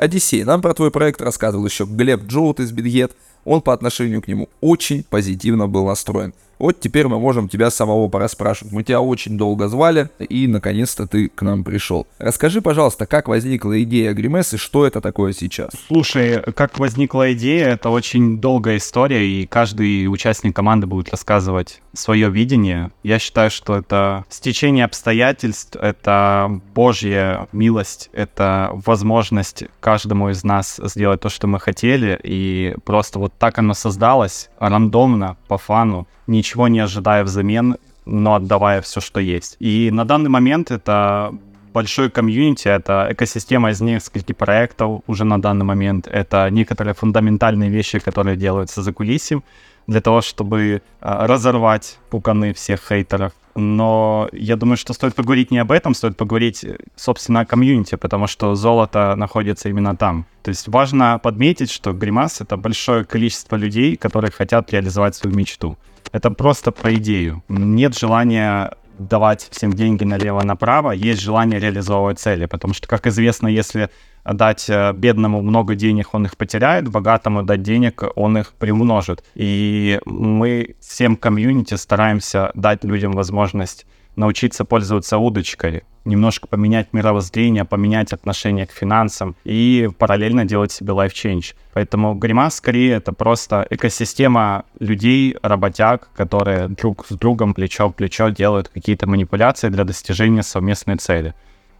Одиссей, 0.00 0.44
нам 0.44 0.62
про 0.62 0.72
твой 0.72 0.90
проект 0.90 1.20
рассказывал 1.20 1.66
еще 1.66 1.84
Глеб 1.84 2.22
Джоут 2.26 2.58
из 2.58 2.72
Битгет. 2.72 3.14
Он 3.44 3.60
по 3.60 3.74
отношению 3.74 4.22
к 4.22 4.28
нему 4.28 4.48
очень 4.62 5.04
позитивно 5.04 5.68
был 5.68 5.86
настроен. 5.86 6.32
Вот 6.60 6.78
теперь 6.78 7.08
мы 7.08 7.18
можем 7.18 7.48
тебя 7.48 7.70
самого 7.70 8.06
порасспрашивать. 8.08 8.70
Мы 8.70 8.82
тебя 8.82 9.00
очень 9.00 9.38
долго 9.38 9.66
звали, 9.68 10.10
и 10.18 10.46
наконец-то 10.46 11.06
ты 11.06 11.28
к 11.28 11.40
нам 11.40 11.64
пришел. 11.64 12.06
Расскажи, 12.18 12.60
пожалуйста, 12.60 13.06
как 13.06 13.28
возникла 13.28 13.82
идея 13.82 14.12
Гримес 14.12 14.52
и 14.52 14.58
что 14.58 14.86
это 14.86 15.00
такое 15.00 15.32
сейчас? 15.32 15.70
Слушай, 15.88 16.42
как 16.52 16.78
возникла 16.78 17.32
идея, 17.32 17.68
это 17.68 17.88
очень 17.88 18.42
долгая 18.42 18.76
история, 18.76 19.26
и 19.26 19.46
каждый 19.46 20.06
участник 20.06 20.54
команды 20.54 20.86
будет 20.86 21.08
рассказывать 21.08 21.80
свое 21.94 22.28
видение. 22.28 22.90
Я 23.02 23.18
считаю, 23.18 23.50
что 23.50 23.78
это 23.78 24.26
стечение 24.28 24.84
обстоятельств, 24.84 25.76
это 25.76 26.60
божья 26.74 27.48
милость, 27.52 28.10
это 28.12 28.70
возможность 28.84 29.64
каждому 29.80 30.28
из 30.28 30.44
нас 30.44 30.78
сделать 30.84 31.22
то, 31.22 31.30
что 31.30 31.46
мы 31.46 31.58
хотели, 31.58 32.20
и 32.22 32.74
просто 32.84 33.18
вот 33.18 33.32
так 33.38 33.58
оно 33.58 33.72
создалось, 33.72 34.50
рандомно, 34.58 35.38
по 35.48 35.56
фану, 35.56 36.06
ничего 36.30 36.68
не 36.68 36.80
ожидая 36.80 37.24
взамен, 37.24 37.76
но 38.06 38.34
отдавая 38.34 38.80
все, 38.80 39.00
что 39.00 39.20
есть. 39.20 39.56
И 39.60 39.90
на 39.90 40.04
данный 40.04 40.30
момент 40.30 40.70
это 40.70 41.34
большой 41.72 42.10
комьюнити, 42.10 42.68
это 42.68 43.08
экосистема 43.10 43.70
из 43.70 43.80
нескольких 43.80 44.36
проектов 44.36 45.02
уже 45.06 45.24
на 45.24 45.40
данный 45.40 45.64
момент. 45.64 46.06
Это 46.06 46.48
некоторые 46.50 46.94
фундаментальные 46.94 47.70
вещи, 47.70 47.98
которые 47.98 48.36
делаются 48.36 48.82
за 48.82 48.92
кулисем 48.92 49.42
для 49.86 50.00
того, 50.00 50.20
чтобы 50.20 50.82
а, 51.00 51.26
разорвать 51.26 51.98
пуканы 52.10 52.52
всех 52.52 52.80
хейтеров. 52.88 53.32
Но 53.56 54.28
я 54.32 54.56
думаю, 54.56 54.76
что 54.76 54.92
стоит 54.92 55.14
поговорить 55.14 55.50
не 55.50 55.58
об 55.58 55.72
этом, 55.72 55.94
стоит 55.94 56.16
поговорить, 56.16 56.64
собственно, 56.96 57.40
о 57.40 57.44
комьюнити, 57.44 57.96
потому 57.96 58.26
что 58.26 58.54
золото 58.54 59.16
находится 59.16 59.68
именно 59.68 59.96
там. 59.96 60.24
То 60.42 60.50
есть 60.50 60.68
важно 60.68 61.18
подметить, 61.18 61.70
что 61.70 61.92
Гримас— 61.92 62.40
это 62.42 62.56
большое 62.56 63.04
количество 63.04 63.56
людей, 63.56 63.96
которые 63.96 64.30
хотят 64.30 64.72
реализовать 64.72 65.16
свою 65.16 65.36
мечту. 65.36 65.76
Это 66.12 66.30
просто 66.30 66.72
про 66.72 66.94
идею. 66.94 67.42
Нет 67.48 67.96
желания 67.98 68.74
давать 68.98 69.48
всем 69.50 69.72
деньги 69.72 70.04
налево-направо, 70.04 70.90
есть 70.90 71.20
желание 71.22 71.58
реализовывать 71.58 72.18
цели, 72.18 72.46
потому 72.46 72.74
что, 72.74 72.86
как 72.86 73.06
известно, 73.06 73.48
если 73.48 73.88
дать 74.24 74.68
э, 74.68 74.92
бедному 74.92 75.40
много 75.40 75.74
денег, 75.74 76.12
он 76.12 76.26
их 76.26 76.36
потеряет, 76.36 76.88
богатому 76.88 77.42
дать 77.42 77.62
денег, 77.62 78.02
он 78.14 78.36
их 78.36 78.52
приумножит. 78.52 79.24
И 79.34 80.00
мы 80.04 80.76
всем 80.80 81.16
комьюнити 81.16 81.74
стараемся 81.74 82.50
дать 82.54 82.84
людям 82.84 83.12
возможность 83.12 83.86
научиться 84.16 84.64
пользоваться 84.64 85.18
удочкой, 85.18 85.84
немножко 86.04 86.46
поменять 86.46 86.92
мировоззрение, 86.92 87.64
поменять 87.64 88.12
отношение 88.12 88.66
к 88.66 88.72
финансам 88.72 89.36
и 89.44 89.88
параллельно 89.98 90.44
делать 90.44 90.72
себе 90.72 90.92
life 90.92 91.12
change. 91.12 91.54
Поэтому 91.72 92.14
Гримас 92.14 92.56
скорее 92.56 92.94
это 92.94 93.12
просто 93.12 93.66
экосистема 93.70 94.64
людей, 94.78 95.36
работяг, 95.42 96.10
которые 96.14 96.68
друг 96.68 97.06
с 97.06 97.12
другом 97.12 97.54
плечо 97.54 97.88
в 97.88 97.92
плечо 97.92 98.30
делают 98.30 98.68
какие-то 98.68 99.06
манипуляции 99.06 99.68
для 99.68 99.84
достижения 99.84 100.42
совместной 100.42 100.96
цели. 100.96 101.34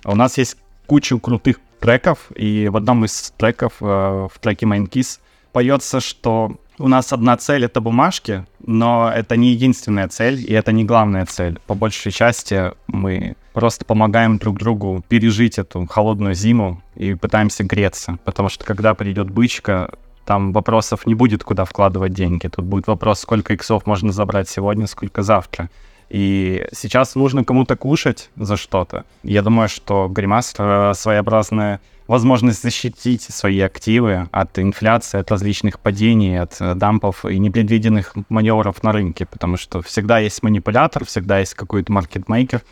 У 0.05 0.15
нас 0.15 0.39
есть 0.39 0.57
куча 0.87 1.19
крутых 1.19 1.61
треков, 1.81 2.31
и 2.35 2.69
в 2.69 2.77
одном 2.77 3.05
из 3.05 3.33
треков, 3.37 3.75
э, 3.81 3.85
в 3.85 4.39
треке 4.41 4.67
Kiss, 4.67 5.19
поется, 5.53 6.01
что 6.01 6.57
у 6.79 6.89
нас 6.89 7.13
одна 7.13 7.37
цель— 7.37 7.65
это 7.67 7.81
бумажки, 7.81 8.47
но 8.71 9.11
это 9.13 9.37
не 9.37 9.51
единственная 9.51 10.07
цель, 10.07 10.45
и 10.47 10.53
это 10.53 10.71
не 10.71 10.85
главная 10.85 11.27
цель. 11.27 11.59
По 11.67 11.75
большей 11.75 12.13
части 12.13 12.71
мы 12.87 13.35
просто 13.53 13.85
помогаем 13.85 14.39
друг 14.39 14.59
другу 14.59 15.05
пережить 15.09 15.59
эту 15.59 15.87
холодную 15.87 16.35
зиму 16.35 16.81
и 16.95 17.15
пытаемся 17.15 17.65
греться, 17.65 18.19
потому 18.25 18.49
что 18.49 18.65
когда 18.65 18.95
придет 18.95 19.29
бычка, 19.29 19.91
там 20.25 20.53
вопросов 20.53 21.05
не 21.05 21.15
будет, 21.15 21.43
куда 21.43 21.65
вкладывать 21.65 22.13
деньги. 22.13 22.47
Тут 22.47 22.65
будет 22.65 22.87
вопрос, 22.87 23.19
сколько 23.19 23.55
иксов 23.55 23.87
можно 23.87 24.13
забрать 24.13 24.49
сегодня, 24.49 24.87
сколько 24.87 25.23
завтра. 25.23 25.69
И 26.09 26.65
сейчас 26.73 27.17
нужно 27.17 27.45
кому-то 27.45 27.77
кушать 27.77 28.31
за 28.37 28.57
что-то. 28.57 29.05
Я 29.25 29.43
думаю, 29.43 29.69
что 29.69 30.07
Гримас— 30.09 30.47
своеобразная 30.55 31.81
возможность 32.11 32.61
защитить 32.61 33.23
свои 33.23 33.61
активы 33.61 34.29
от 34.33 34.59
инфляции, 34.59 35.21
от 35.21 35.31
различных 35.31 35.79
падений, 35.79 36.41
от 36.41 36.57
э, 36.61 36.75
дампов 36.75 37.25
и 37.25 37.39
непредвиденных 37.39 38.17
маневров 38.29 38.83
на 38.83 38.91
рынке, 38.91 39.27
потому 39.27 39.57
что 39.57 39.81
всегда 39.81 40.19
есть 40.19 40.43
манипулятор, 40.43 41.05
всегда 41.05 41.39
есть 41.39 41.55
какой-то 41.55 41.93
маркетмейкер, 41.93 42.63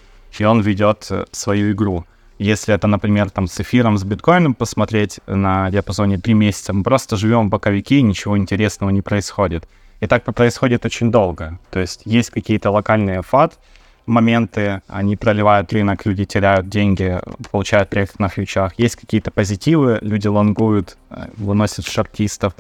и 0.41 0.45
он 0.45 0.61
ведет 0.61 1.07
э, 1.11 1.25
свою 1.31 1.71
игру. 1.71 2.05
Если 2.41 2.75
это, 2.75 2.89
например, 2.89 3.31
там 3.31 3.47
с 3.47 3.61
эфиром, 3.61 3.97
с 3.97 4.03
биткоином 4.03 4.55
посмотреть 4.55 5.21
на 5.29 5.71
диапазоне 5.71 6.19
3 6.19 6.35
месяца, 6.35 6.73
мы 6.73 6.83
просто 6.83 7.17
живем 7.17 7.47
в 7.47 7.51
боковике, 7.51 7.99
и 7.99 8.03
ничего 8.03 8.37
интересного 8.37 8.91
не 8.91 9.03
происходит. 9.03 9.69
И 10.01 10.09
так 10.09 10.25
происходит 10.25 10.85
очень 10.85 11.13
долго. 11.13 11.61
То 11.71 11.79
есть 11.79 12.03
есть 12.05 12.31
какие-то 12.31 12.73
локальные 12.73 13.23
фат, 13.23 13.57
моменты, 14.09 14.83
они 14.89 15.17
проливают 15.17 15.73
рынок, 15.73 16.07
люди 16.07 16.25
теряют 16.25 16.69
деньги, 16.69 17.21
получают 17.51 17.91
проект 17.91 18.19
на 18.19 18.29
фьючах. 18.29 18.79
Есть 18.79 18.97
какие-то 18.97 19.31
позитивы, 19.31 19.99
люди 20.01 20.27
лонгуют, 20.27 20.97
э, 21.11 21.29
выносят 21.37 21.87
шортистов. 21.87 22.55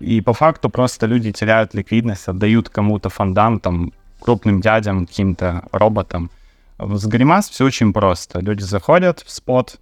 И 0.00 0.20
по 0.20 0.32
факту 0.32 0.68
просто 0.68 1.06
люди 1.06 1.32
теряют 1.32 1.74
ликвидность, 1.74 2.28
отдают 2.28 2.68
кому-то 2.68 3.08
фондам, 3.08 3.60
там, 3.60 3.92
крупным 4.20 4.60
дядям, 4.60 5.06
каким-то 5.06 5.64
роботам. 5.72 6.30
С 6.78 7.06
Гримас 7.06 7.48
все 7.48 7.64
очень 7.64 7.92
просто. 7.92 8.40
Люди 8.40 8.62
заходят 8.62 9.20
в 9.20 9.30
спот, 9.30 9.78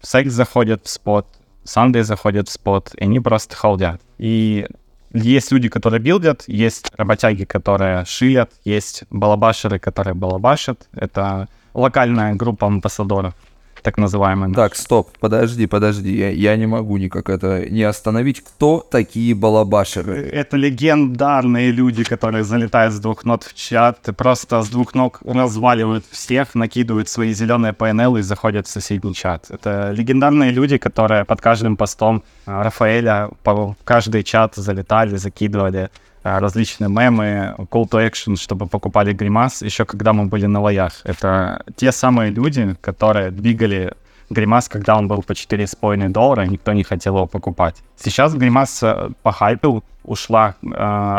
секс 0.00 0.32
заходят 0.32 0.86
в 0.86 0.88
спот, 0.88 1.26
Sunday 1.64 2.02
заходят 2.02 2.48
в 2.48 2.52
спот, 2.52 2.94
и 2.96 3.04
они 3.04 3.20
просто 3.20 3.56
холдят. 3.56 4.00
И 4.18 4.66
есть 5.12 5.52
люди, 5.52 5.68
которые 5.68 6.00
билдят, 6.00 6.44
есть 6.46 6.90
работяги, 6.96 7.44
которые 7.44 8.04
шилят, 8.04 8.50
есть 8.64 9.04
балабашеры, 9.10 9.78
которые 9.78 10.14
балабашат. 10.14 10.88
Это 10.92 11.48
локальная 11.74 12.34
группа 12.34 12.66
амбассадоров 12.66 13.34
так 13.82 13.98
называемый. 13.98 14.54
Так, 14.54 14.76
стоп, 14.76 15.10
подожди, 15.20 15.66
подожди, 15.66 16.16
я, 16.16 16.30
я 16.30 16.56
не 16.56 16.66
могу 16.66 16.98
никак 16.98 17.28
это 17.28 17.68
не 17.68 17.82
остановить. 17.82 18.40
Кто 18.40 18.86
такие 18.90 19.34
балабашеры? 19.34 20.28
Это 20.28 20.56
легендарные 20.56 21.70
люди, 21.72 22.04
которые 22.04 22.44
залетают 22.44 22.94
с 22.94 23.00
двух 23.00 23.24
нот 23.24 23.42
в 23.44 23.54
чат, 23.54 23.98
просто 24.16 24.62
с 24.62 24.68
двух 24.68 24.94
ног 24.94 25.20
разваливают 25.24 26.04
всех, 26.10 26.54
накидывают 26.54 27.08
свои 27.08 27.32
зеленые 27.32 27.72
PNL 27.72 28.18
и 28.18 28.22
заходят 28.22 28.66
в 28.66 28.70
соседний 28.70 29.14
чат. 29.14 29.46
Это 29.50 29.90
легендарные 29.90 30.52
люди, 30.52 30.78
которые 30.78 31.24
под 31.24 31.40
каждым 31.40 31.76
постом 31.76 32.22
а, 32.46 32.62
Рафаэля 32.62 33.30
по 33.42 33.76
каждый 33.84 34.22
чат 34.22 34.54
залетали, 34.54 35.16
закидывали 35.16 35.90
различные 36.22 36.88
мемы, 36.88 37.54
call 37.70 37.88
to 37.88 38.10
action, 38.10 38.36
чтобы 38.36 38.66
покупали 38.66 39.12
гримас, 39.12 39.62
еще 39.62 39.84
когда 39.84 40.12
мы 40.12 40.26
были 40.26 40.46
на 40.46 40.60
лоях. 40.60 41.00
Это 41.04 41.64
те 41.76 41.92
самые 41.92 42.30
люди, 42.30 42.76
которые 42.80 43.30
двигали 43.30 43.94
гримас, 44.32 44.68
когда 44.68 44.96
он 44.96 45.08
был 45.08 45.22
по 45.22 45.32
4,5 45.32 46.08
доллара, 46.08 46.46
никто 46.46 46.72
не 46.72 46.82
хотел 46.82 47.16
его 47.16 47.26
покупать. 47.26 47.76
Сейчас 47.96 48.34
гримас 48.34 48.82
э, 48.82 49.10
похайпил, 49.22 49.82
ушла, 50.04 50.54
э, 50.62 50.68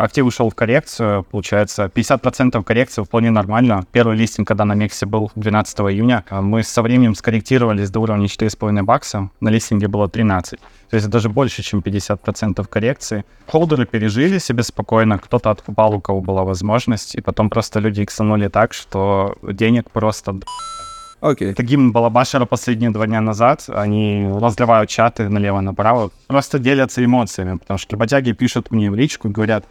актив 0.03 0.25
ушел 0.25 0.49
в 0.49 0.55
коррекцию, 0.55 1.23
получается, 1.23 1.89
50% 1.93 2.63
коррекции 2.63 3.03
вполне 3.03 3.31
нормально. 3.31 3.85
Первый 3.91 4.17
листинг, 4.17 4.47
когда 4.47 4.65
на 4.65 4.75
Мексе 4.75 5.05
был 5.05 5.31
12 5.35 5.79
июня, 5.79 6.23
э, 6.29 6.41
мы 6.41 6.63
со 6.63 6.81
временем 6.81 7.15
скорректировались 7.15 7.89
до 7.89 7.99
уровня 7.99 8.27
4,5 8.27 8.83
бакса, 8.83 9.29
на 9.39 9.49
листинге 9.49 9.87
было 9.87 10.09
13. 10.09 10.59
То 10.89 10.97
есть 10.97 11.09
даже 11.09 11.29
больше, 11.29 11.63
чем 11.63 11.79
50% 11.79 12.67
коррекции. 12.67 13.23
Холдеры 13.47 13.85
пережили 13.85 14.39
себе 14.39 14.63
спокойно, 14.63 15.17
кто-то 15.17 15.49
откупал, 15.49 15.95
у 15.95 16.01
кого 16.01 16.21
была 16.21 16.43
возможность, 16.43 17.15
и 17.15 17.21
потом 17.21 17.49
просто 17.49 17.79
люди 17.79 18.03
иксанули 18.03 18.47
так, 18.49 18.73
что 18.73 19.35
денег 19.41 19.89
просто 19.91 20.35
Окей. 21.23 21.47
Okay. 21.47 21.51
Это 21.51 21.63
гимн 21.63 21.93
Балабашера 21.93 22.45
последние 22.45 22.91
два 22.91 23.07
дня 23.07 23.21
назад. 23.21 23.63
Они 23.69 24.27
разливают 24.27 24.89
чаты 24.89 25.29
налево-направо, 25.29 26.11
просто 26.27 26.59
делятся 26.59 27.03
эмоциями, 27.03 27.57
потому 27.57 27.77
что 27.77 27.93
работяги 27.93 28.33
пишут 28.33 28.71
мне 28.71 28.91
в 28.91 28.95
личку 28.95 29.29
и 29.29 29.31
говорят, 29.31 29.63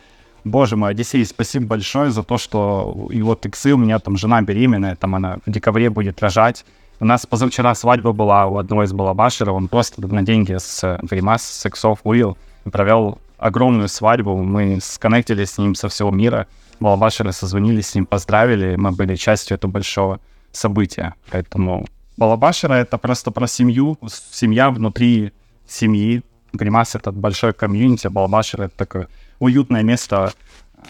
боже 0.44 0.76
мой, 0.76 0.92
Одиссей, 0.92 1.26
спасибо 1.26 1.66
большое 1.66 2.10
за 2.10 2.22
то, 2.22 2.38
что 2.38 3.06
и 3.10 3.20
вот 3.20 3.44
иксы, 3.44 3.74
у 3.74 3.76
меня 3.76 3.98
там 3.98 4.16
жена 4.16 4.40
беременная, 4.40 4.96
там 4.96 5.14
она 5.14 5.40
в 5.44 5.50
декабре 5.50 5.90
будет 5.90 6.22
рожать. 6.22 6.64
У 7.00 7.04
нас 7.04 7.26
позавчера 7.26 7.74
свадьба 7.74 8.12
была 8.12 8.46
у 8.46 8.56
одного 8.56 8.84
из 8.84 8.94
балабашеров, 8.94 9.54
он 9.54 9.68
просто 9.68 10.00
на 10.06 10.22
деньги 10.22 10.56
с 10.58 10.98
гримас, 11.02 11.42
с 11.42 11.66
иксов 11.66 11.98
вывел 12.04 12.38
провел 12.70 13.18
огромную 13.36 13.88
свадьбу. 13.88 14.38
Мы 14.38 14.78
сконнектились 14.80 15.50
с 15.50 15.58
ним 15.58 15.74
со 15.74 15.90
всего 15.90 16.10
мира. 16.10 16.46
Балабашеры 16.80 17.32
созвонились 17.32 17.88
с 17.88 17.94
ним, 17.94 18.06
поздравили, 18.06 18.76
мы 18.76 18.92
были 18.92 19.16
частью 19.16 19.56
этого 19.56 19.70
большого 19.70 20.18
события. 20.52 21.14
Поэтому 21.30 21.86
Балабашера— 22.16 22.74
это 22.74 22.98
просто 22.98 23.30
про 23.30 23.46
семью, 23.46 23.98
семья 24.30 24.70
внутри 24.70 25.32
семьи. 25.66 26.22
Гримас— 26.52 26.94
это 26.96 27.12
большой 27.12 27.52
комьюнити, 27.52 28.08
Балабашера— 28.08 28.64
это 28.64 28.76
такое 28.76 29.08
уютное 29.38 29.82
место 29.82 30.32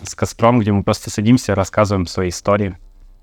с 0.03 0.15
костром, 0.15 0.61
где 0.61 0.73
мы 0.73 0.83
просто 0.83 1.11
садимся, 1.11 1.55
рассказываем 1.55 2.07
свои 2.07 2.29
истории, 2.29 2.77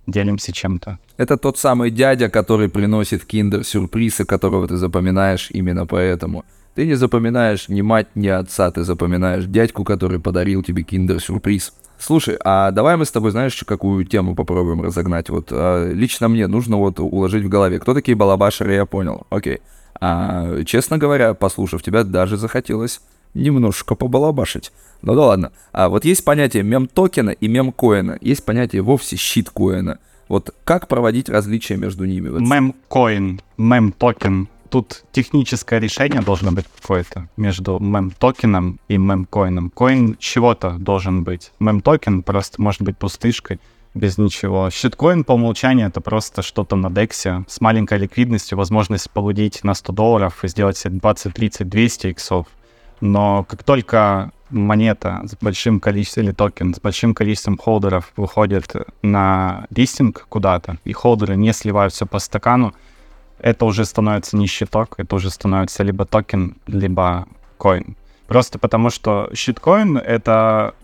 делимся 0.07 0.51
чем-то. 0.53 0.97
Это 1.17 1.37
тот 1.37 1.57
самый 1.57 1.91
дядя, 1.91 2.29
который 2.29 2.69
приносит 2.69 3.25
киндер-сюрпризы, 3.25 4.25
которого 4.25 4.67
ты 4.67 4.77
запоминаешь 4.77 5.51
именно 5.51 5.85
поэтому. 5.85 6.45
Ты 6.75 6.85
не 6.85 6.95
запоминаешь 6.95 7.67
ни 7.67 7.81
мать, 7.81 8.07
ни 8.15 8.27
отца, 8.27 8.71
ты 8.71 8.83
запоминаешь 8.83 9.45
дядьку, 9.45 9.83
который 9.83 10.19
подарил 10.19 10.63
тебе 10.63 10.83
киндер-сюрприз. 10.83 11.73
Слушай, 11.99 12.37
а 12.43 12.71
давай 12.71 12.95
мы 12.95 13.05
с 13.05 13.11
тобой, 13.11 13.31
знаешь, 13.31 13.61
какую 13.67 14.05
тему 14.05 14.33
попробуем 14.33 14.81
разогнать? 14.81 15.29
Вот 15.29 15.49
а, 15.51 15.91
лично 15.91 16.29
мне 16.29 16.47
нужно 16.47 16.77
вот 16.77 16.99
уложить 16.99 17.43
в 17.43 17.49
голове, 17.49 17.79
кто 17.79 17.93
такие 17.93 18.15
балабашеры, 18.15 18.73
я 18.73 18.85
понял, 18.85 19.27
окей. 19.29 19.59
А, 19.99 20.63
честно 20.63 20.97
говоря, 20.97 21.33
послушав 21.33 21.83
тебя, 21.83 22.03
даже 22.03 22.37
захотелось 22.37 23.01
немножко 23.33 23.95
побалабашить. 23.95 24.71
Ну 25.01 25.13
да 25.13 25.21
ладно. 25.21 25.51
А 25.73 25.89
вот 25.89 26.05
есть 26.05 26.23
понятие 26.23 26.63
мем-токена 26.63 27.31
и 27.31 27.47
мем-коина. 27.47 28.17
Есть 28.21 28.45
понятие 28.45 28.81
вовсе 28.81 29.17
щит-коина. 29.17 29.99
Вот 30.29 30.53
как 30.63 30.87
проводить 30.87 31.27
различия 31.27 31.75
между 31.75 32.05
ними? 32.05 32.29
Мем-коин, 32.29 33.41
мем-токен 33.57 34.47
тут 34.69 35.03
техническое 35.11 35.79
решение 35.79 36.21
должно 36.21 36.51
быть 36.51 36.65
какое-то 36.81 37.27
между 37.37 37.79
мем-токеном 37.79 38.79
и 38.87 38.97
мем-коином. 38.97 39.69
Коин 39.69 40.17
чего-то 40.19 40.71
должен 40.71 41.23
быть. 41.23 41.51
Мем-токен 41.59 42.23
просто 42.23 42.61
может 42.61 42.81
быть 42.81 42.97
пустышкой 42.97 43.59
без 43.93 44.17
ничего. 44.17 44.69
Щиткоин 44.69 45.23
по 45.23 45.33
умолчанию 45.33 45.87
это 45.87 46.01
просто 46.01 46.41
что-то 46.41 46.75
на 46.75 46.89
дексе 46.89 47.43
с 47.47 47.59
маленькой 47.61 47.99
ликвидностью, 47.99 48.57
возможность 48.57 49.09
полудить 49.09 49.63
на 49.63 49.73
100 49.73 49.93
долларов 49.93 50.43
и 50.43 50.47
сделать 50.47 50.81
20, 50.85 51.33
30, 51.33 51.67
200 51.67 52.07
иксов. 52.07 52.47
Но 53.01 53.43
как 53.43 53.63
только 53.63 54.31
монета 54.49 55.21
с 55.25 55.35
большим 55.41 55.79
количеством, 55.79 56.23
или 56.23 56.31
токен 56.31 56.73
с 56.73 56.79
большим 56.79 57.13
количеством 57.13 57.57
холдеров 57.57 58.11
выходит 58.17 58.73
на 59.01 59.65
листинг 59.69 60.25
куда-то, 60.29 60.77
и 60.85 60.93
холдеры 60.93 61.35
не 61.35 61.53
сливают 61.53 61.93
все 61.93 62.05
по 62.05 62.19
стакану, 62.19 62.73
это 63.39 63.65
уже 63.65 63.85
становится 63.85 64.37
не 64.37 64.47
щиток, 64.47 64.95
это 64.97 65.15
уже 65.15 65.29
становится 65.29 65.83
либо 65.83 66.05
токен, 66.05 66.57
либо 66.67 67.27
коин. 67.57 67.95
Просто 68.27 68.59
потому 68.59 68.89
что 68.89 69.29
щиткоин— 69.33 69.97
это 69.97 70.75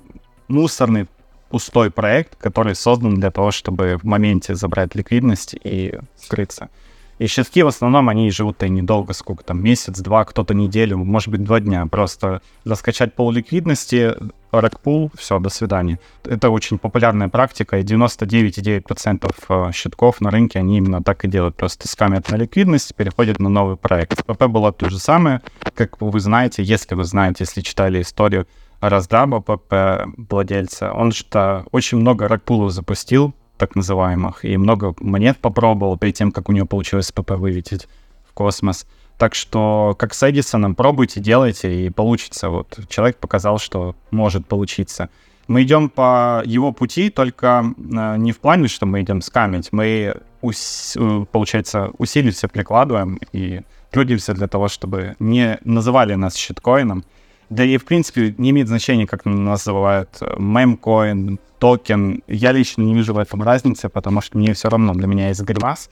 мусорный 0.48 1.08
пустой 1.50 1.92
проект, 1.92 2.36
который 2.36 2.76
создан 2.76 3.16
для 3.16 3.32
того, 3.32 3.52
чтобы 3.52 3.98
в 3.98 4.04
моменте 4.04 4.56
забрать 4.56 4.96
ликвидность 4.96 5.56
и 5.64 5.98
скрыться. 6.18 6.70
И 7.18 7.28
щитки 7.28 7.64
в 7.64 7.68
основном, 7.68 8.10
они 8.10 8.30
живут-то 8.30 8.68
недолго, 8.68 9.14
сколько 9.14 9.44
там, 9.44 9.64
месяц, 9.64 10.00
два, 10.00 10.26
кто-то 10.26 10.54
неделю, 10.54 10.98
может 10.98 11.30
быть, 11.30 11.44
два 11.44 11.60
дня. 11.62 11.86
Просто 11.86 12.42
раскачать 12.66 13.16
пол 13.16 13.32
ликвидности, 13.32 14.16
рекпул, 14.52 15.12
все, 15.18 15.40
до 15.40 15.50
свидания. 15.50 16.00
Это 16.26 16.50
очень 16.50 16.78
популярная 16.78 17.30
практика, 17.30 17.78
и 17.80 17.84
99,9% 17.84 19.34
э, 19.50 19.72
щитков 19.72 20.20
на 20.20 20.30
рынке, 20.30 20.60
они 20.60 20.78
именно 20.78 21.02
так 21.02 21.24
и 21.24 21.30
делают. 21.30 21.56
Просто 21.56 21.88
скамят 21.88 22.30
на 22.32 22.36
ликвидность, 22.36 22.94
переходят 22.96 23.40
на 23.40 23.50
новый 23.50 23.78
проект. 23.78 24.26
ПП 24.26 24.48
было 24.48 24.74
то 24.74 24.90
же 24.90 25.00
самое, 25.00 25.42
как 25.74 26.02
вы 26.02 26.20
знаете, 26.20 26.64
если 26.64 26.96
вы 26.96 27.06
знаете, 27.06 27.38
если 27.46 27.62
читали 27.62 28.02
историю 28.02 28.48
Раздаба 28.82 29.40
ПП 29.40 30.06
владельца, 30.30 30.92
он 30.92 31.12
что 31.12 31.66
очень 31.72 31.98
много 31.98 32.28
рекпулов 32.28 32.72
запустил, 32.72 33.34
так 33.58 33.76
называемых, 33.76 34.46
и 34.46 34.58
много 34.58 34.96
монет 35.00 35.38
попробовал 35.38 35.98
перед 35.98 36.16
тем, 36.16 36.32
как 36.32 36.50
у 36.50 36.52
него 36.52 36.66
получилось 36.66 37.12
ПП 37.12 37.32
вылететь 37.32 37.88
в 38.28 38.34
космос. 38.34 38.86
Так 39.18 39.34
что, 39.34 39.96
как 39.98 40.14
с 40.14 40.30
Эдисоном, 40.30 40.76
пробуйте, 40.76 41.22
делайте, 41.22 41.86
и 41.86 41.90
получится. 41.90 42.50
Вот 42.50 42.80
человек 42.90 43.18
показал, 43.18 43.60
что 43.60 43.96
может 44.12 44.46
получиться. 44.46 45.10
Мы 45.48 45.64
идем 45.64 45.90
по 45.90 46.42
его 46.46 46.72
пути, 46.72 47.10
только 47.10 47.64
э, 47.78 48.18
не 48.18 48.32
в 48.32 48.40
плане, 48.40 48.68
что 48.68 48.86
мы 48.86 49.02
идем 49.02 49.22
скамить. 49.22 49.72
Мы, 49.72 50.16
ус, 50.42 50.98
э, 51.00 51.26
получается, 51.32 51.92
усилия 51.98 52.32
все 52.32 52.50
прикладываем 52.50 53.20
и 53.32 53.62
трудимся 53.92 54.34
для 54.34 54.48
того, 54.48 54.68
чтобы 54.68 55.16
не 55.20 55.60
называли 55.64 56.16
нас 56.16 56.36
щиткоином. 56.36 57.06
Да 57.50 57.64
и, 57.64 57.78
в 57.78 57.86
принципе, 57.86 58.34
не 58.38 58.50
имеет 58.50 58.68
значения, 58.68 59.06
как 59.06 59.26
называют 59.26 60.10
э, 60.22 60.36
мемкоин, 60.40 61.40
токен. 61.60 62.24
Я 62.28 62.52
лично 62.52 62.82
не 62.82 62.96
вижу 62.96 63.14
в 63.14 63.20
этом 63.20 63.44
разницы, 63.44 63.90
потому 63.90 64.22
что 64.22 64.38
мне 64.38 64.54
все 64.54 64.70
равно. 64.70 64.94
Для 64.94 65.08
меня 65.08 65.28
есть 65.28 65.42
гримас. 65.42 65.90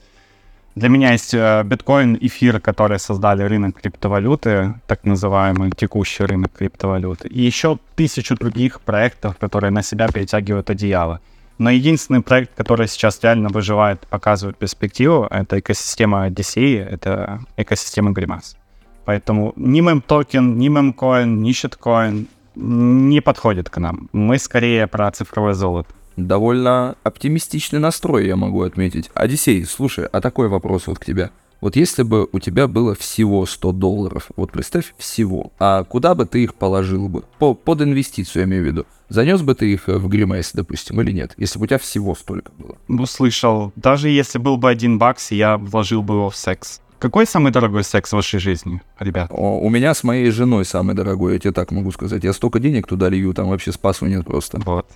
Для 0.74 0.88
меня 0.88 1.12
есть 1.12 1.32
э, 1.32 1.62
биткоин, 1.64 2.18
эфир, 2.20 2.60
которые 2.60 2.98
создали 2.98 3.44
рынок 3.44 3.80
криптовалюты, 3.80 4.74
так 4.88 5.04
называемый 5.04 5.70
текущий 5.70 6.24
рынок 6.24 6.50
криптовалюты. 6.52 7.28
И 7.28 7.42
еще 7.42 7.78
тысячу 7.94 8.34
других 8.34 8.80
проектов, 8.80 9.36
которые 9.38 9.70
на 9.70 9.82
себя 9.82 10.08
перетягивают 10.08 10.70
одеяло. 10.70 11.20
Но 11.58 11.70
единственный 11.70 12.22
проект, 12.22 12.56
который 12.56 12.88
сейчас 12.88 13.20
реально 13.22 13.48
выживает, 13.50 14.00
показывает 14.08 14.56
перспективу, 14.56 15.28
это 15.30 15.60
экосистема 15.60 16.24
Одиссеи, 16.24 16.78
это 16.78 17.44
экосистема 17.56 18.10
Гримас. 18.10 18.56
Поэтому 19.04 19.52
ни 19.56 19.80
мем-токен, 19.80 20.58
ни 20.58 20.68
мемкоин, 20.68 21.42
ни 21.42 21.52
щиткоин 21.52 22.28
не 22.54 23.20
подходит 23.20 23.70
к 23.70 23.78
нам. 23.78 24.08
Мы 24.12 24.38
скорее 24.38 24.86
про 24.86 25.10
цифровое 25.10 25.54
золото. 25.54 25.92
Довольно 26.16 26.96
оптимистичный 27.02 27.80
настрой, 27.80 28.26
я 28.26 28.36
могу 28.36 28.62
отметить. 28.62 29.10
Одиссей, 29.14 29.64
слушай, 29.64 30.06
а 30.06 30.20
такой 30.20 30.48
вопрос 30.48 30.86
вот 30.86 30.98
к 30.98 31.04
тебе. 31.04 31.30
Вот 31.60 31.76
если 31.76 32.02
бы 32.02 32.28
у 32.30 32.40
тебя 32.40 32.68
было 32.68 32.94
всего 32.94 33.46
100 33.46 33.72
долларов, 33.72 34.28
вот 34.36 34.52
представь 34.52 34.94
всего, 34.98 35.50
а 35.58 35.82
куда 35.84 36.14
бы 36.14 36.26
ты 36.26 36.44
их 36.44 36.54
положил 36.54 37.08
бы? 37.08 37.24
По, 37.38 37.54
под 37.54 37.80
инвестицию, 37.80 38.42
я 38.42 38.46
имею 38.46 38.62
в 38.64 38.66
виду. 38.66 38.86
Занес 39.08 39.40
бы 39.42 39.54
ты 39.54 39.72
их 39.72 39.86
в 39.86 40.08
Гримейс, 40.08 40.52
допустим, 40.52 41.00
или 41.00 41.12
нет? 41.12 41.32
Если 41.36 41.58
бы 41.58 41.64
у 41.64 41.66
тебя 41.66 41.78
всего 41.78 42.14
столько 42.14 42.52
было. 42.52 42.76
Услышал. 42.88 43.72
Даже 43.76 44.08
если 44.10 44.38
был 44.38 44.56
бы 44.56 44.68
один 44.68 44.98
бакс, 44.98 45.30
я 45.30 45.56
вложил 45.56 46.02
бы 46.02 46.14
его 46.14 46.30
в 46.30 46.36
секс. 46.36 46.80
Какой 47.04 47.26
самый 47.26 47.52
дорогой 47.52 47.84
секс 47.84 48.08
в 48.08 48.12
вашей 48.14 48.40
жизни, 48.40 48.80
ребят? 48.98 49.30
О, 49.30 49.60
у 49.60 49.68
меня 49.68 49.92
с 49.92 50.04
моей 50.04 50.30
женой 50.30 50.64
самый 50.64 50.94
дорогой, 50.94 51.34
я 51.34 51.38
тебе 51.38 51.52
так 51.52 51.70
могу 51.70 51.92
сказать. 51.92 52.24
Я 52.24 52.32
столько 52.32 52.60
денег 52.60 52.86
туда 52.86 53.10
лью, 53.10 53.34
там 53.34 53.50
вообще 53.50 53.72
спасу 53.72 54.06
нет 54.06 54.24
просто. 54.24 54.58
Вот. 54.64 54.86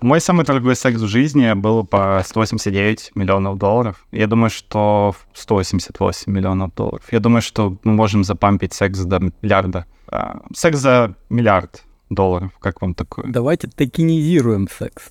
Мой 0.00 0.20
самый 0.20 0.44
дорогой 0.44 0.76
секс 0.76 1.00
в 1.00 1.08
жизни 1.08 1.52
был 1.54 1.84
по 1.84 2.22
189 2.24 3.10
миллионов 3.16 3.58
долларов. 3.58 4.06
Я 4.12 4.28
думаю, 4.28 4.50
что 4.50 5.16
188 5.34 6.32
миллионов 6.32 6.76
долларов. 6.76 7.02
Я 7.10 7.18
думаю, 7.18 7.42
что 7.42 7.76
мы 7.82 7.92
можем 7.92 8.22
запампить 8.22 8.72
секс 8.72 9.00
до 9.00 9.18
миллиарда. 9.42 9.84
А, 10.06 10.42
секс 10.54 10.78
за 10.78 11.16
миллиард 11.28 11.82
долларов. 12.08 12.52
Как 12.60 12.82
вам 12.82 12.94
такое? 12.94 13.26
Давайте 13.26 13.66
токенизируем 13.66 14.68
секс. 14.68 15.10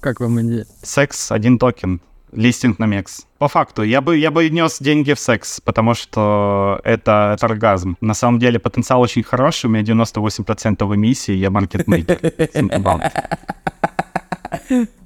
Как 0.00 0.20
вам 0.20 0.38
идея? 0.42 0.66
Секс 0.82 1.32
один 1.32 1.58
токен. 1.58 2.02
Листинг 2.32 2.78
на 2.78 2.86
MEXC. 2.86 3.26
По 3.38 3.48
факту, 3.48 3.82
я 3.82 4.00
бы, 4.00 4.16
я 4.16 4.30
бы 4.30 4.48
нес 4.50 4.78
деньги 4.80 5.12
в 5.12 5.18
секс, 5.18 5.60
потому 5.60 5.94
что 5.94 6.80
это, 6.84 7.32
это 7.34 7.46
оргазм. 7.46 7.96
На 8.00 8.14
самом 8.14 8.38
деле 8.38 8.58
потенциал 8.58 9.00
очень 9.00 9.22
хороший, 9.22 9.66
у 9.66 9.68
меня 9.70 9.82
98% 9.82 10.94
эмиссии, 10.94 11.34
я 11.34 11.50
маркетмейкер. 11.50 12.18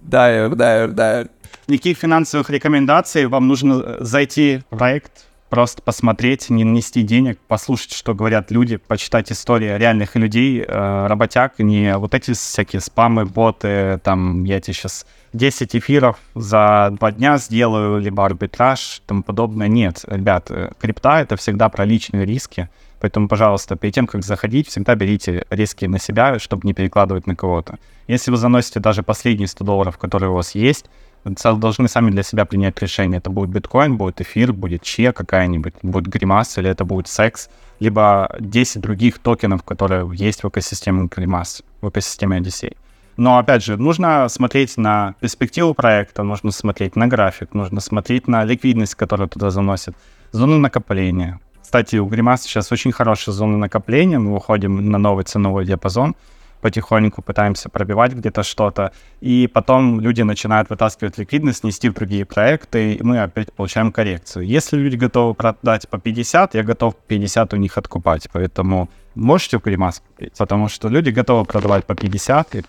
DYOR, 0.02 0.54
DYOR, 0.54 0.90
DYOR. 0.90 1.28
Никаких 1.68 1.98
финансовых 1.98 2.50
рекомендаций, 2.50 3.26
вам 3.26 3.48
нужно 3.48 4.04
зайти 4.04 4.62
в 4.70 4.76
проект, 4.76 5.26
просто 5.52 5.82
посмотреть, 5.82 6.48
не 6.48 6.64
нести 6.64 7.02
денег, 7.02 7.38
послушать, 7.46 7.92
что 7.92 8.14
говорят 8.14 8.50
люди, 8.50 8.78
почитать 8.78 9.30
истории 9.30 9.76
реальных 9.76 10.16
людей, 10.16 10.64
э, 10.66 11.06
работяг, 11.06 11.58
не 11.58 11.94
вот 11.98 12.14
эти 12.14 12.32
всякие 12.32 12.80
спамы, 12.80 13.26
боты, 13.26 14.00
там, 14.02 14.44
я 14.44 14.62
тебе 14.62 14.72
сейчас 14.72 15.04
10 15.34 15.76
эфиров 15.76 16.16
за 16.34 16.94
два 16.98 17.12
дня 17.12 17.36
сделаю, 17.36 18.00
либо 18.00 18.24
арбитраж, 18.24 19.02
тому 19.06 19.22
подобное. 19.22 19.68
Нет, 19.68 20.02
ребят, 20.06 20.50
э, 20.50 20.70
крипта— 20.80 21.20
это 21.20 21.36
всегда 21.36 21.68
про 21.68 21.84
личные 21.84 22.24
риски, 22.24 22.70
поэтому, 22.98 23.28
пожалуйста, 23.28 23.76
перед 23.76 23.94
тем, 23.94 24.06
как 24.06 24.24
заходить, 24.24 24.68
всегда 24.68 24.94
берите 24.94 25.44
риски 25.50 25.84
на 25.84 25.98
себя, 25.98 26.38
чтобы 26.38 26.66
не 26.66 26.72
перекладывать 26.72 27.26
на 27.26 27.36
кого-то. 27.36 27.78
Если 28.08 28.30
вы 28.30 28.38
заносите 28.38 28.80
даже 28.80 29.02
последние 29.02 29.48
100 29.48 29.64
долларов, 29.66 29.98
которые 29.98 30.30
у 30.30 30.34
вас 30.34 30.54
есть, 30.54 30.86
должны 31.24 31.88
сами 31.88 32.10
для 32.10 32.22
себя 32.22 32.44
принять 32.44 32.80
решение. 32.80 33.18
Это 33.18 33.30
будет 33.30 33.50
биткоин, 33.50 33.96
будет 33.96 34.20
эфир, 34.20 34.52
будет 34.52 34.82
че 34.82 35.12
какая-нибудь, 35.12 35.74
будет 35.82 36.06
гримас 36.06 36.58
или 36.58 36.68
это 36.68 36.84
будет 36.84 37.08
секс, 37.08 37.48
либо 37.80 38.34
10 38.40 38.80
других 38.80 39.18
токенов, 39.18 39.62
которые 39.62 40.08
есть 40.14 40.42
в 40.42 40.48
экосистеме 40.48 41.08
гримас, 41.14 41.62
в 41.80 41.88
экосистеме 41.88 42.38
Odyssey. 42.38 42.76
Но, 43.16 43.38
опять 43.38 43.62
же, 43.62 43.76
нужно 43.76 44.28
смотреть 44.28 44.76
на 44.78 45.14
перспективу 45.20 45.74
проекта, 45.74 46.22
нужно 46.22 46.50
смотреть 46.50 46.96
на 46.96 47.06
график, 47.06 47.54
нужно 47.54 47.80
смотреть 47.80 48.26
на 48.26 48.44
ликвидность, 48.44 48.94
которую 48.94 49.28
туда 49.28 49.50
заносят, 49.50 49.94
зону 50.32 50.58
накопления. 50.58 51.38
Кстати, 51.60 51.96
у 51.96 52.08
Grimace 52.08 52.42
сейчас 52.42 52.72
очень 52.72 52.92
хорошая 52.92 53.34
зона 53.34 53.58
накопления, 53.58 54.18
мы 54.18 54.34
уходим 54.34 54.90
на 54.90 54.98
новый 54.98 55.24
ценовой 55.24 55.64
диапазон, 55.66 56.14
потихоньку 56.62 57.20
пытаемся 57.22 57.68
пробивать 57.68 58.14
где-то 58.14 58.42
что-то, 58.42 58.92
и 59.20 59.48
потом 59.52 60.00
люди 60.00 60.22
начинают 60.22 60.70
вытаскивать 60.70 61.18
ликвидность, 61.18 61.64
нести 61.64 61.90
в 61.90 61.94
другие 61.94 62.24
проекты, 62.24 62.94
и 62.94 63.02
мы 63.02 63.20
опять 63.20 63.52
получаем 63.52 63.92
коррекцию. 63.92 64.46
Если 64.46 64.78
люди 64.78 64.96
готовы 64.96 65.34
продать 65.34 65.88
по 65.88 65.98
50, 65.98 66.54
я 66.54 66.62
готов 66.62 66.94
50 67.08 67.52
у 67.52 67.56
них 67.56 67.76
откупать, 67.78 68.28
поэтому 68.32 68.88
можете 69.14 69.58
в 69.58 69.62
Grimace 69.62 70.00
купить, 70.06 70.32
потому 70.38 70.68
что 70.68 70.88
люди 70.88 71.10
готовы 71.10 71.44
продавать 71.44 71.84
по 71.84 71.94
50, 71.94 72.54
и 72.54 72.64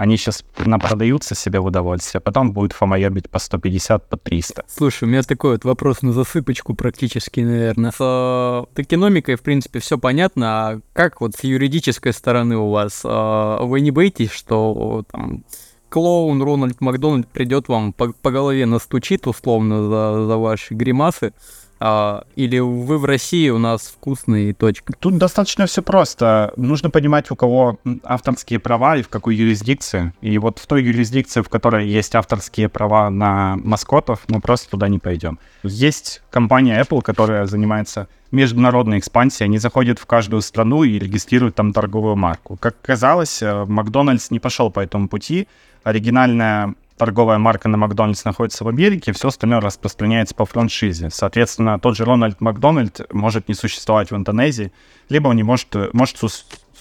они 0.00 0.16
сейчас 0.16 0.42
продаются 0.64 1.34
себе 1.34 1.60
в 1.60 1.66
удовольствие, 1.66 2.22
потом 2.22 2.52
будет 2.52 2.72
фомоебить 2.72 3.28
по 3.28 3.38
150, 3.38 4.08
по 4.08 4.16
300. 4.16 4.64
Слушай, 4.66 5.04
у 5.04 5.08
меня 5.08 5.22
такой 5.22 5.52
вот 5.52 5.64
вопрос 5.64 6.00
на 6.00 6.14
засыпочку 6.14 6.74
практически, 6.74 7.40
наверное. 7.40 7.90
С 7.90 7.98
э, 8.00 8.74
токеномикой, 8.74 9.34
в 9.34 9.42
принципе, 9.42 9.78
все 9.78 9.98
понятно, 9.98 10.46
а 10.46 10.80
как 10.94 11.20
вот 11.20 11.34
с 11.34 11.44
юридической 11.44 12.14
стороны 12.14 12.56
у 12.56 12.70
вас? 12.70 13.02
Э, 13.04 13.58
вы 13.60 13.82
не 13.82 13.90
боитесь, 13.90 14.30
что 14.30 15.04
там 15.12 15.44
клоун 15.90 16.42
Рональд 16.42 16.80
Макдональд 16.80 17.28
придет 17.28 17.68
вам 17.68 17.92
по, 17.92 18.10
по 18.10 18.30
голове 18.30 18.64
настучит 18.64 19.26
условно 19.26 19.82
за, 19.82 20.26
за 20.26 20.36
ваши 20.38 20.72
гримасы, 20.72 21.34
а, 21.82 22.24
или 22.36 22.58
вы 22.58 22.98
в 22.98 23.06
России 23.06 23.48
у 23.48 23.58
нас 23.58 23.88
вкусные 23.88 24.52
точка? 24.52 24.92
Тут 24.98 25.16
достаточно 25.16 25.64
все 25.66 25.82
просто. 25.82 26.52
Нужно 26.56 26.90
понимать, 26.90 27.30
у 27.30 27.36
кого 27.36 27.78
авторские 28.04 28.58
права 28.58 28.98
и 28.98 29.02
в 29.02 29.08
какой 29.08 29.34
юрисдикции. 29.34 30.12
И 30.20 30.36
вот 30.36 30.58
в 30.58 30.66
той 30.66 30.84
юрисдикции, 30.84 31.40
в 31.40 31.48
которой 31.48 31.88
есть 31.88 32.14
авторские 32.14 32.68
права 32.68 33.08
на 33.08 33.56
маскотов, 33.56 34.20
мы 34.28 34.40
просто 34.40 34.70
туда 34.70 34.88
не 34.88 34.98
пойдем. 34.98 35.38
Есть 35.62 36.22
компания 36.30 36.78
Apple, 36.78 37.00
которая 37.00 37.46
занимается 37.46 38.08
международной 38.30 38.98
экспансией. 38.98 39.46
Они 39.46 39.58
заходят 39.58 39.98
в 39.98 40.04
каждую 40.04 40.42
страну 40.42 40.84
и 40.84 40.98
регистрируют 40.98 41.54
там 41.54 41.72
торговую 41.72 42.14
марку. 42.16 42.56
Как 42.56 42.80
казалось, 42.82 43.42
э, 43.42 43.64
Макдональдс 43.64 44.30
не 44.30 44.38
пошел 44.38 44.70
по 44.70 44.80
этому 44.80 45.08
пути. 45.08 45.48
Оригинальная 45.82 46.74
торговая 47.00 47.38
марка 47.38 47.66
на 47.70 47.78
Макдональдс 47.78 48.26
находится 48.26 48.62
в 48.62 48.68
Америке, 48.68 49.12
все 49.12 49.28
остальное 49.28 49.60
распространяется 49.60 50.34
по 50.34 50.44
франшизе. 50.44 51.08
Соответственно, 51.10 51.78
тот 51.80 51.96
же 51.96 52.04
Рональд 52.04 52.42
Макдональд 52.42 53.00
может 53.10 53.48
не 53.48 53.54
существовать 53.54 54.10
в 54.10 54.16
Индонезии, 54.16 54.70
либо 55.08 55.28
он 55.28 55.36
не 55.36 55.42
может, 55.42 55.74
может 55.94 56.18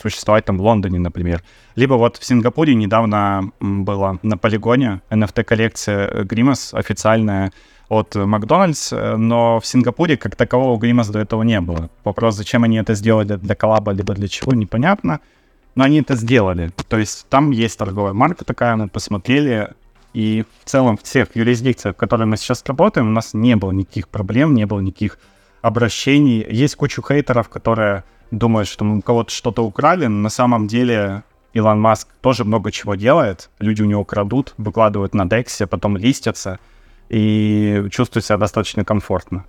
существовать 0.01 0.43
там 0.43 0.57
в 0.57 0.61
Лондоне, 0.61 0.99
например. 0.99 1.41
Либо 1.75 1.93
вот 1.93 2.17
в 2.17 2.25
Сингапуре 2.25 2.75
недавно 2.75 3.51
было 3.61 4.19
на 4.21 4.37
полигоне 4.37 4.99
NFT-коллекция 5.09 6.25
Grimace 6.25 6.77
официальная 6.77 7.53
от 7.87 8.15
Макдональдс, 8.15 8.91
но 8.91 9.61
в 9.61 9.65
Сингапуре 9.65 10.17
как 10.17 10.35
такового 10.35 10.77
Grimace 10.77 11.13
до 11.13 11.19
этого 11.19 11.43
не 11.43 11.61
было. 11.61 11.89
Вопрос, 12.03 12.35
зачем 12.35 12.65
они 12.65 12.75
это 12.75 12.93
сделали, 12.93 13.37
для 13.37 13.55
коллаба, 13.55 13.93
либо 13.93 14.13
для 14.13 14.27
чего, 14.27 14.53
непонятно. 14.53 15.21
Но 15.75 15.85
они 15.85 16.01
это 16.01 16.15
сделали. 16.15 16.71
То 16.89 16.97
есть 16.97 17.25
там 17.29 17.51
есть 17.51 17.79
торговая 17.79 18.11
марка 18.11 18.43
такая, 18.43 18.75
мы 18.75 18.89
посмотрели, 18.89 19.69
и 20.13 20.43
в 20.63 20.69
целом 20.69 20.97
в 20.97 21.03
всех 21.03 21.35
юрисдикциях, 21.35 21.95
в 21.95 21.99
которых 21.99 22.27
мы 22.27 22.37
сейчас 22.37 22.63
работаем, 22.65 23.07
у 23.07 23.11
нас 23.11 23.33
не 23.33 23.55
было 23.55 23.71
никаких 23.71 24.07
проблем, 24.07 24.53
не 24.53 24.65
было 24.65 24.79
никаких 24.79 25.19
обращений. 25.61 26.45
Есть 26.49 26.75
кучу 26.75 27.01
хейтеров, 27.01 27.49
которые 27.49 28.03
думают, 28.31 28.67
что 28.67 28.85
мы 28.85 28.97
у 28.97 29.01
кого-то 29.01 29.31
что-то 29.31 29.63
украли, 29.63 30.05
но 30.05 30.21
на 30.21 30.29
самом 30.29 30.67
деле 30.67 31.23
Илон 31.53 31.79
Маск 31.79 32.07
тоже 32.21 32.43
много 32.43 32.71
чего 32.71 32.95
делает. 32.95 33.49
Люди 33.59 33.81
у 33.81 33.85
него 33.85 34.03
крадут, 34.05 34.53
выкладывают 34.57 35.13
на 35.13 35.25
Дексе, 35.27 35.67
потом 35.67 35.97
листятся 35.97 36.59
и 37.09 37.85
чувствуют 37.91 38.25
себя 38.25 38.37
достаточно 38.37 38.85
комфортно. 38.85 39.45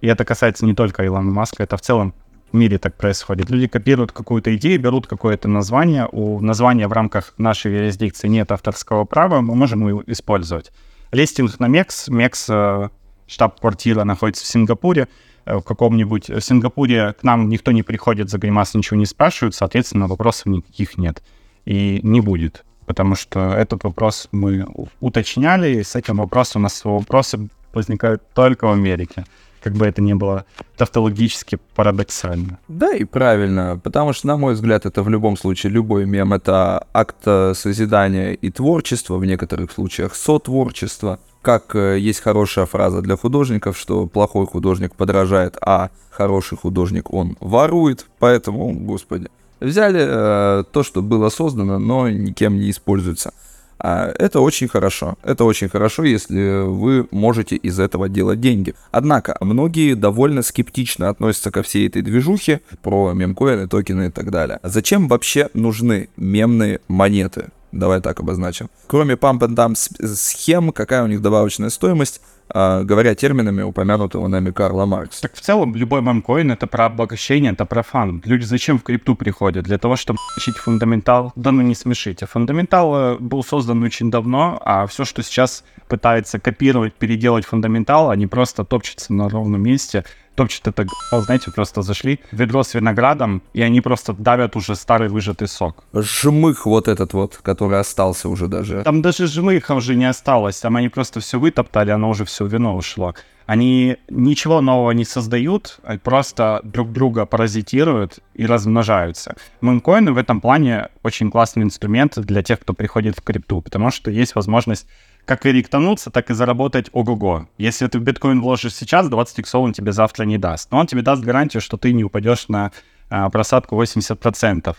И 0.00 0.06
это 0.06 0.24
касается 0.24 0.66
не 0.66 0.74
только 0.74 1.06
Илона 1.06 1.30
Маска, 1.30 1.62
это 1.62 1.76
в 1.76 1.80
целом 1.80 2.14
мире 2.54 2.78
так 2.78 2.96
происходит. 2.96 3.50
Люди 3.50 3.66
копируют 3.66 4.12
какую-то 4.12 4.54
идею, 4.56 4.80
берут 4.80 5.06
какое-то 5.06 5.48
название. 5.48 6.08
У 6.10 6.40
названия 6.40 6.88
в 6.88 6.92
рамках 6.92 7.34
нашей 7.38 7.72
юрисдикции 7.72 8.28
нет 8.28 8.52
авторского 8.52 9.04
права, 9.04 9.40
мы 9.40 9.54
можем 9.54 9.86
его 9.86 10.02
использовать. 10.06 10.72
Листинг 11.12 11.60
на 11.60 11.66
MEX. 11.66 12.08
MEX, 12.08 12.46
э, 12.48 12.88
штаб-квартира 13.26 14.04
находится 14.04 14.44
в 14.44 14.48
Сингапуре. 14.48 15.08
Э, 15.46 15.56
в 15.56 15.62
каком-нибудь 15.62 16.30
в 16.30 16.40
Сингапуре 16.40 17.12
к 17.12 17.22
нам 17.22 17.48
никто 17.48 17.72
не 17.72 17.82
приходит 17.82 18.30
за 18.30 18.38
гримас, 18.38 18.74
ничего 18.74 18.98
не 18.98 19.06
спрашивают, 19.06 19.54
соответственно, 19.54 20.06
вопросов 20.06 20.46
никаких 20.46 20.96
нет. 20.96 21.22
И 21.64 22.00
не 22.02 22.20
будет, 22.20 22.64
потому 22.86 23.14
что 23.14 23.54
этот 23.54 23.84
вопрос 23.84 24.28
мы 24.32 24.66
уточняли, 25.00 25.80
и 25.80 25.82
с 25.82 25.96
этим 25.96 26.16
вопросом 26.16 26.62
у 26.62 26.64
нас 26.64 26.84
вопросы 26.84 27.48
возникают 27.72 28.22
только 28.34 28.66
в 28.66 28.72
Америке 28.72 29.24
как 29.64 29.72
бы 29.72 29.86
это 29.86 30.02
ни 30.02 30.12
было 30.12 30.44
тавтологически 30.76 31.58
парадоксально. 31.74 32.58
Да, 32.68 32.92
и 32.92 33.04
правильно, 33.04 33.80
потому 33.82 34.12
что, 34.12 34.26
на 34.26 34.36
мой 34.36 34.52
взгляд, 34.52 34.84
это 34.84 35.02
в 35.02 35.08
любом 35.08 35.38
случае, 35.38 35.72
любой 35.72 36.04
мем— 36.04 36.32
это 36.34 36.86
акт 36.92 37.16
э, 37.24 37.54
созидания 37.54 38.34
и 38.34 38.50
творчества, 38.50 39.16
в 39.16 39.24
некоторых 39.24 39.72
случаях 39.72 40.14
сотворчество. 40.14 41.18
Как 41.40 41.74
э, 41.74 41.98
есть 41.98 42.20
хорошая 42.20 42.66
фраза 42.66 43.00
для 43.00 43.16
художников, 43.16 43.78
что 43.78 44.06
плохой 44.06 44.46
художник 44.46 44.94
подражает, 44.94 45.56
а 45.62 45.88
хороший 46.10 46.58
художник 46.58 47.10
он 47.10 47.38
ворует, 47.40 48.04
поэтому, 48.18 48.70
господи, 48.74 49.28
взяли 49.60 50.04
э, 50.06 50.64
то, 50.70 50.82
что 50.82 51.00
было 51.00 51.30
создано, 51.30 51.78
но 51.78 52.10
никем 52.10 52.58
не 52.60 52.68
используется. 52.68 53.32
А 53.78 54.12
это 54.18 54.40
очень 54.40 54.68
хорошо. 54.68 55.16
Это 55.22 55.44
очень 55.44 55.68
хорошо, 55.68 56.04
если 56.04 56.66
вы 56.66 57.06
можете 57.10 57.56
из 57.56 57.78
этого 57.78 58.08
делать 58.08 58.40
деньги. 58.40 58.74
Однако, 58.90 59.36
многие 59.40 59.94
довольно 59.94 60.42
скептично 60.42 61.08
относятся 61.08 61.50
ко 61.50 61.62
всей 61.62 61.88
этой 61.88 62.02
движухе 62.02 62.60
про 62.82 63.12
мемкоины, 63.12 63.68
токены 63.68 64.08
и 64.08 64.10
так 64.10 64.30
далее. 64.30 64.60
Зачем 64.62 65.08
вообще 65.08 65.48
нужны 65.54 66.08
мемные 66.16 66.80
монеты? 66.88 67.48
Давай 67.78 68.00
так 68.00 68.20
обозначим. 68.20 68.68
Кроме 68.86 69.14
pump 69.14 69.40
and 69.40 69.54
dump 69.54 69.74
с- 69.74 70.16
схем, 70.16 70.72
какая 70.72 71.02
у 71.02 71.06
них 71.06 71.20
добавочная 71.20 71.70
стоимость, 71.70 72.20
а, 72.48 72.82
говоря 72.82 73.14
терминами 73.14 73.62
упомянутого 73.62 74.28
нами 74.28 74.50
Карла 74.50 74.84
Маркса? 74.86 75.22
Так 75.22 75.34
в 75.34 75.40
целом 75.40 75.74
любой 75.74 76.02
мемкоин 76.02 76.50
это 76.50 76.66
про 76.66 76.86
обогащение, 76.86 77.52
это 77.52 77.64
про 77.64 77.82
фан. 77.82 78.22
Люди 78.24 78.44
зачем 78.44 78.78
в 78.78 78.82
крипту 78.82 79.14
приходят? 79.14 79.64
Для 79.64 79.78
того, 79.78 79.96
чтобы 79.96 80.18
учить 80.36 80.56
фундаментал. 80.56 81.32
Да 81.36 81.52
ну 81.52 81.62
не 81.62 81.74
смешите. 81.74 82.26
Фундаментал 82.26 82.96
э, 82.96 83.16
был 83.18 83.42
создан 83.42 83.82
очень 83.82 84.10
давно, 84.10 84.60
а 84.64 84.86
все, 84.86 85.04
что 85.04 85.22
сейчас 85.22 85.64
пытается 85.88 86.38
копировать, 86.38 86.94
переделать 86.94 87.44
фундаментал, 87.46 88.10
они 88.10 88.26
просто 88.26 88.64
топчутся 88.64 89.12
на 89.12 89.28
ровном 89.28 89.62
месте. 89.62 90.04
Топчут 90.34 90.66
это, 90.66 90.86
знаете, 91.12 91.50
просто 91.52 91.82
зашли 91.82 92.20
ведро 92.32 92.62
с 92.62 92.74
виноградом, 92.74 93.42
и 93.52 93.62
они 93.62 93.80
просто 93.80 94.12
давят 94.12 94.56
уже 94.56 94.74
старый 94.74 95.08
выжатый 95.08 95.46
сок. 95.48 95.84
Жмых 95.94 96.66
вот 96.66 96.88
этот 96.88 97.12
вот, 97.12 97.36
который 97.36 97.78
остался 97.78 98.28
уже 98.28 98.48
даже. 98.48 98.82
Там 98.82 99.00
даже 99.02 99.26
жмыха 99.26 99.74
уже 99.74 99.94
не 99.94 100.06
осталось, 100.06 100.60
там 100.60 100.76
они 100.76 100.88
просто 100.88 101.20
все 101.20 101.38
вытоптали, 101.38 101.90
оно 101.90 102.10
уже 102.10 102.24
все 102.24 102.46
вино 102.46 102.76
ушло. 102.76 103.14
Они 103.46 103.98
ничего 104.08 104.62
нового 104.62 104.92
не 104.92 105.04
создают, 105.04 105.78
а 105.82 105.98
просто 105.98 106.60
друг 106.64 106.92
друга 106.92 107.26
паразитируют 107.26 108.20
и 108.32 108.46
размножаются. 108.46 109.36
Мемкоины 109.60 110.12
в 110.12 110.16
этом 110.16 110.40
плане 110.40 110.88
очень 111.02 111.30
классный 111.30 111.62
инструмент 111.62 112.18
для 112.18 112.42
тех, 112.42 112.60
кто 112.60 112.72
приходит 112.72 113.18
в 113.18 113.22
крипту, 113.22 113.60
потому 113.60 113.90
что 113.90 114.10
есть 114.10 114.34
возможность 114.34 114.86
как 115.24 115.46
и 115.46 115.52
ректануться, 115.52 116.10
так 116.10 116.30
и 116.30 116.34
заработать 116.34 116.90
ого-го. 116.92 117.48
Если 117.58 117.86
ты 117.86 117.98
в 117.98 118.02
биткоин 118.02 118.40
вложишь 118.40 118.74
сейчас, 118.74 119.08
20 119.08 119.38
иксов 119.40 119.62
он 119.62 119.72
тебе 119.72 119.92
завтра 119.92 120.24
не 120.24 120.38
даст. 120.38 120.70
Но 120.70 120.78
он 120.78 120.86
тебе 120.86 121.02
даст 121.02 121.22
гарантию, 121.22 121.60
что 121.60 121.76
ты 121.76 121.92
не 121.92 122.04
упадешь 122.04 122.48
на 122.48 122.72
а, 123.08 123.30
просадку 123.30 123.80
80%. 123.80 124.76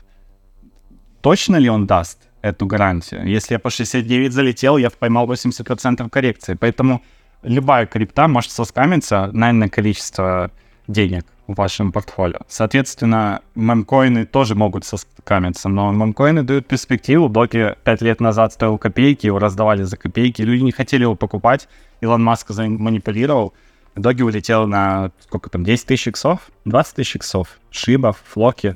Точно 1.22 1.56
ли 1.56 1.70
он 1.70 1.88
даст 1.88 2.20
эту 2.42 2.66
гарантию? 2.68 3.28
Если 3.28 3.56
я 3.56 3.60
по 3.60 3.70
69 3.70 4.32
залетел, 4.32 4.78
я 4.78 4.90
поймал 4.90 5.32
80% 5.32 6.10
коррекции. 6.10 6.54
Поэтому 6.54 7.02
любая 7.42 7.86
крипта 7.88 8.28
может 8.28 8.52
соскамиться 8.52 9.30
на 9.34 9.70
количество 9.70 10.52
денег 10.88 11.26
в 11.48 11.56
вашем 11.56 11.92
портфолио. 11.92 12.40
Соответственно, 12.48 13.42
мемкоины 13.56 14.26
тоже 14.26 14.56
могут 14.56 14.86
соскамиться, 14.86 15.70
но 15.70 15.92
мемкоины 15.92 16.44
дают 16.44 16.68
перспективу. 16.68 17.30
Доки 17.30 17.76
5 17.84 18.02
лет 18.02 18.22
назад 18.22 18.54
стоил 18.54 18.78
копейки, 18.78 19.28
его 19.28 19.40
раздавали 19.40 19.84
за 19.84 19.98
копейки, 19.98 20.42
люди 20.42 20.64
не 20.64 20.72
хотели 20.72 21.04
его 21.04 21.16
покупать, 21.16 21.68
Илон 22.02 22.24
Маск 22.24 22.50
манипулировал, 22.58 23.54
Доги 23.96 24.24
улетел 24.24 24.68
на, 24.68 25.12
сколько 25.22 25.50
там, 25.50 25.64
10 25.64 25.86
тысяч 25.88 26.08
иксов, 26.08 26.52
20 26.66 26.96
тысяч 26.96 27.16
иксов, 27.16 27.60
Шиба, 27.72 28.14
Флоки, 28.26 28.76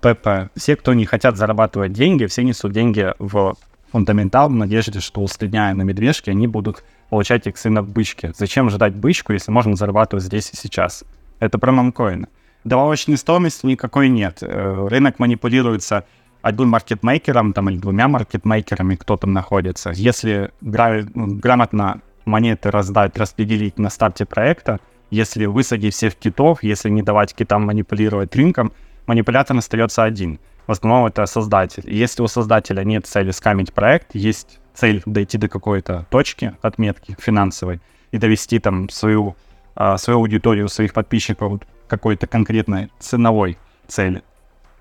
ПП. 0.00 0.50
Все, 0.56 0.76
кто 0.76 0.94
не 0.94 1.04
хотят 1.04 1.36
зарабатывать 1.36 1.92
деньги, 1.92 2.24
все 2.26 2.42
несут 2.42 2.72
деньги 2.72 3.12
в 3.18 3.56
фундаментал 3.92 4.48
в 4.48 4.52
надежде, 4.52 5.00
что 5.00 5.22
усредняя 5.22 5.72
на 5.74 5.82
медвежке, 5.82 6.32
они 6.32 6.46
будут 6.46 6.82
получать 7.10 7.46
иксы 7.46 7.70
на 7.70 7.82
бычке. 7.82 8.32
Зачем 8.36 8.68
ждать 8.70 8.94
бычку, 8.94 9.32
если 9.32 9.52
можно 9.52 9.76
зарабатывать 9.76 10.24
здесь 10.24 10.50
и 10.50 10.56
сейчас? 10.56 11.04
Это 11.44 11.58
про 11.58 11.72
мамкоины. 11.72 12.28
Добавочной 12.64 13.18
стоимости 13.18 13.66
никакой 13.66 14.08
нет. 14.08 14.38
Э, 14.40 14.86
Рынок 14.88 15.18
манипулируется 15.18 16.04
одним 16.40 16.68
маркетмейкером 16.68 17.52
там, 17.52 17.68
или 17.68 17.76
двумя 17.76 18.08
маркетмейкерами, 18.08 18.96
кто 18.96 19.16
там 19.16 19.32
находится. 19.32 19.90
Если 19.94 20.50
гра- 20.62 21.04
грамотно 21.14 22.00
монеты 22.24 22.70
раздать, 22.70 23.18
распределить 23.18 23.78
на 23.78 23.90
старте 23.90 24.24
проекта, 24.24 24.80
если 25.10 25.44
высадить 25.44 25.94
всех 25.94 26.14
китов, 26.14 26.62
если 26.62 26.88
не 26.88 27.02
давать 27.02 27.34
китам 27.34 27.66
манипулировать 27.66 28.34
рынком, 28.34 28.72
манипулятор 29.06 29.56
остается 29.58 30.02
один. 30.02 30.40
В 30.66 30.72
основном 30.72 31.04
это 31.04 31.26
создатель. 31.26 31.84
Если 31.86 32.22
у 32.22 32.26
создателя 32.26 32.84
нет 32.84 33.06
цели 33.06 33.32
скамить 33.32 33.74
проект, 33.74 34.14
есть 34.14 34.60
цель 34.72 35.02
дойти 35.04 35.36
до 35.36 35.48
какой-то 35.48 36.06
точки, 36.10 36.54
отметки 36.62 37.14
финансовой, 37.20 37.80
и 38.12 38.18
довести 38.18 38.58
там 38.58 38.88
свою, 38.88 39.36
а, 39.74 39.98
свою 39.98 40.20
аудиторию, 40.20 40.68
своих 40.68 40.92
подписчиков 40.92 41.60
какой-то 41.88 42.26
конкретной 42.26 42.90
ценовой 42.98 43.58
цели, 43.86 44.22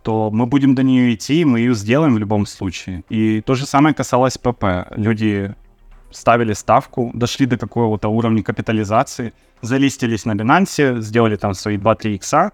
то 0.04 0.30
мы 0.32 0.46
будем 0.46 0.76
до 0.76 0.84
нее 0.84 1.14
идти, 1.14 1.46
мы 1.46 1.60
ее 1.60 1.74
сделаем 1.74 2.16
в 2.16 2.18
любом 2.18 2.46
случае. 2.46 3.04
И 3.10 3.42
то 3.42 3.56
же 3.56 3.66
самое 3.66 3.96
касалось 3.96 4.38
ПП. 4.38 4.88
Люди 4.96 5.56
ставили 6.12 6.54
ставку, 6.54 7.12
дошли 7.14 7.46
до 7.46 7.58
какого-то 7.58 8.10
уровня 8.10 8.44
капитализации, 8.44 9.34
залистились 9.62 10.26
на 10.26 10.34
Binance, 10.34 11.02
сделали 11.02 11.38
там 11.38 11.54
свои 11.54 11.78
2-3 11.78 12.16
икса, 12.16 12.52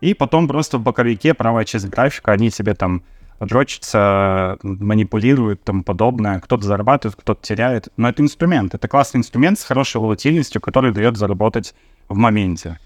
и 0.00 0.14
потом 0.14 0.48
просто 0.48 0.78
в 0.78 0.82
боковике, 0.82 1.34
правая 1.34 1.64
часть 1.64 1.88
графика, 1.88 2.32
они 2.32 2.50
себе 2.50 2.74
там 2.74 3.02
дрочатся, 3.40 4.58
манипулируют, 4.62 5.62
тому 5.62 5.82
подобное. 5.82 6.40
Кто-то 6.40 6.64
зарабатывает, 6.64 7.16
кто-то 7.16 7.40
теряет. 7.42 7.88
Но 7.96 8.08
это 8.08 8.22
инструмент. 8.22 8.74
Это 8.74 8.88
классный 8.88 9.18
инструмент 9.18 9.58
с 9.58 9.64
хорошей 9.64 10.00
волатильностью, 10.00 10.60
который 10.60 10.92
дает 10.92 11.16
заработать 11.16 11.74
в 12.08 12.16
моменте. 12.16 12.78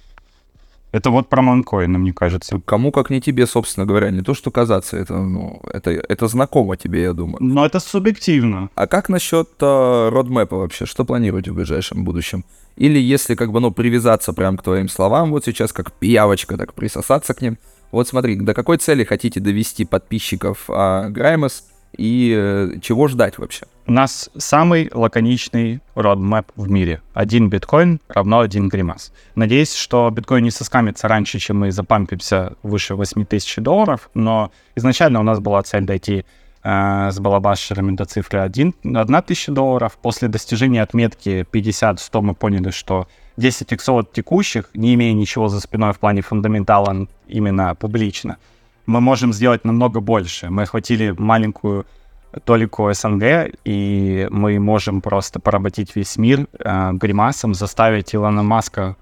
Это 0.92 1.10
вот 1.10 1.30
про 1.30 1.40
манкоины, 1.40 1.98
мне 1.98 2.12
кажется. 2.12 2.60
Кому 2.66 2.92
как 2.92 3.08
не 3.08 3.20
тебе, 3.22 3.46
собственно 3.46 3.86
говоря, 3.86 4.10
не 4.10 4.20
то 4.20 4.34
что 4.34 4.50
казаться, 4.50 4.98
это, 4.98 5.16
ну, 5.16 5.62
это, 5.72 5.90
это 5.90 6.28
знакомо 6.28 6.76
тебе, 6.76 7.02
я 7.02 7.14
думаю. 7.14 7.38
Но 7.40 7.64
это 7.64 7.80
субъективно. 7.80 8.68
А 8.74 8.86
как 8.86 9.08
насчет 9.08 9.48
э, 9.60 10.08
родмэпа 10.10 10.54
вообще? 10.54 10.84
Что 10.84 11.06
планируете 11.06 11.50
в 11.50 11.54
ближайшем 11.54 12.04
будущем? 12.04 12.44
Или 12.76 12.98
если 12.98 13.34
как 13.34 13.52
бы, 13.52 13.60
ну, 13.60 13.70
привязаться 13.70 14.34
прям 14.34 14.58
к 14.58 14.62
твоим 14.62 14.90
словам, 14.90 15.30
вот 15.30 15.46
сейчас 15.46 15.72
как 15.72 15.92
пиявочка, 15.92 16.58
так 16.58 16.74
присосаться 16.74 17.32
к 17.32 17.40
ним. 17.40 17.56
Вот 17.92 18.08
смотри, 18.08 18.36
до 18.36 18.54
какой 18.54 18.78
цели 18.78 19.04
хотите 19.04 19.38
довести 19.38 19.84
подписчиков 19.84 20.64
а, 20.68 21.10
Граймос 21.10 21.64
и 21.96 22.34
э, 22.34 22.78
чего 22.80 23.06
ждать 23.06 23.36
вообще? 23.36 23.66
У 23.86 23.92
нас 23.92 24.30
самый 24.36 24.90
лаконичный 24.92 25.80
родмэп 25.94 26.50
в 26.56 26.70
мире. 26.70 27.02
Один 27.12 27.50
биткоин 27.50 28.00
равно 28.08 28.40
один 28.40 28.68
гримас. 28.68 29.12
Надеюсь, 29.34 29.74
что 29.74 30.08
биткоин 30.10 30.42
не 30.42 30.50
соскамится 30.50 31.06
раньше, 31.06 31.38
чем 31.38 31.58
мы 31.58 31.70
запампимся 31.70 32.54
выше 32.62 32.94
8 32.94 33.26
тысяч 33.26 33.56
долларов, 33.56 34.08
но 34.14 34.50
изначально 34.74 35.20
у 35.20 35.22
нас 35.22 35.40
была 35.40 35.62
цель 35.62 35.84
дойти 35.84 36.24
э, 36.62 37.10
с 37.12 37.20
балабашерами 37.20 37.94
до 37.94 38.06
цифры 38.06 38.40
1, 38.40 38.74
1 38.84 39.22
тысяча 39.22 39.52
долларов. 39.52 39.98
После 40.00 40.28
достижения 40.28 40.82
отметки 40.82 41.46
50-100 41.52 42.20
мы 42.22 42.34
поняли, 42.34 42.70
что 42.70 43.06
10 43.36 43.72
иксов 43.72 43.98
от 43.98 44.12
текущих, 44.12 44.70
не 44.74 44.94
имея 44.94 45.12
ничего 45.12 45.48
за 45.48 45.60
спиной 45.60 45.92
в 45.92 45.98
плане 45.98 46.22
фундаментала 46.22 47.06
именно 47.26 47.74
публично, 47.74 48.36
мы 48.86 49.00
можем 49.00 49.32
сделать 49.32 49.64
намного 49.64 50.00
больше. 50.00 50.50
Мы 50.50 50.62
охватили 50.62 51.14
маленькую 51.16 51.86
толику 52.44 52.92
СНГ, 52.92 53.54
и 53.64 54.26
мы 54.30 54.58
можем 54.58 55.00
просто 55.00 55.38
поработить 55.38 55.94
весь 55.94 56.16
мир 56.16 56.46
э, 56.58 56.92
гримасом, 56.92 57.54
заставить 57.54 58.14
Илона 58.14 58.42
Маска 58.42 58.96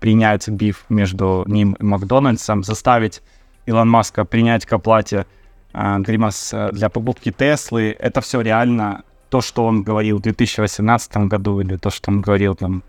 принять 0.00 0.48
биф 0.48 0.84
между 0.88 1.44
ним 1.46 1.74
и 1.74 1.84
Макдональдсом, 1.84 2.64
заставить 2.64 3.22
Илон 3.66 3.88
Маска 3.88 4.24
принять 4.24 4.66
к 4.66 4.72
оплате 4.72 5.26
э, 5.72 5.98
гримас 6.00 6.52
для 6.72 6.88
покупки 6.88 7.30
Теслы. 7.30 7.96
Это 7.98 8.20
все 8.20 8.40
реально 8.40 9.04
то, 9.30 9.40
что 9.40 9.64
он 9.64 9.82
говорил 9.82 10.18
в 10.18 10.22
2018 10.22 11.16
году, 11.28 11.60
или 11.60 11.76
то, 11.76 11.90
что 11.90 12.10
он 12.10 12.20
говорил 12.20 12.54
там 12.54 12.82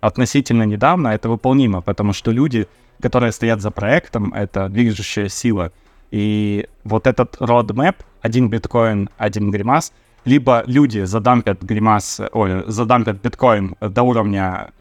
относительно 0.00 0.64
недавно, 0.64 1.08
это 1.08 1.28
выполнимо, 1.28 1.80
потому 1.80 2.12
что 2.12 2.30
люди, 2.30 2.66
которые 3.00 3.32
стоят 3.32 3.60
за 3.60 3.70
проектом, 3.70 4.32
это 4.34 4.68
движущая 4.68 5.28
сила. 5.28 5.72
И 6.10 6.66
вот 6.84 7.06
этот 7.06 7.36
roadmap, 7.40 7.96
один 8.20 8.48
биткоин, 8.48 9.08
один 9.18 9.50
гримас, 9.50 9.92
либо 10.24 10.62
люди 10.66 11.04
задампят 11.04 11.62
гримас, 11.62 12.20
ой, 12.32 12.64
задампят 12.66 13.20
биткоин 13.22 13.76
до 13.80 14.02
уровня, 14.02 14.72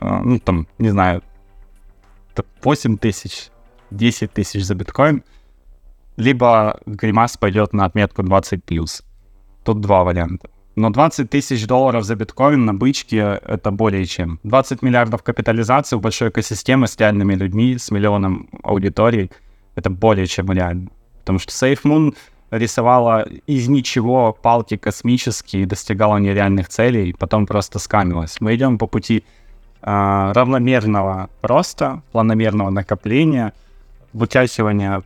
ну 0.00 0.38
там, 0.38 0.66
не 0.78 0.90
знаю, 0.90 1.22
8 2.62 2.98
тысяч, 2.98 3.50
10 3.90 4.32
тысяч 4.32 4.64
за 4.64 4.74
биткоин, 4.74 5.22
либо 6.16 6.80
гримас 6.86 7.36
пойдет 7.36 7.72
на 7.72 7.84
отметку 7.84 8.22
20 8.22 8.64
плюс. 8.64 9.02
Тут 9.64 9.80
два 9.80 10.04
варианта. 10.04 10.48
Но 10.76 10.90
20 10.90 11.30
тысяч 11.30 11.66
долларов 11.66 12.04
за 12.04 12.16
биткоин 12.16 12.64
на 12.64 12.74
бычке— 12.74 13.40
это 13.46 13.70
более 13.70 14.04
чем. 14.06 14.40
20 14.42 14.82
миллиардов 14.82 15.22
капитализации 15.22 15.96
в 15.96 16.00
большой 16.00 16.30
экосистеме 16.30 16.86
с 16.86 16.98
реальными 16.98 17.34
людьми, 17.34 17.78
с 17.78 17.90
миллионом 17.90 18.48
аудиторий— 18.62 19.30
это 19.76 19.90
более 19.90 20.26
чем 20.26 20.50
реально. 20.50 20.88
Потому 21.20 21.38
что 21.38 21.52
SafeMoon 21.52 22.14
рисовала 22.50 23.26
из 23.46 23.68
ничего 23.68 24.32
палки 24.32 24.76
космические 24.76 25.66
достигала 25.66 26.18
нереальных 26.18 26.68
целей, 26.68 27.10
и 27.10 27.12
потом 27.12 27.46
просто 27.46 27.78
скамилась. 27.78 28.40
Мы 28.40 28.56
идем 28.56 28.78
по 28.78 28.86
пути 28.86 29.24
э, 29.82 30.32
равномерного 30.34 31.30
роста, 31.42 32.02
планомерного 32.12 32.70
накопления, 32.70 33.52
вытягивания 34.12 35.02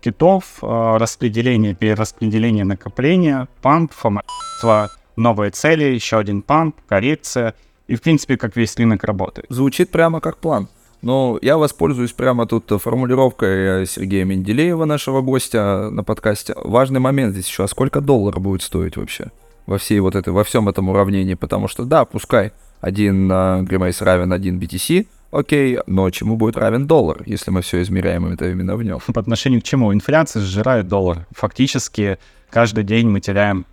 китов, 0.00 0.58
э, 0.62 0.96
распределения, 0.98 1.74
перераспределения 1.74 2.64
накопления, 2.64 3.48
памп, 3.62 3.92
фоматство, 3.92 4.90
новые 5.16 5.50
цели, 5.50 5.84
еще 5.84 6.18
один 6.18 6.42
памп, 6.42 6.76
коррекция. 6.88 7.54
И, 7.86 7.96
в 7.96 8.02
принципе, 8.02 8.36
как 8.36 8.56
весь 8.56 8.76
рынок 8.76 9.04
работает. 9.04 9.46
Звучит 9.50 9.90
прямо 9.90 10.20
как 10.20 10.38
план. 10.38 10.68
Но 11.02 11.38
я 11.42 11.58
воспользуюсь 11.58 12.12
прямо 12.12 12.46
тут 12.46 12.70
формулировкой 12.80 13.86
Сергея 13.86 14.24
Менделеева, 14.24 14.84
нашего 14.84 15.20
гостя 15.20 15.90
на 15.90 16.04
подкасте. 16.04 16.54
Важный 16.56 17.00
момент 17.00 17.32
здесь 17.32 17.48
еще, 17.48 17.64
а 17.64 17.68
сколько 17.68 18.00
доллар 18.00 18.38
будет 18.38 18.62
стоить 18.62 18.96
вообще 18.96 19.32
во 19.66 19.78
всей 19.78 19.98
вот 20.00 20.14
этой, 20.14 20.32
во 20.32 20.44
всем 20.44 20.68
этом 20.68 20.88
уравнении? 20.88 21.34
Потому 21.34 21.66
что, 21.66 21.84
да, 21.84 22.04
пускай 22.04 22.52
один 22.80 23.30
uh, 23.30 23.62
Grimace 23.64 24.02
равен 24.04 24.32
1 24.32 24.58
BTC, 24.60 25.06
окей, 25.32 25.78
но 25.86 26.08
чему 26.10 26.36
будет 26.36 26.56
равен 26.56 26.86
доллар, 26.86 27.22
если 27.26 27.50
мы 27.50 27.62
все 27.62 27.82
измеряем 27.82 28.26
это 28.26 28.48
именно 28.48 28.76
в 28.76 28.82
нем? 28.84 29.00
По 29.00 29.20
отношению 29.20 29.60
к 29.60 29.64
чему? 29.64 29.92
Инфляция 29.92 30.42
сжирает 30.42 30.86
доллар. 30.86 31.26
Фактически 31.32 32.18
каждый 32.48 32.84
день 32.84 33.08
мы 33.08 33.20
теряем 33.20 33.66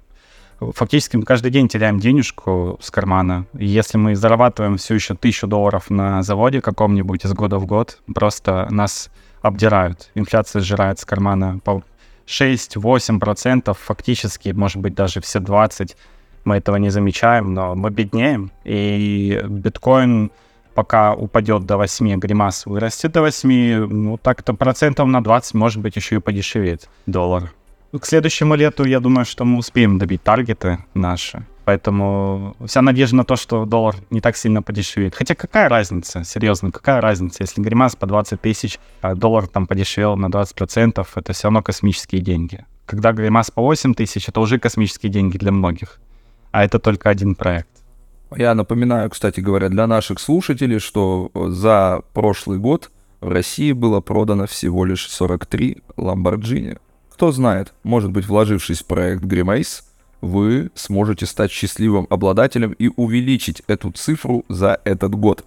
фактически 0.76 1.18
мы 1.18 1.24
каждый 1.24 1.52
день 1.52 1.68
теряем 1.68 2.00
денежку 2.00 2.78
с 2.82 2.92
кармана. 2.92 3.46
Если 3.54 3.98
мы 3.98 4.16
зарабатываем 4.16 4.78
все 4.78 4.96
еще 4.96 5.16
тысячу 5.16 5.48
долларов 5.48 5.90
на 5.90 6.22
заводе 6.24 6.62
каком-нибудь 6.62 7.26
из 7.26 7.34
года 7.34 7.58
в 7.58 7.66
год, 7.66 8.00
просто 8.14 8.68
нас 8.70 9.10
обдирают. 9.42 10.12
Инфляция 10.16 10.62
сжирает 10.62 11.00
с 11.00 11.06
кармана 11.06 11.60
по 11.64 11.84
6-8%, 12.28 13.76
фактически, 13.80 14.50
может 14.50 14.78
быть, 14.78 14.94
даже 14.94 15.22
все 15.22 15.40
20%. 15.40 15.96
Мы 16.46 16.58
этого 16.58 16.78
не 16.78 16.90
замечаем, 16.90 17.54
но 17.54 17.76
мы 17.76 17.90
беднеем. 17.90 18.52
И 18.64 19.42
биткоин 19.48 20.32
пока 20.74 21.14
упадет 21.14 21.66
до 21.66 21.78
8, 21.78 22.20
гримас 22.20 22.66
вырастет 22.66 23.12
до 23.12 23.22
8, 23.22 23.88
ну 23.88 24.18
так-то 24.18 24.54
процентов 24.54 25.08
на 25.08 25.22
20, 25.22 25.54
может 25.54 25.82
быть, 25.82 25.96
еще 25.96 26.16
и 26.16 26.20
подешевеет 26.20 26.90
доллар. 27.06 27.52
К 27.92 28.06
следующему 28.06 28.54
лету, 28.54 28.86
я 28.86 29.00
думаю, 29.00 29.26
что 29.26 29.46
мы 29.46 29.58
успеем 29.58 29.98
добить 29.98 30.22
таргеты 30.22 30.78
наши. 30.94 31.44
Поэтому 31.66 32.56
вся 32.66 32.82
надежда 32.82 33.18
на 33.18 33.24
то, 33.24 33.36
что 33.36 33.66
доллар 33.66 33.96
не 34.12 34.22
так 34.22 34.38
сильно 34.38 34.62
подешевеет. 34.62 35.16
Хотя 35.16 35.34
какая 35.34 35.70
разница, 35.70 36.24
серьезно, 36.24 36.72
какая 36.72 37.02
разница, 37.02 37.44
если 37.44 37.62
гримас 37.62 37.96
по 37.96 38.06
20 38.06 38.42
тысяч, 38.42 38.80
а 39.02 39.16
доллар 39.16 39.48
там 39.48 39.66
подешевел 39.66 40.16
на 40.18 40.28
20%, 40.28 41.08
это 41.16 41.34
все 41.34 41.44
равно 41.44 41.64
космические 41.64 42.22
деньги. 42.22 42.66
Когда 42.86 43.12
гримас 43.12 43.50
по 43.50 43.62
8 43.62 43.96
тысяч, 43.96 44.30
это 44.30 44.40
уже 44.40 44.60
космические 44.60 45.12
деньги 45.12 45.38
для 45.38 45.52
многих. 45.52 46.00
А 46.52 46.64
это 46.64 46.80
только 46.80 47.10
один 47.10 47.34
проект. 47.36 47.70
Я 48.36 48.54
напоминаю, 48.54 49.10
кстати 49.10 49.40
говоря, 49.40 49.70
для 49.70 49.88
наших 49.88 50.20
слушателей, 50.20 50.80
что 50.80 51.32
за 51.34 52.02
прошлый 52.14 52.60
год 52.60 52.92
в 53.22 53.30
России 53.30 53.72
было 53.72 54.02
продано 54.02 54.46
всего 54.46 54.86
лишь 54.86 55.08
43 55.10 55.78
Lamborghini. 55.98 56.78
Кто 57.20 57.34
знает, 57.34 57.74
может 57.84 58.12
быть, 58.12 58.28
вложившись 58.28 58.80
в 58.80 58.86
проект 58.86 59.26
Grimace, 59.26 59.84
вы 60.22 60.72
сможете 60.74 61.26
стать 61.26 61.52
счастливым 61.52 62.08
обладателем 62.10 62.72
и 62.72 62.88
увеличить 62.96 63.62
эту 63.68 63.92
цифру 63.92 64.46
за 64.48 64.80
этот 64.86 65.16
год. 65.16 65.44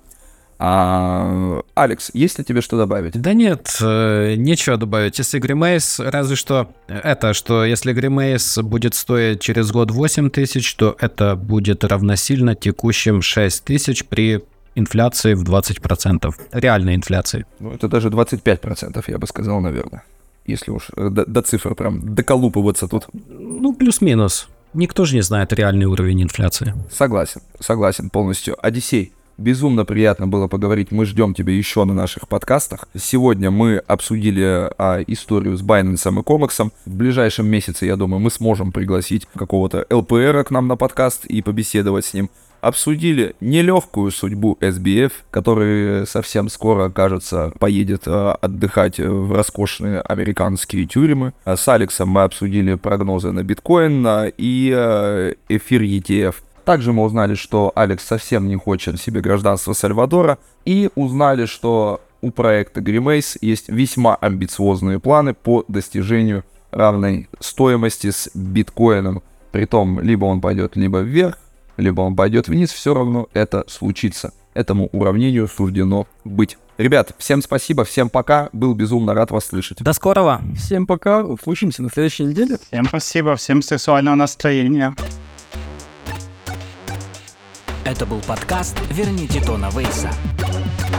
А, 0.59 1.63
Алекс, 1.75 2.11
есть 2.13 2.39
ли 2.39 2.45
тебе 2.45 2.61
что 2.61 2.77
добавить? 2.77 3.19
Да 3.19 3.33
нет, 3.33 3.75
э, 3.81 4.35
нечего 4.35 4.77
добавить. 4.77 5.17
Если 5.17 5.39
Гримейс, 5.39 5.99
разве 5.99 6.37
что 6.37 6.71
это, 6.89 7.33
что 7.33 7.65
если 7.65 7.95
Гримейс 7.95 8.59
будет 8.59 8.95
стоить 8.95 9.41
через 9.41 9.73
год 9.73 9.91
8 9.91 10.29
тысяч, 10.29 10.75
то 10.75 10.95
это 11.01 11.37
будет 11.37 11.85
равносильно 11.85 12.55
текущим 12.55 13.23
6 13.23 13.65
тысяч 13.65 14.05
при 14.05 14.45
инфляции 14.75 15.33
в 15.33 15.43
20%. 15.43 16.35
Реальной 16.53 16.97
инфляции. 16.97 17.47
Ну, 17.61 17.73
это 17.73 17.89
даже 17.89 18.11
25%, 18.11 19.05
я 19.07 19.17
бы 19.17 19.27
сказал, 19.27 19.63
наверное 19.63 20.05
если 20.47 20.71
уж 20.71 20.89
э, 20.97 21.09
до, 21.11 21.27
до 21.27 21.43
цифр 21.43 21.75
прям 21.75 22.15
доколупываться 22.15 22.89
тут. 22.89 23.09
Ну, 23.13 23.75
плюс-минус. 23.75 24.49
Никто 24.75 25.05
же 25.05 25.17
не 25.17 25.23
знает 25.23 25.53
реальный 25.53 25.87
уровень 25.87 26.23
инфляции. 26.23 26.75
Согласен, 26.91 27.43
согласен 27.61 28.09
полностью. 28.09 28.57
Одиссей, 28.65 29.13
безумно 29.37 29.85
приятно 29.85 30.27
было 30.27 30.49
поговорить. 30.49 30.91
Мы 30.91 31.05
ждем 31.05 31.35
тебя 31.35 31.53
еще 31.53 31.85
на 31.85 31.93
наших 31.93 32.27
подкастах. 32.27 32.89
Сегодня 32.97 33.51
мы 33.51 33.77
обсудили 33.77 34.71
а, 34.79 35.03
историю 35.07 35.57
с 35.57 35.63
Binance 35.63 36.19
и 36.19 36.23
Комаксом. 36.23 36.73
В 36.87 36.95
ближайшем 36.95 37.47
месяце, 37.47 37.87
я 37.87 37.97
думаю, 37.97 38.21
мы 38.21 38.31
сможем 38.31 38.73
пригласить 38.73 39.27
какого-то 39.35 39.87
ЛПР 39.91 40.45
к 40.45 40.51
нам 40.51 40.69
на 40.69 40.77
подкаст 40.77 41.27
и 41.27 41.43
побеседовать 41.43 42.07
с 42.07 42.15
ним 42.15 42.31
обсудили 42.63 43.35
нелегкую 43.41 44.13
судьбу 44.13 44.57
SBF, 44.61 45.13
который 45.31 46.07
совсем 46.07 46.49
скоро, 46.49 46.89
кажется, 46.91 47.53
поедет 47.59 48.05
э, 48.07 48.31
отдыхать 48.41 48.99
в 49.01 49.33
роскошные 49.33 50.01
американские 50.01 50.87
тюрьмы. 50.87 51.35
А 51.45 51.57
с 51.57 51.69
Алексом 51.69 52.11
мы 52.11 52.23
обсудили 52.23 52.77
прогнозы 52.77 53.33
на 53.33 53.43
биткоин 53.43 54.33
и 54.39 54.73
э, 54.75 55.35
эфир 55.49 55.83
ETF. 55.83 56.37
Также 56.65 56.93
мы 56.93 57.03
узнали, 57.03 57.35
что 57.35 57.73
Алекс 57.75 58.05
совсем 58.05 58.47
не 58.47 58.55
хочет 58.55 59.01
себе 59.01 59.21
гражданства 59.21 59.73
Сальвадора, 59.73 60.39
и 60.65 60.89
узнали, 60.95 61.47
что 61.47 62.01
у 62.21 62.31
проекта 62.31 62.81
Grimace 62.81 63.37
есть 63.41 63.69
весьма 63.69 64.15
амбициозные 64.15 65.01
планы 65.01 65.35
по 65.35 65.65
достижению 65.67 66.45
равной 66.71 67.29
стоимости 67.41 68.11
с 68.11 68.31
биткоином. 68.35 69.25
Притом, 69.51 69.99
либо 69.99 70.27
он 70.27 70.41
пойдет 70.41 70.77
либо 70.77 71.01
вверх, 71.01 71.39
либо 71.83 72.01
он 72.01 72.17
пойдет 72.17 72.49
вниз, 72.49 72.73
все 72.73 72.95
равно 72.95 73.29
это 73.35 73.65
случится. 73.69 74.33
Этому 74.55 74.89
уравнению 74.93 75.49
суждено 75.49 76.07
быть. 76.25 76.59
Ребят, 76.79 77.15
всем 77.19 77.43
спасибо, 77.43 77.85
всем 77.85 78.09
пока. 78.09 78.49
Был 78.53 78.75
безумно 78.75 79.15
рад 79.15 79.31
вас 79.31 79.47
слышать. 79.47 79.83
До 79.83 79.93
скорого. 79.93 80.41
Всем 80.57 80.87
пока. 80.87 81.23
Услышимся 81.23 81.83
на 81.83 81.91
следующей 81.91 82.25
неделе. 82.25 82.59
Всем 82.67 82.87
спасибо, 82.87 83.37
всем 83.37 83.63
сексуального 83.63 84.15
настроения. 84.15 84.95
Это 87.85 88.07
был 88.07 88.21
подкаст 88.21 88.79
«Верните 88.91 89.41
Тона 89.41 89.69
Вейса». 89.71 90.11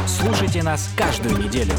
Слушайте 0.05 0.61
нас 0.63 0.89
каждую 0.97 1.38
неделю. 1.38 1.73